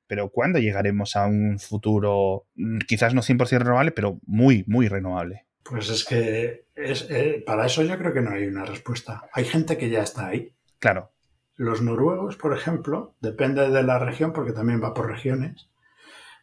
Pero 0.06 0.28
¿cuándo 0.28 0.58
llegaremos 0.58 1.16
a 1.16 1.26
un 1.26 1.58
futuro, 1.58 2.46
mm, 2.54 2.80
quizás 2.86 3.14
no 3.14 3.22
100% 3.22 3.64
renovable, 3.64 3.92
pero 3.92 4.20
muy, 4.26 4.64
muy 4.66 4.88
renovable? 4.88 5.46
Pues 5.62 5.88
es 5.88 6.04
que 6.04 6.66
es, 6.74 7.06
eh, 7.08 7.42
para 7.46 7.66
eso 7.66 7.82
yo 7.82 7.96
creo 7.96 8.12
que 8.12 8.20
no 8.20 8.32
hay 8.32 8.46
una 8.46 8.64
respuesta. 8.64 9.28
Hay 9.32 9.44
gente 9.44 9.78
que 9.78 9.88
ya 9.88 10.02
está 10.02 10.26
ahí. 10.26 10.52
Claro. 10.78 11.12
Los 11.56 11.82
noruegos, 11.82 12.36
por 12.36 12.56
ejemplo, 12.56 13.14
depende 13.20 13.68
de 13.68 13.82
la 13.82 13.98
región, 13.98 14.32
porque 14.32 14.52
también 14.52 14.82
va 14.82 14.94
por 14.94 15.08
regiones, 15.08 15.68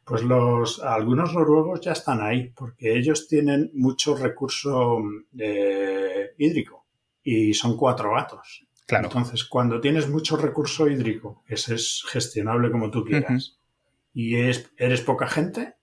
pues 0.09 0.23
los, 0.23 0.81
algunos 0.81 1.35
noruegos 1.35 1.81
ya 1.81 1.91
están 1.91 2.19
ahí, 2.21 2.51
porque 2.55 2.97
ellos 2.97 3.27
tienen 3.27 3.69
mucho 3.75 4.15
recurso 4.15 4.99
eh, 5.37 6.31
hídrico 6.37 6.85
y 7.23 7.53
son 7.53 7.77
cuatro 7.77 8.13
gatos. 8.13 8.65
Claro. 8.87 9.05
Entonces, 9.05 9.43
cuando 9.43 9.79
tienes 9.79 10.09
mucho 10.09 10.35
recurso 10.35 10.87
hídrico, 10.87 11.43
que 11.45 11.53
es 11.53 12.03
gestionable 12.07 12.71
como 12.71 12.89
tú 12.89 13.05
quieras, 13.05 13.59
y 14.11 14.35
es, 14.37 14.71
eres 14.77 15.01
poca 15.01 15.27
gente, 15.27 15.75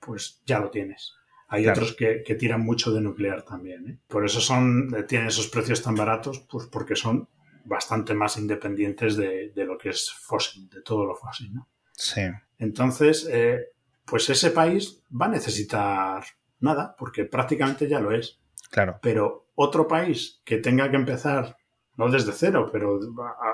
pues 0.00 0.42
ya 0.44 0.58
lo 0.58 0.70
tienes. 0.70 1.14
Hay 1.48 1.66
otros 1.66 1.94
que, 1.94 2.22
que, 2.26 2.34
tiran 2.34 2.60
mucho 2.60 2.92
de 2.92 3.00
nuclear 3.00 3.42
también. 3.42 3.88
¿eh? 3.88 3.98
Por 4.06 4.26
eso 4.26 4.40
son, 4.40 4.94
tienen 5.08 5.28
esos 5.28 5.48
precios 5.48 5.82
tan 5.82 5.94
baratos, 5.94 6.40
pues 6.40 6.66
porque 6.66 6.94
son 6.94 7.26
bastante 7.66 8.14
más 8.14 8.36
independientes 8.36 9.16
de, 9.16 9.52
lo 9.54 9.76
que 9.76 9.90
es 9.90 10.12
fósil, 10.12 10.68
de 10.68 10.82
todo 10.82 11.04
lo 11.04 11.14
fósil. 11.14 11.52
¿no? 11.54 11.68
Sí. 11.92 12.22
Entonces, 12.58 13.28
eh, 13.30 13.68
pues 14.04 14.28
ese 14.30 14.50
país 14.50 15.02
va 15.10 15.26
a 15.26 15.30
necesitar 15.30 16.24
nada, 16.60 16.94
porque 16.98 17.24
prácticamente 17.24 17.88
ya 17.88 18.00
lo 18.00 18.12
es. 18.12 18.40
Claro. 18.70 18.98
Pero 19.02 19.48
otro 19.54 19.86
país 19.86 20.40
que 20.44 20.58
tenga 20.58 20.90
que 20.90 20.96
empezar, 20.96 21.56
no 21.96 22.10
desde 22.10 22.32
cero, 22.32 22.68
pero 22.72 22.98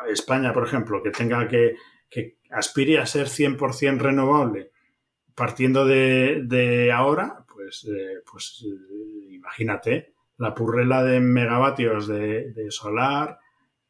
España, 0.08 0.52
por 0.52 0.66
ejemplo, 0.66 1.02
que 1.02 1.10
tenga 1.10 1.46
que, 1.48 1.76
que 2.08 2.38
aspire 2.50 2.98
a 2.98 3.06
ser 3.06 3.26
100% 3.26 3.98
renovable 3.98 4.72
partiendo 5.34 5.86
de, 5.86 6.90
ahora, 6.94 7.44
pues, 7.52 7.84
eh, 7.84 8.22
pues 8.30 8.64
eh, 8.66 9.34
imagínate 9.34 10.14
la 10.38 10.54
purrela 10.54 11.02
de 11.04 11.20
megavatios 11.20 12.08
de, 12.08 12.66
solar, 12.70 13.38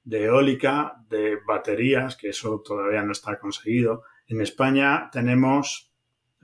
de 0.04 0.24
eólica, 0.24 0.94
de 1.08 1.38
baterías, 1.46 2.16
que 2.16 2.30
eso 2.30 2.62
todavía 2.64 3.02
no 3.02 3.12
está 3.12 3.38
conseguido. 3.38 4.02
En 4.26 4.40
España 4.40 5.08
tenemos 5.12 5.92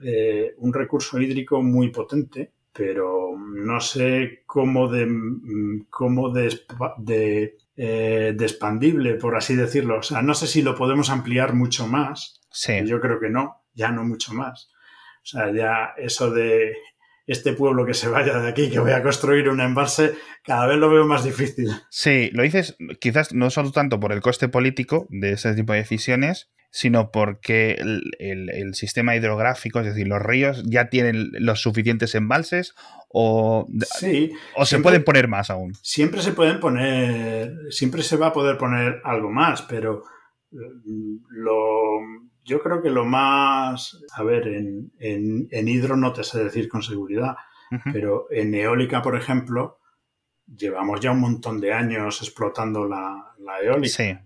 eh, 0.01 0.53
un 0.57 0.73
recurso 0.73 1.19
hídrico 1.19 1.61
muy 1.61 1.89
potente, 1.91 2.53
pero 2.71 3.35
no 3.37 3.81
sé 3.81 4.43
cómo 4.45 4.87
de, 4.87 5.07
cómo 5.89 6.31
de, 6.31 7.57
expandible, 7.75 9.15
por 9.15 9.35
así 9.35 9.55
decirlo. 9.55 9.99
O 9.99 10.03
sea, 10.03 10.21
no 10.21 10.33
sé 10.33 10.47
si 10.47 10.61
lo 10.61 10.75
podemos 10.75 11.09
ampliar 11.09 11.53
mucho 11.53 11.87
más. 11.87 12.41
Sí. 12.51 12.73
Yo 12.85 12.99
creo 12.99 13.19
que 13.19 13.29
no, 13.29 13.63
ya 13.73 13.91
no 13.91 14.03
mucho 14.03 14.33
más. 14.33 14.71
O 15.23 15.25
sea, 15.25 15.51
ya 15.51 15.93
eso 15.97 16.31
de 16.31 16.75
este 17.29 17.53
pueblo 17.53 17.85
que 17.85 17.93
se 17.93 18.09
vaya 18.09 18.39
de 18.39 18.49
aquí, 18.49 18.71
que 18.71 18.79
voy 18.79 18.91
a 18.91 19.03
construir 19.03 19.49
un 19.49 19.61
embalse, 19.61 20.15
cada 20.43 20.65
vez 20.65 20.77
lo 20.79 20.89
veo 20.89 21.05
más 21.05 21.23
difícil. 21.23 21.69
Sí, 21.91 22.31
lo 22.33 22.41
dices 22.41 22.75
quizás 22.99 23.33
no 23.33 23.51
solo 23.51 23.71
tanto 23.71 23.99
por 23.99 24.11
el 24.11 24.21
coste 24.21 24.49
político 24.49 25.05
de 25.09 25.33
ese 25.33 25.53
tipo 25.53 25.73
de 25.73 25.79
decisiones, 25.79 26.49
sino 26.71 27.11
porque 27.11 27.73
el, 28.19 28.73
sistema 28.73 29.15
hidrográfico, 29.15 29.79
es 29.79 29.85
decir, 29.85 30.07
los 30.07 30.21
ríos 30.21 30.63
ya 30.65 30.89
tienen 30.89 31.29
los 31.33 31.61
suficientes 31.61 32.15
embalses 32.15 32.73
o, 33.09 33.67
sí, 33.99 34.31
o 34.55 34.65
se 34.65 34.79
pueden 34.79 35.03
poner 35.03 35.27
más 35.27 35.51
aún. 35.51 35.73
Siempre 35.83 36.21
se 36.21 36.33
pueden 36.33 36.59
poner, 36.59 37.53
siempre 37.69 38.01
se 38.01 38.17
va 38.17 38.27
a 38.27 38.33
poder 38.33 38.57
poner 38.57 39.01
algo 39.03 39.31
más, 39.31 39.61
pero 39.63 40.03
mm, 40.51 41.17
lo 41.29 41.99
yo 42.49 42.59
creo 42.63 42.81
que 42.81 42.89
lo 42.89 43.05
más, 43.05 44.01
a 44.11 44.23
ver, 44.23 44.47
en, 44.47 44.91
en, 44.99 45.67
hidro 45.67 45.95
no 45.95 46.11
te 46.11 46.23
sé 46.23 46.43
decir 46.43 46.67
con 46.67 46.81
seguridad, 46.81 47.35
pero 47.93 48.25
en 48.31 48.55
eólica, 48.55 49.03
por 49.03 49.15
ejemplo, 49.15 49.77
llevamos 50.47 50.99
ya 50.99 51.11
un 51.11 51.19
montón 51.19 51.61
de 51.61 51.71
años 51.71 52.19
explotando 52.23 52.87
la, 52.87 53.35
eólica. 53.61 53.95
Sí. 53.95 54.17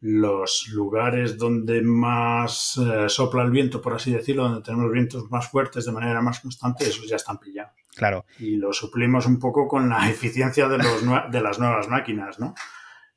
Los 0.00 0.68
lugares 0.72 1.38
donde 1.38 1.80
más 1.82 2.76
eh, 2.78 3.08
sopla 3.08 3.44
el 3.44 3.52
viento, 3.52 3.80
por 3.80 3.94
así 3.94 4.10
decirlo, 4.10 4.44
donde 4.44 4.62
tenemos 4.62 4.90
vientos 4.90 5.30
más 5.30 5.48
fuertes 5.48 5.84
de 5.84 5.92
manera 5.92 6.20
más 6.22 6.40
constante, 6.40 6.88
esos 6.88 7.06
ya 7.06 7.16
están 7.16 7.38
pillados. 7.38 7.74
Claro. 7.94 8.24
Y 8.40 8.56
lo 8.56 8.72
suplimos 8.72 9.26
un 9.26 9.38
poco 9.38 9.68
con 9.68 9.88
la 9.88 10.10
eficiencia 10.10 10.66
de, 10.68 10.78
los, 10.78 11.04
de 11.30 11.40
las 11.40 11.60
nuevas 11.60 11.88
máquinas, 11.88 12.40
¿no? 12.40 12.54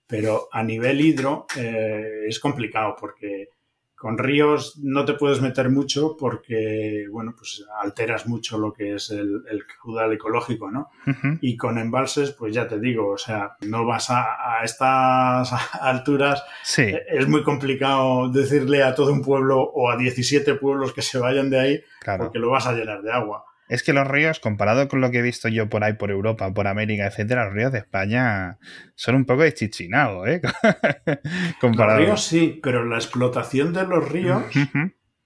Pero 0.06 0.48
a 0.52 0.62
nivel 0.62 1.02
hidro 1.02 1.48
eh, 1.56 2.26
es 2.28 2.40
complicado 2.40 2.96
porque 3.00 3.50
con 4.04 4.18
ríos 4.18 4.78
no 4.84 5.06
te 5.06 5.14
puedes 5.14 5.42
meter 5.42 5.70
mucho 5.70 6.18
porque, 6.20 7.08
bueno, 7.10 7.34
pues 7.38 7.64
alteras 7.82 8.28
mucho 8.28 8.58
lo 8.58 8.74
que 8.74 8.96
es 8.96 9.10
el, 9.12 9.42
caudal 9.82 10.12
ecológico, 10.12 10.70
¿no? 10.70 10.90
Y 11.40 11.56
con 11.56 11.78
embalses, 11.78 12.34
pues 12.34 12.54
ya 12.54 12.68
te 12.68 12.82
digo, 12.82 13.12
o 13.12 13.18
sea, 13.18 13.56
no 13.62 13.86
vas 13.86 14.10
a, 14.10 14.62
estas 14.62 15.54
alturas. 15.82 16.44
Sí. 16.64 16.82
E, 16.82 17.02
es 17.12 17.30
muy 17.30 17.44
complicado 17.44 18.28
decirle 18.28 18.84
a 18.84 18.94
todo 18.94 19.14
un 19.14 19.22
pueblo 19.22 19.62
o 19.62 19.90
a 19.90 19.96
17 19.96 20.56
pueblos 20.56 20.92
que 20.92 21.02
se 21.02 21.18
vayan 21.18 21.50
de 21.50 21.60
ahí 21.62 21.82
porque 22.18 22.40
lo 22.40 22.50
vas 22.50 22.68
a 22.68 22.74
llenar 22.74 23.04
de 23.04 23.14
agua. 23.14 23.46
Es 23.70 23.84
que 23.84 23.94
los 23.94 24.08
ríos, 24.08 24.40
comparado 24.40 24.88
con 24.88 25.02
lo 25.02 25.10
que 25.12 25.20
he 25.20 25.22
visto 25.22 25.48
yo 25.48 25.70
por 25.70 25.84
ahí, 25.84 25.94
por 25.94 26.12
Europa, 26.12 26.54
por 26.54 26.68
América, 26.68 27.08
etcétera, 27.08 27.46
los 27.46 27.54
ríos 27.54 27.72
de 27.72 27.80
España 27.80 28.58
son 28.96 29.16
un 29.16 29.26
poco 29.26 29.44
deschichinados, 29.44 30.28
¿eh? 30.28 30.42
Los 31.62 31.98
ríos 31.98 32.24
sí, 32.24 32.60
pero 32.62 32.86
la 32.86 32.98
explotación 32.98 33.74
de 33.74 33.86
los 33.86 34.10
ríos, 34.10 34.44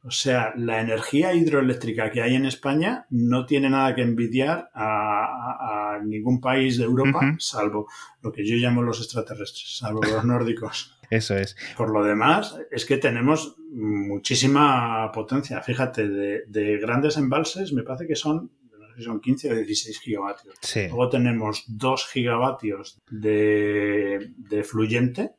o 0.04 0.12
sea, 0.12 0.54
la 0.56 0.80
energía 0.80 1.34
hidroeléctrica 1.34 2.12
que 2.12 2.22
hay 2.22 2.36
en 2.36 2.46
España 2.46 3.06
no 3.10 3.46
tiene 3.46 3.70
nada 3.70 3.94
que 3.94 4.04
envidiar 4.04 4.70
a, 4.74 6.00
ningún 6.06 6.40
país 6.40 6.78
de 6.78 6.84
Europa, 6.86 7.36
salvo 7.40 7.88
lo 8.22 8.32
que 8.32 8.46
yo 8.46 8.56
llamo 8.56 8.84
los 8.84 9.00
extraterrestres, 9.02 9.78
salvo 9.78 10.00
los 10.04 10.24
nórdicos. 10.26 10.98
Eso 11.10 11.36
es. 11.36 11.56
Por 11.76 11.92
lo 11.92 12.04
demás, 12.04 12.58
es 12.72 12.86
que 12.86 12.98
tenemos 12.98 13.58
muchísima 13.78 15.12
potencia. 15.12 15.62
Fíjate, 15.62 16.08
de, 16.08 16.78
grandes 16.80 17.18
embalses 17.18 17.72
me 17.74 17.84
parece 17.84 18.08
que 18.08 18.16
son, 18.16 18.52
son 19.00 19.22
15 19.22 19.52
o 19.52 19.56
16 19.56 20.00
gigavatios. 20.00 20.56
Luego 20.76 21.10
tenemos 21.10 21.64
2 21.68 22.08
gigavatios 22.08 23.00
de, 23.10 24.32
fluyente 24.64 25.32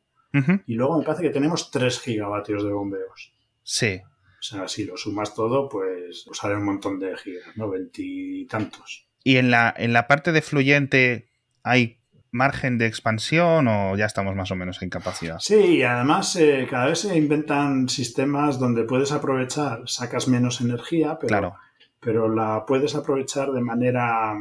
y 0.65 0.73
luego 0.75 0.97
me 0.97 1.05
parece 1.05 1.23
que 1.23 1.31
tenemos 1.31 1.69
3 1.69 1.99
gigavatios 1.99 2.63
de 2.63 2.71
bombeos. 2.71 3.33
Sí. 3.63 4.01
O 4.39 4.41
sea, 4.41 4.67
si 4.69 4.85
lo 4.85 4.95
sumas 4.95 5.35
todo, 5.35 5.67
pues, 5.67 6.23
pues 6.25 6.37
sale 6.37 6.55
un 6.55 6.63
montón 6.63 6.97
de 6.97 7.17
gigas, 7.17 7.57
¿no? 7.57 7.69
Veintitantos. 7.69 9.05
¿Y 9.21 9.35
en 9.35 9.51
la, 9.51 9.73
en 9.77 9.91
la 9.91 10.07
parte 10.07 10.31
de 10.31 10.41
fluyente 10.41 11.27
hay 11.61 11.98
margen 12.31 12.77
de 12.77 12.85
expansión 12.85 13.67
o 13.67 13.95
ya 13.97 14.05
estamos 14.05 14.35
más 14.35 14.51
o 14.51 14.55
menos 14.55 14.81
en 14.81 14.89
capacidad? 14.89 15.39
Sí, 15.39 15.83
además 15.83 16.35
eh, 16.35 16.67
cada 16.69 16.87
vez 16.87 16.99
se 16.99 17.17
inventan 17.17 17.89
sistemas 17.89 18.59
donde 18.59 18.83
puedes 18.83 19.11
aprovechar, 19.11 19.83
sacas 19.87 20.27
menos 20.27 20.61
energía, 20.61 21.17
pero, 21.19 21.55
pero 21.99 22.33
la 22.33 22.65
puedes 22.65 22.95
aprovechar 22.95 23.51
de 23.51 23.61
manera, 23.61 24.35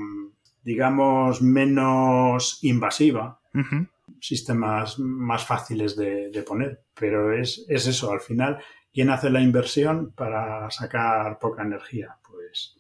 digamos, 0.63 1.43
menos 1.43 2.59
invasiva. 2.63 3.41
Sistemas 4.21 4.99
más 4.99 5.45
fáciles 5.45 5.97
de, 5.97 6.31
de 6.31 6.43
poner, 6.43 6.83
pero 6.95 7.33
es, 7.33 7.65
es 7.69 7.87
eso, 7.87 8.13
al 8.13 8.21
final, 8.21 8.59
¿quién 8.93 9.11
hace 9.11 9.31
la 9.31 9.41
inversión 9.41 10.13
para 10.13 10.71
sacar 10.71 11.39
poca 11.39 11.63
energía? 11.63 12.17
Pues 12.29 12.77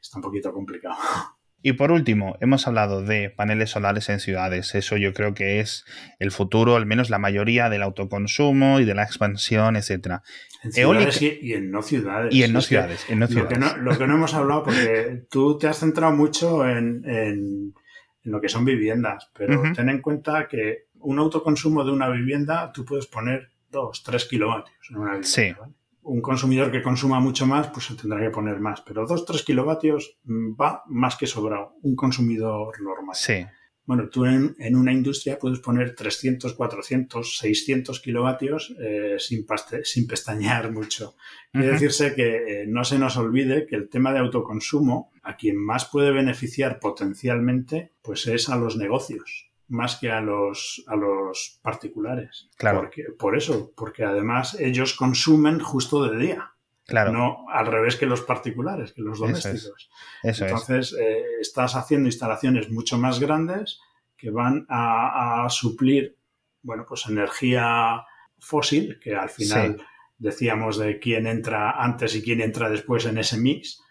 está 0.00 0.18
un 0.18 0.22
poquito 0.22 0.52
complicado. 0.52 0.96
Y 1.60 1.72
por 1.72 1.90
último, 1.90 2.36
hemos 2.40 2.68
hablado 2.68 3.02
de 3.02 3.30
paneles 3.30 3.70
solares 3.70 4.08
en 4.08 4.20
ciudades. 4.20 4.74
Eso 4.76 4.96
yo 4.96 5.12
creo 5.12 5.34
que 5.34 5.58
es 5.58 5.84
el 6.20 6.30
futuro, 6.30 6.76
al 6.76 6.86
menos 6.86 7.10
la 7.10 7.18
mayoría 7.18 7.68
del 7.68 7.82
autoconsumo 7.82 8.78
y 8.78 8.84
de 8.84 8.94
la 8.94 9.02
expansión, 9.02 9.74
etcétera. 9.74 10.22
En 10.62 10.72
ciudades 10.72 11.20
y, 11.20 11.54
en 11.54 11.70
no 11.70 11.82
ciudades. 11.82 12.34
Y 12.34 12.44
en 12.44 12.52
no 12.52 12.60
ciudades. 12.60 13.06
Lo, 13.10 13.98
que 13.98 14.06
no, 14.06 14.14
hemos 14.14 14.34
hablado, 14.34 14.62
porque 14.62 15.24
tú 15.28 15.58
te 15.58 15.66
has 15.66 15.78
centrado 15.78 16.14
mucho 16.14 16.68
en, 16.68 17.74
lo 18.22 18.40
que 18.40 18.48
son 18.48 18.64
viviendas, 18.64 19.30
pero 19.36 19.62
ten 19.74 19.88
en 19.88 20.00
cuenta 20.00 20.46
que 20.46 20.88
un 21.00 21.18
autoconsumo 21.18 21.84
de 21.84 21.92
una 21.92 22.08
vivienda, 22.08 22.70
tú 22.72 22.84
puedes 22.84 23.06
poner 23.06 23.48
2, 23.70 24.02
3 24.04 24.24
kilovatios 24.26 24.76
en 24.90 24.96
una 24.96 25.12
vivienda. 25.12 25.28
Sí 25.28 25.54
un 26.02 26.20
consumidor 26.20 26.70
que 26.70 26.82
consuma 26.82 27.20
mucho 27.20 27.46
más, 27.46 27.68
pues 27.68 27.86
se 27.86 27.94
tendrá 27.94 28.20
que 28.20 28.30
poner 28.30 28.60
más. 28.60 28.80
Pero 28.82 29.06
2-3 29.06 29.44
kilovatios 29.44 30.18
mm, 30.24 30.52
va 30.60 30.82
más 30.86 31.16
que 31.16 31.26
sobrado. 31.26 31.74
Un 31.82 31.96
consumidor 31.96 32.80
normal. 32.80 33.14
Sí. 33.14 33.44
Bueno, 33.84 34.10
tú 34.10 34.26
en, 34.26 34.54
una 34.76 34.92
industria 34.92 35.38
puedes 35.38 35.60
poner 35.60 35.94
300, 35.94 36.52
400, 36.52 37.38
600 37.38 38.00
kilovatios 38.00 38.74
eh, 38.78 39.16
sin, 39.18 39.46
sin 39.82 40.06
pestañear 40.06 40.70
mucho. 40.72 41.16
Quiere 41.52 41.72
decirse 41.72 42.14
que 42.14 42.62
eh, 42.62 42.66
no 42.68 42.84
se 42.84 42.98
nos 42.98 43.16
olvide 43.16 43.66
que 43.66 43.76
el 43.76 43.88
tema 43.88 44.12
de 44.12 44.18
autoconsumo, 44.18 45.10
a 45.22 45.36
quien 45.36 45.56
más 45.56 45.86
puede 45.86 46.10
beneficiar 46.10 46.80
potencialmente, 46.80 47.92
pues 48.02 48.26
es 48.26 48.50
a 48.50 48.56
los 48.56 48.76
negocios 48.76 49.47
más 49.68 49.96
que 49.96 50.10
a 50.10 50.20
los, 50.20 50.82
a 50.86 50.96
los 50.96 51.60
particulares. 51.62 52.48
Claro. 52.56 52.80
Porque, 52.80 53.04
por 53.18 53.36
eso, 53.36 53.72
porque 53.76 54.04
además 54.04 54.58
ellos 54.58 54.94
consumen 54.94 55.60
justo 55.60 56.08
de 56.08 56.18
día. 56.18 56.52
Claro. 56.86 57.12
No 57.12 57.44
al 57.50 57.66
revés 57.66 57.96
que 57.96 58.06
los 58.06 58.22
particulares, 58.22 58.92
que 58.92 59.02
los 59.02 59.18
domésticos. 59.18 59.90
Eso 60.22 60.46
Entonces, 60.46 60.96
eh, 60.98 61.22
estás 61.40 61.76
haciendo 61.76 62.08
instalaciones 62.08 62.70
mucho 62.70 62.96
más 62.96 63.20
grandes 63.20 63.80
que 64.16 64.30
van 64.30 64.66
a, 64.70 65.46
suplir, 65.50 66.16
bueno, 66.62 66.84
pues 66.88 67.06
energía 67.06 68.04
fósil, 68.38 68.98
que 69.00 69.14
al 69.14 69.28
final 69.28 69.82
decíamos 70.16 70.78
de 70.78 70.98
quién 70.98 71.26
entra 71.26 71.72
antes 71.72 72.16
y 72.16 72.22
quién 72.22 72.40
entra 72.40 72.68
después 72.70 73.04
en 73.04 73.18
ese 73.18 73.36
mix 73.36 73.82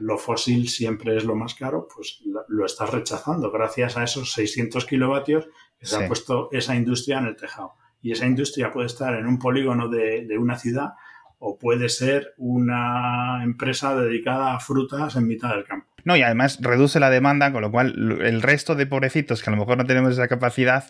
lo 0.00 0.18
fósil 0.18 0.68
siempre 0.68 1.16
es 1.16 1.24
lo 1.24 1.34
más 1.34 1.54
caro, 1.54 1.86
pues 1.94 2.20
lo 2.48 2.66
estás 2.66 2.90
rechazando 2.90 3.50
gracias 3.50 3.96
a 3.96 4.04
esos 4.04 4.32
600 4.32 4.84
kilovatios 4.86 5.48
que 5.78 5.86
se 5.86 5.96
ha 5.96 6.08
puesto 6.08 6.48
esa 6.52 6.74
industria 6.74 7.18
en 7.18 7.26
el 7.26 7.36
tejado. 7.36 7.74
Y 8.00 8.12
esa 8.12 8.26
industria 8.26 8.72
puede 8.72 8.86
estar 8.86 9.14
en 9.14 9.26
un 9.26 9.38
polígono 9.38 9.88
de, 9.88 10.26
una 10.38 10.58
ciudad 10.58 10.90
o 11.38 11.58
puede 11.58 11.88
ser 11.88 12.34
una 12.36 13.42
empresa 13.42 13.96
dedicada 13.96 14.54
a 14.54 14.60
frutas 14.60 15.16
en 15.16 15.26
mitad 15.26 15.50
del 15.50 15.64
campo. 15.64 15.88
No, 16.04 16.16
y 16.16 16.22
además 16.22 16.58
reduce 16.60 16.98
la 16.98 17.10
demanda, 17.10 17.52
con 17.52 17.62
lo 17.62 17.70
cual 17.70 18.20
el 18.22 18.42
resto 18.42 18.74
de 18.74 18.86
pobrecitos 18.86 19.42
que 19.42 19.50
a 19.50 19.52
lo 19.52 19.58
mejor 19.58 19.78
no 19.78 19.86
tenemos 19.86 20.12
esa 20.12 20.26
capacidad, 20.26 20.84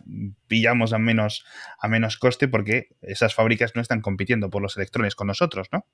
pillamos 0.47 0.95
a 0.95 0.99
menos, 0.99 1.45
a 1.79 1.89
menos 1.89 2.16
coste 2.16 2.49
porque 2.49 2.89
esas 3.03 3.35
fábricas 3.35 3.73
no 3.75 3.83
están 3.83 4.01
compitiendo 4.01 4.49
por 4.49 4.62
los 4.62 4.77
electrones 4.77 5.14
con 5.14 5.27
nosotros, 5.27 5.68
¿no? 5.70 5.85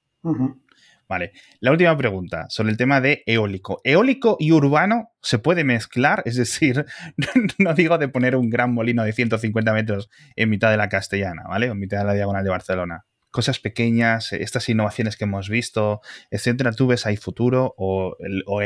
Vale. 1.08 1.32
La 1.60 1.70
última 1.70 1.96
pregunta 1.96 2.46
sobre 2.50 2.70
el 2.70 2.76
tema 2.76 3.00
de 3.00 3.22
eólico. 3.26 3.80
¿Eólico 3.82 4.36
y 4.38 4.52
urbano 4.52 5.12
se 5.22 5.38
puede 5.38 5.64
mezclar? 5.64 6.22
Es 6.26 6.36
decir, 6.36 6.84
no 7.58 7.74
digo 7.74 7.96
de 7.96 8.08
poner 8.08 8.36
un 8.36 8.50
gran 8.50 8.74
molino 8.74 9.04
de 9.04 9.12
150 9.12 9.72
metros 9.72 10.10
en 10.36 10.50
mitad 10.50 10.70
de 10.70 10.76
la 10.76 10.88
Castellana, 10.88 11.44
¿vale? 11.48 11.70
O 11.70 11.72
en 11.72 11.78
mitad 11.78 11.98
de 12.00 12.04
la 12.04 12.14
diagonal 12.14 12.44
de 12.44 12.50
Barcelona 12.50 13.04
cosas 13.30 13.60
pequeñas, 13.60 14.32
estas 14.32 14.68
innovaciones 14.68 15.16
que 15.16 15.24
hemos 15.24 15.48
visto, 15.48 16.00
etcétera, 16.30 16.72
¿tú 16.72 16.86
ves 16.86 17.06
ahí 17.06 17.16
futuro 17.16 17.74
o, 17.76 18.16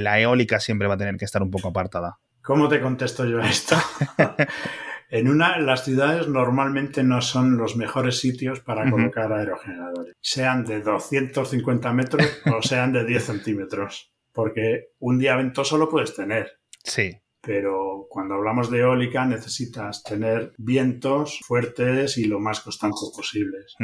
la 0.01 0.21
eólica 0.21 0.61
siempre 0.61 0.89
va 0.89 0.95
a 0.95 0.97
tener 0.99 1.17
que 1.17 1.25
estar 1.25 1.43
un 1.43 1.51
poco 1.51 1.69
apartada? 1.69 2.21
¿Cómo 2.43 2.69
te 2.69 2.81
contesto 2.81 3.25
yo 3.25 3.43
a 3.43 3.49
esto? 3.49 3.77
en 5.13 5.29
una, 5.29 5.59
las 5.59 5.85
ciudades 5.85 6.27
normalmente 6.27 7.05
no 7.05 7.21
son 7.21 7.57
los 7.57 7.77
mejores 7.77 8.19
sitios 8.19 8.61
para 8.61 8.91
colocar 8.91 9.33
aerogeneradores, 9.33 10.17
sean 10.21 10.65
de 10.65 10.81
250 10.81 11.93
metros 11.93 12.43
o 12.47 12.63
sean 12.63 12.93
de 12.93 13.05
10 13.05 13.25
centímetros, 13.25 14.13
porque 14.33 14.89
un 14.99 15.19
día 15.19 15.37
ventoso 15.37 15.79
lo 15.79 15.89
puedes 15.89 16.17
tener. 16.17 16.59
Sí 16.83 17.23
pero 17.43 18.07
cuando 18.09 18.35
hablamos 18.35 18.71
de 18.71 18.79
eólica 18.79 19.27
necesitas 19.27 20.05
tener 20.05 20.55
vientos 20.59 21.41
fuertes 21.45 22.17
y 22.17 22.27
lo 22.27 22.39
más 22.39 22.61
constantes 22.61 23.13
posibles. 23.15 23.75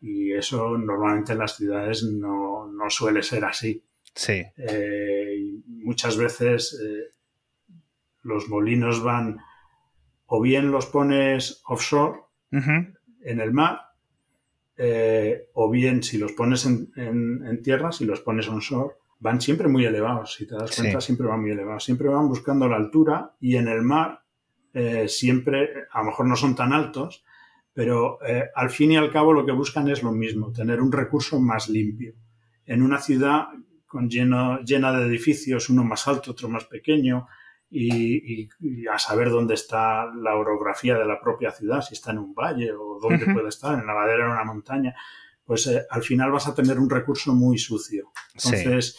Y 0.00 0.32
eso 0.32 0.78
normalmente 0.78 1.32
en 1.32 1.38
las 1.38 1.56
ciudades 1.56 2.02
no, 2.02 2.72
suele 2.88 3.22
ser 3.22 3.44
así. 3.44 3.84
Sí. 4.14 4.42
Eh, 4.56 5.38
muchas 5.66 6.16
veces 6.16 6.80
eh, 6.82 7.14
los 8.22 8.48
molinos 8.48 9.02
van 9.02 9.38
o 10.34 10.40
bien 10.40 10.72
los 10.72 10.86
pones 10.86 11.62
offshore 11.66 12.22
en 12.50 13.40
el 13.40 13.52
mar, 13.52 13.78
eh, 14.76 15.48
o 15.52 15.70
bien 15.70 16.02
si 16.02 16.18
los 16.18 16.32
pones 16.32 16.66
en, 16.66 16.90
en 16.96 17.62
tierra, 17.62 17.92
si 17.92 18.04
los 18.04 18.20
pones 18.20 18.48
onshore, 18.48 18.96
van 19.20 19.40
siempre 19.40 19.68
muy 19.68 19.84
elevados, 19.84 20.34
si 20.34 20.44
te 20.44 20.56
das 20.56 20.74
cuenta, 20.74 21.00
siempre 21.00 21.28
van 21.28 21.40
muy 21.40 21.52
elevados, 21.52 21.84
siempre 21.84 22.08
van 22.08 22.26
buscando 22.26 22.68
la 22.68 22.74
altura 22.74 23.36
y 23.40 23.54
en 23.54 23.68
el 23.68 23.82
mar 23.82 24.22
eh, 24.72 25.06
siempre, 25.06 25.68
a 25.92 26.00
lo 26.00 26.06
mejor 26.06 26.26
no 26.26 26.34
son 26.34 26.56
tan 26.56 26.72
altos, 26.72 27.24
pero 27.72 28.18
eh, 28.26 28.50
al 28.56 28.70
fin 28.70 28.90
y 28.90 28.96
al 28.96 29.12
cabo 29.12 29.32
lo 29.32 29.46
que 29.46 29.52
buscan 29.52 29.88
es 29.88 30.02
lo 30.02 30.10
mismo, 30.10 30.52
tener 30.52 30.80
un 30.80 30.90
recurso 30.90 31.38
más 31.38 31.68
limpio. 31.68 32.12
En 32.66 32.82
una 32.82 32.98
ciudad 32.98 33.46
con 33.86 34.10
lleno, 34.10 34.58
llena 34.62 34.90
de 34.98 35.06
edificios, 35.06 35.70
uno 35.70 35.84
más 35.84 36.08
alto, 36.08 36.32
otro 36.32 36.48
más 36.48 36.64
pequeño, 36.64 37.28
y, 37.70 38.48
a 38.90 38.98
saber 38.98 39.30
dónde 39.30 39.54
está 39.54 40.06
la 40.14 40.36
orografía 40.36 40.96
de 40.96 41.04
la 41.04 41.20
propia 41.20 41.50
ciudad, 41.50 41.82
si 41.82 41.94
está 41.94 42.12
en 42.12 42.18
un 42.18 42.34
valle 42.34 42.72
o 42.72 42.98
dónde 43.00 43.26
puede 43.32 43.48
estar, 43.48 43.78
en 43.78 43.86
la 43.86 43.94
ladera 43.94 44.24
o 44.24 44.26
en 44.26 44.32
una 44.32 44.44
montaña, 44.44 44.94
pues 45.44 45.66
eh, 45.66 45.84
al 45.90 46.02
final 46.02 46.30
vas 46.30 46.46
a 46.48 46.54
tener 46.54 46.78
un 46.78 46.88
recurso 46.88 47.34
muy 47.34 47.58
sucio. 47.58 48.12
Entonces, 48.34 48.96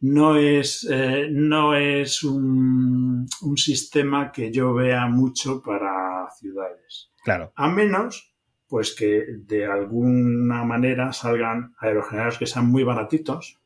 no 0.00 0.36
es, 0.36 0.86
eh, 0.90 1.28
no 1.30 1.74
es 1.74 2.22
un, 2.22 3.26
sistema 3.56 4.30
que 4.30 4.52
yo 4.52 4.74
vea 4.74 5.06
mucho 5.06 5.62
para 5.62 6.28
ciudades. 6.38 7.10
Claro. 7.24 7.52
A 7.56 7.68
menos, 7.68 8.34
pues 8.68 8.94
que 8.94 9.24
de 9.38 9.66
alguna 9.66 10.64
manera 10.64 11.12
salgan 11.12 11.74
aerogeneradores 11.78 12.38
que 12.38 12.46
sean 12.46 12.66
muy 12.66 12.84
baratitos, 12.84 13.60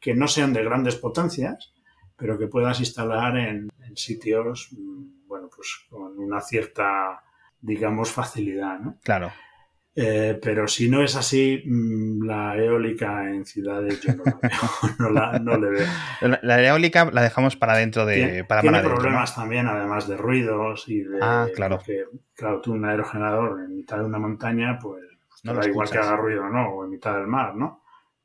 que, 0.00 0.14
no 0.14 0.26
sean 0.26 0.52
de 0.52 0.64
grandes 0.64 0.96
potencias, 0.96 1.72
pero 2.22 2.38
que 2.38 2.46
puedas 2.46 2.78
instalar 2.78 3.36
en, 3.36 3.68
en 3.84 3.96
sitios, 3.96 4.68
mm, 4.70 5.26
bueno, 5.26 5.50
pues 5.52 5.86
con 5.90 6.16
una 6.20 6.40
cierta, 6.40 7.20
digamos, 7.60 8.12
facilidad, 8.12 8.78
¿no? 8.78 8.96
Claro. 9.02 9.32
Eh, 9.96 10.38
pero 10.40 10.68
si 10.68 10.88
no 10.88 11.02
es 11.02 11.16
así, 11.16 11.64
mm, 11.66 12.24
la 12.24 12.56
eólica 12.56 13.28
en 13.28 13.44
ciudades 13.44 14.00
yo 14.02 14.14
no, 14.14 15.10
la 15.10 15.36
no, 15.40 15.58
le 15.58 15.70
veo. 15.70 15.86
La, 16.42 16.62
eólica 16.64 17.10
la 17.12 17.22
dejamos 17.22 17.56
para 17.56 17.76
dentro 17.76 18.06
de... 18.06 18.14
Tiene, 18.14 18.44
para 18.44 18.60
tiene 18.60 18.80
problemas 18.82 19.34
también, 19.34 19.66
además 19.66 20.06
de 20.06 20.16
ruidos 20.16 20.84
y 20.86 21.00
de... 21.00 21.18
Ah, 21.20 21.48
claro. 21.56 21.80
Que, 21.84 22.04
claro, 22.36 22.60
tú 22.60 22.72
un 22.72 22.84
aerogenerador 22.84 23.62
en 23.62 23.74
mitad 23.74 23.98
de 23.98 24.04
una 24.04 24.20
montaña, 24.20 24.78
pues 24.80 25.02
no 25.42 25.54
da 25.54 25.66
igual 25.66 25.90
que 25.90 25.98
haga 25.98 26.14
ruido 26.14 26.48
no, 26.48 26.68
o 26.68 26.84
en 26.84 26.90
mitad 26.90 27.16
del 27.16 27.26
mar, 27.26 27.56
¿no? 27.56 27.81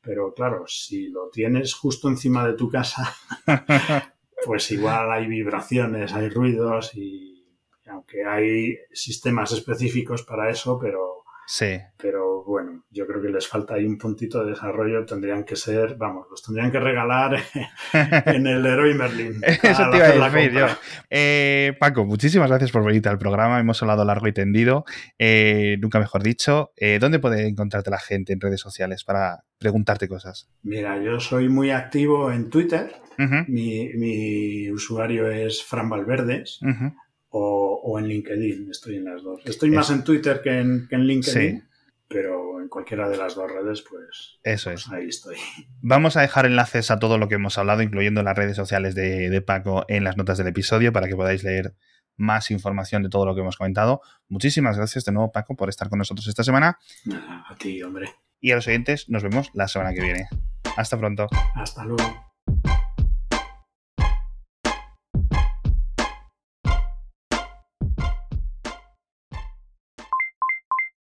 Pero 0.08 0.34
claro, 0.34 0.64
si 0.68 1.10
lo 1.10 1.28
tienes 1.30 1.74
justo 1.74 2.08
encima 2.08 2.48
de 2.48 2.54
tu 2.54 2.70
casa, 2.70 3.14
pues 4.46 4.72
igual 4.72 5.12
hay 5.12 5.28
vibraciones, 5.28 6.14
hay 6.14 6.30
ruidos 6.30 6.96
y 6.96 7.46
aunque 7.88 8.24
hay 8.24 8.78
sistemas 8.94 9.52
específicos 9.52 10.24
para 10.24 10.50
eso, 10.50 10.80
pero 10.80 11.17
Sí. 11.48 11.80
Pero 11.98 12.44
bueno, 12.44 12.84
yo 12.92 13.08
creo 13.08 13.22
que 13.22 13.30
les 13.30 13.48
falta 13.48 13.76
ahí 13.76 13.86
un 13.86 13.98
puntito 13.98 14.44
de 14.44 14.52
desarrollo. 14.52 15.06
Tendrían 15.06 15.46
que 15.46 15.56
ser, 15.56 15.96
vamos, 15.96 16.28
los 16.30 16.44
tendrían 16.44 16.72
que 16.72 16.80
regalar 16.80 17.40
en 18.26 18.48
el 18.48 18.62
Leroy 18.62 18.94
Merlin. 18.94 19.42
Eso 19.64 19.90
te 19.90 19.98
iba 19.98 20.26
a 20.26 20.30
decir 20.30 20.52
yo. 20.52 20.68
Eh, 21.10 21.74
Paco, 21.80 22.06
muchísimas 22.06 22.50
gracias 22.50 22.72
por 22.72 22.84
venir 22.84 23.08
al 23.08 23.18
programa. 23.18 23.60
Hemos 23.62 23.82
hablado 23.82 24.04
largo 24.04 24.28
y 24.28 24.34
tendido. 24.34 24.84
Eh, 25.18 25.78
nunca 25.80 26.00
mejor 26.00 26.22
dicho. 26.22 26.72
Eh, 26.76 27.00
¿Dónde 27.00 27.20
puede 27.20 27.48
encontrarte 27.48 27.90
la 27.90 28.00
gente 28.00 28.34
en 28.34 28.42
redes 28.42 28.60
sociales 28.60 29.06
para 29.06 29.46
preguntarte 29.58 30.10
cosas? 30.10 30.50
Mira, 30.64 31.02
yo 31.02 31.22
soy 31.22 31.48
muy 31.48 31.72
activo 31.72 32.30
en 32.30 32.50
Twitter. 32.50 32.94
mi, 33.48 34.70
usuario 34.70 35.32
es 35.32 35.64
Fran 35.64 35.90
Valverdes 35.90 36.60
o, 37.30 38.00
en 38.00 38.08
LinkedIn. 38.08 38.70
Estoy 38.70 38.98
en 38.98 39.06
las 39.06 39.24
dos. 39.24 39.42
Estoy 39.46 39.72
más 39.72 39.90
en 39.90 40.04
Twitter 40.04 40.42
que 40.42 40.60
en, 40.60 40.88
LinkedIn. 40.90 41.64
Pero 42.08 42.62
en 42.62 42.70
cualquiera 42.70 43.10
de 43.10 43.18
las 43.18 43.36
dos 43.36 43.52
redes, 43.52 43.84
pues, 43.90 44.40
Eso 44.44 44.72
es. 44.72 44.88
ahí 44.90 45.10
estoy. 45.10 45.36
Vamos 45.82 46.16
a 46.16 46.22
dejar 46.22 46.46
enlaces 46.46 46.90
a 46.90 47.00
todo 47.00 47.18
lo 47.18 47.28
que 47.28 47.36
hemos 47.36 47.58
hablado, 47.58 47.82
incluyendo 47.82 48.24
las 48.24 48.38
redes 48.38 48.56
sociales 48.56 48.96
de, 48.96 49.42
Paco, 49.46 49.84
en 49.90 50.06
las 50.06 50.16
notas 50.16 50.38
del 50.38 50.48
episodio 50.48 50.94
para 50.94 51.08
que 51.08 51.16
podáis 51.16 51.44
leer 51.44 51.76
más 52.16 52.50
información 52.50 53.04
de 53.04 53.10
todo 53.10 53.26
lo 53.26 53.36
que 53.36 53.42
hemos 53.42 53.58
comentado. 53.58 54.02
Muchísimas 54.30 54.78
gracias 54.78 55.04
de 55.04 55.12
nuevo, 55.12 55.32
Paco, 55.32 55.56
por 55.56 55.70
estar 55.70 55.90
con 55.90 56.00
nosotros 56.00 56.28
esta 56.28 56.44
semana. 56.44 56.80
a 57.12 57.56
ti, 57.60 57.84
hombre. 57.84 58.10
Y 58.40 58.52
a 58.52 58.56
los 58.56 58.68
oyentes, 58.68 59.10
nos 59.10 59.24
vemos 59.24 59.52
la 59.54 59.68
semana 59.68 59.94
que 59.94 60.02
viene. 60.02 60.30
Hasta 60.78 60.98
pronto. 60.98 61.28
Hasta 61.56 61.84
luego. 61.84 62.27